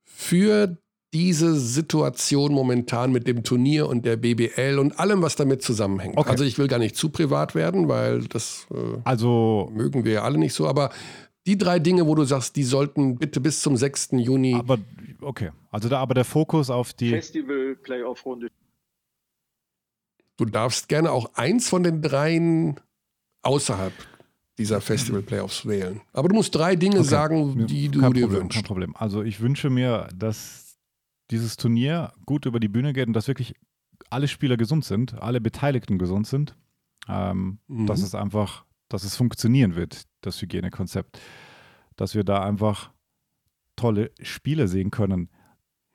[0.04, 0.76] für
[1.12, 6.16] diese Situation momentan mit dem Turnier und der BBL und allem, was damit zusammenhängt.
[6.16, 6.30] Okay.
[6.30, 10.22] Also ich will gar nicht zu privat werden, weil das äh, also, mögen wir ja
[10.22, 10.90] alle nicht so, aber
[11.50, 14.10] die drei Dinge, wo du sagst, die sollten bitte bis zum 6.
[14.12, 14.54] Juni.
[14.54, 14.78] Aber
[15.20, 18.50] okay, also da aber der Fokus auf die Festival-Playoff-Runde.
[20.36, 22.78] Du darfst gerne auch eins von den dreien
[23.42, 23.92] außerhalb
[24.58, 26.00] dieser Festival-Playoffs wählen.
[26.12, 27.08] Aber du musst drei Dinge okay.
[27.08, 28.60] sagen, die du kein dir Problem, wünschst.
[28.60, 28.96] Kein Problem.
[28.96, 30.78] Also ich wünsche mir, dass
[31.32, 33.54] dieses Turnier gut über die Bühne geht und dass wirklich
[34.08, 36.56] alle Spieler gesund sind, alle Beteiligten gesund sind.
[37.08, 37.86] Ähm, mhm.
[37.86, 41.20] Dass es einfach, dass es funktionieren wird, das Hygienekonzept.
[41.96, 42.90] Dass wir da einfach
[43.76, 45.30] tolle Spiele sehen können.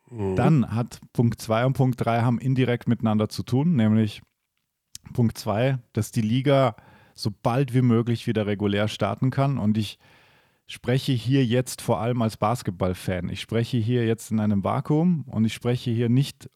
[0.10, 0.35] Mhm.
[0.35, 4.22] Dann hat Punkt 2 und Punkt 3 haben indirekt miteinander zu tun, nämlich
[5.14, 6.76] Punkt 2, dass die Liga
[7.14, 9.57] so bald wie möglich wieder regulär starten kann.
[9.57, 9.97] Und ich
[10.68, 13.30] spreche hier jetzt vor allem als Basketballfan.
[13.30, 16.49] Ich spreche hier jetzt in einem Vakuum und ich spreche hier nicht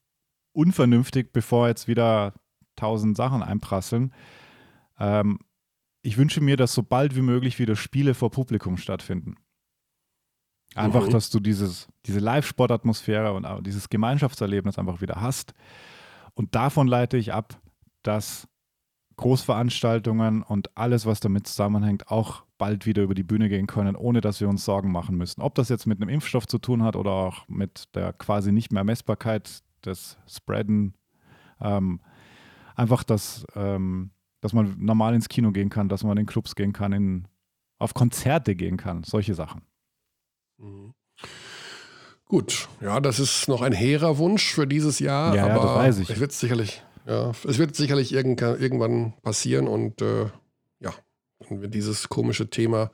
[0.52, 2.34] unvernünftig, bevor jetzt wieder
[2.76, 4.14] tausend Sachen einprasseln.
[5.00, 5.40] Ähm,
[6.02, 9.36] ich wünsche mir, dass so bald wie möglich wieder Spiele vor Publikum stattfinden.
[10.76, 11.12] Einfach, mhm.
[11.12, 15.54] dass du dieses, diese Live-Sportatmosphäre und dieses Gemeinschaftserlebnis einfach wieder hast.
[16.36, 17.60] Und davon leite ich ab,
[18.04, 18.48] dass
[19.18, 24.22] Großveranstaltungen und alles, was damit zusammenhängt, auch bald wieder über die Bühne gehen können, ohne
[24.22, 25.42] dass wir uns Sorgen machen müssen.
[25.42, 28.72] Ob das jetzt mit einem Impfstoff zu tun hat oder auch mit der quasi nicht
[28.72, 30.94] mehr Messbarkeit des Spreaden.
[31.60, 32.00] Ähm,
[32.76, 36.74] einfach, dass, ähm, dass man normal ins Kino gehen kann, dass man in Clubs gehen
[36.74, 37.28] kann, in,
[37.78, 39.62] auf Konzerte gehen kann, solche Sachen.
[40.58, 40.94] Mhm.
[42.26, 45.76] Gut, ja, das ist noch ein hehrer Wunsch für dieses Jahr, ja, aber ja, das
[45.76, 46.10] weiß ich.
[46.12, 50.26] es wird sicherlich ja, es wird sicherlich irgendwann passieren und äh,
[50.80, 50.94] ja,
[51.40, 52.92] dann wird dieses komische Thema,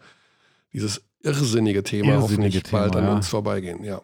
[0.72, 3.14] dieses irrsinnige Thema irrsinnige hoffentlich Thema, bald an ja.
[3.14, 3.84] uns vorbeigehen.
[3.84, 4.02] Ja.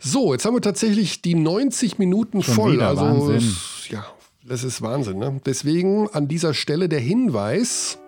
[0.00, 2.72] So, jetzt haben wir tatsächlich die 90 Minuten Schon voll.
[2.72, 3.56] wieder, also Wahnsinn.
[3.90, 4.04] ja,
[4.44, 5.18] das ist Wahnsinn.
[5.18, 5.40] Ne?
[5.46, 7.98] Deswegen an dieser Stelle der Hinweis: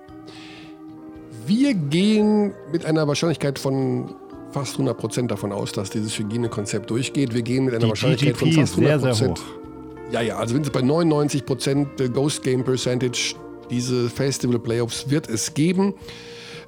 [1.46, 4.14] Wir gehen mit einer Wahrscheinlichkeit von
[4.52, 7.34] fast 100 Prozent davon aus, dass dieses Hygienekonzept durchgeht.
[7.34, 9.38] Wir gehen mit einer Die Wahrscheinlichkeit von GDP fast ist sehr, 100 sehr Prozent.
[9.46, 10.12] hoch.
[10.12, 13.34] Ja, ja, also wenn es bei 99 Prozent Ghost Game Percentage
[13.70, 15.94] diese Festival Playoffs wird es geben.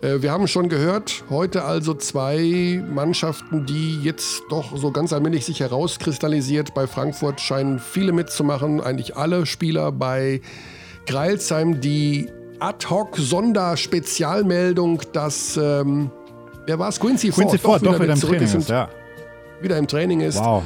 [0.07, 5.45] Äh, Wir haben schon gehört, heute also zwei Mannschaften, die jetzt doch so ganz allmählich
[5.45, 6.75] sich herauskristallisiert.
[6.75, 9.91] Bei Frankfurt scheinen viele mitzumachen, eigentlich alle Spieler.
[9.93, 10.41] Bei
[11.07, 12.29] Greilsheim die
[12.61, 16.13] Ad-Hoc-Sonderspezialmeldung, dass, ähm,
[16.67, 17.01] wer war es?
[17.01, 18.89] Quincy, Quincy Ford doch wieder im zurück Training ist ja.
[19.61, 20.39] wieder im Training ist.
[20.39, 20.63] Wow.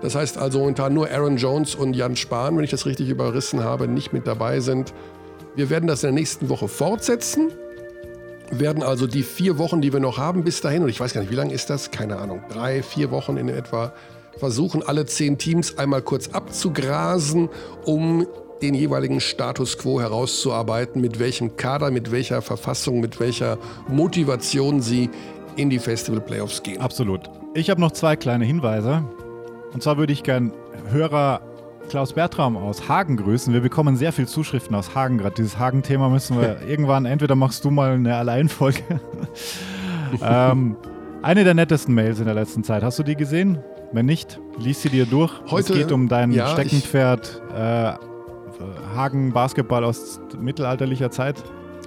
[0.00, 3.64] Das heißt also momentan nur Aaron Jones und Jan Spahn, wenn ich das richtig überrissen
[3.64, 4.94] habe, nicht mit dabei sind.
[5.56, 7.50] Wir werden das in der nächsten Woche fortsetzen.
[8.50, 11.20] Werden also die vier Wochen, die wir noch haben, bis dahin, und ich weiß gar
[11.20, 11.90] nicht, wie lange ist das?
[11.90, 13.92] Keine Ahnung, drei, vier Wochen in etwa,
[14.38, 17.50] versuchen alle zehn Teams einmal kurz abzugrasen,
[17.84, 18.26] um
[18.62, 23.58] den jeweiligen Status quo herauszuarbeiten, mit welchem Kader, mit welcher Verfassung, mit welcher
[23.88, 25.10] Motivation sie
[25.56, 26.80] in die Festival Playoffs gehen.
[26.80, 27.28] Absolut.
[27.54, 29.04] Ich habe noch zwei kleine Hinweise.
[29.72, 30.52] Und zwar würde ich gern
[30.90, 31.40] Hörer
[31.88, 33.52] Klaus Bertram aus Hagen grüßen.
[33.52, 35.34] Wir bekommen sehr viel Zuschriften aus Hagen gerade.
[35.34, 38.82] Dieses Hagen-Thema müssen wir irgendwann, entweder machst du mal eine Alleinfolge.
[40.22, 40.76] ähm,
[41.22, 42.82] eine der nettesten Mails in der letzten Zeit.
[42.82, 43.58] Hast du die gesehen?
[43.92, 45.32] Wenn nicht, lies sie dir durch.
[45.50, 47.92] Heute- es geht um dein ja, Steckenpferd äh,
[48.94, 51.42] Hagen Basketball aus mittelalterlicher Zeit.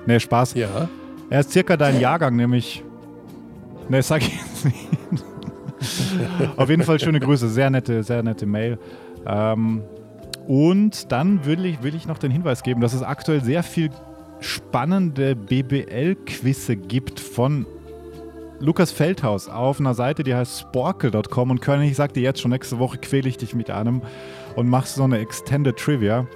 [0.08, 0.56] Nee, Spaß.
[0.56, 0.90] Ja.
[1.30, 2.84] Er ist circa dein Jahrgang, nämlich.
[3.88, 4.88] Ne, sag ich jetzt nicht.
[6.58, 8.78] Auf jeden Fall schöne Grüße, sehr nette, sehr nette Mail.
[9.26, 9.84] Ähm,
[10.48, 13.90] und dann will ich, will ich noch den Hinweis geben, dass es aktuell sehr viel
[14.40, 17.66] spannende BBL-Quizze gibt von
[18.60, 21.52] Lukas Feldhaus auf einer Seite, die heißt sporkel.com.
[21.52, 24.02] Und König, ich sagte jetzt schon, nächste Woche quäle ich dich mit einem
[24.56, 26.28] und machst so eine Extended Trivia.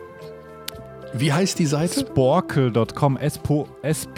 [1.13, 2.01] Wie heißt die Seite?
[2.01, 4.13] Sporkel.com, S-P-O-R-C-L-E.com.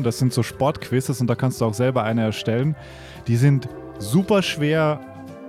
[0.00, 2.76] E Das sind so Sportquizzes und da kannst du auch selber eine erstellen.
[3.26, 3.68] Die sind
[3.98, 5.00] super schwer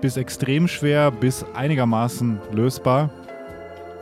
[0.03, 3.09] bis extrem schwer bis einigermaßen lösbar.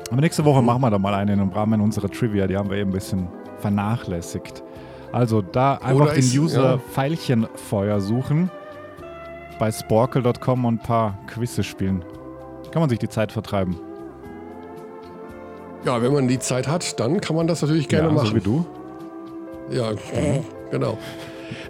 [0.10, 2.48] Aber nächste Woche machen wir da mal eine im Rahmen unserer Trivia.
[2.48, 3.28] Die haben wir eben ein bisschen
[3.60, 4.64] vernachlässigt.
[5.12, 6.80] Also da einfach Oder den ist- User ja.
[6.96, 8.50] Veilchenfeuer suchen.
[9.60, 12.04] Bei sporkel.com und ein paar Quizze spielen.
[12.72, 13.78] Kann man sich die Zeit vertreiben.
[15.86, 18.28] Ja, wenn man die Zeit hat, dann kann man das natürlich gerne ja, machen.
[18.28, 18.66] So wie du.
[19.70, 19.92] Ja,
[20.72, 20.98] genau.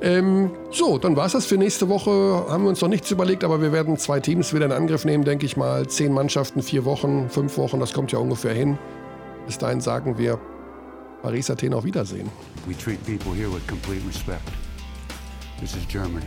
[0.01, 2.11] Ähm, so, dann war es das für nächste Woche.
[2.49, 5.23] Haben wir uns noch nichts überlegt, aber wir werden zwei Teams wieder in Angriff nehmen,
[5.23, 5.87] denke ich mal.
[5.87, 8.77] Zehn Mannschaften, vier Wochen, fünf Wochen, das kommt ja ungefähr hin.
[9.45, 10.39] Bis dahin sagen wir
[11.21, 12.29] Paris, Athen auf Wiedersehen.
[12.65, 14.41] We treat people here with complete respect.
[15.59, 16.25] This is Germany.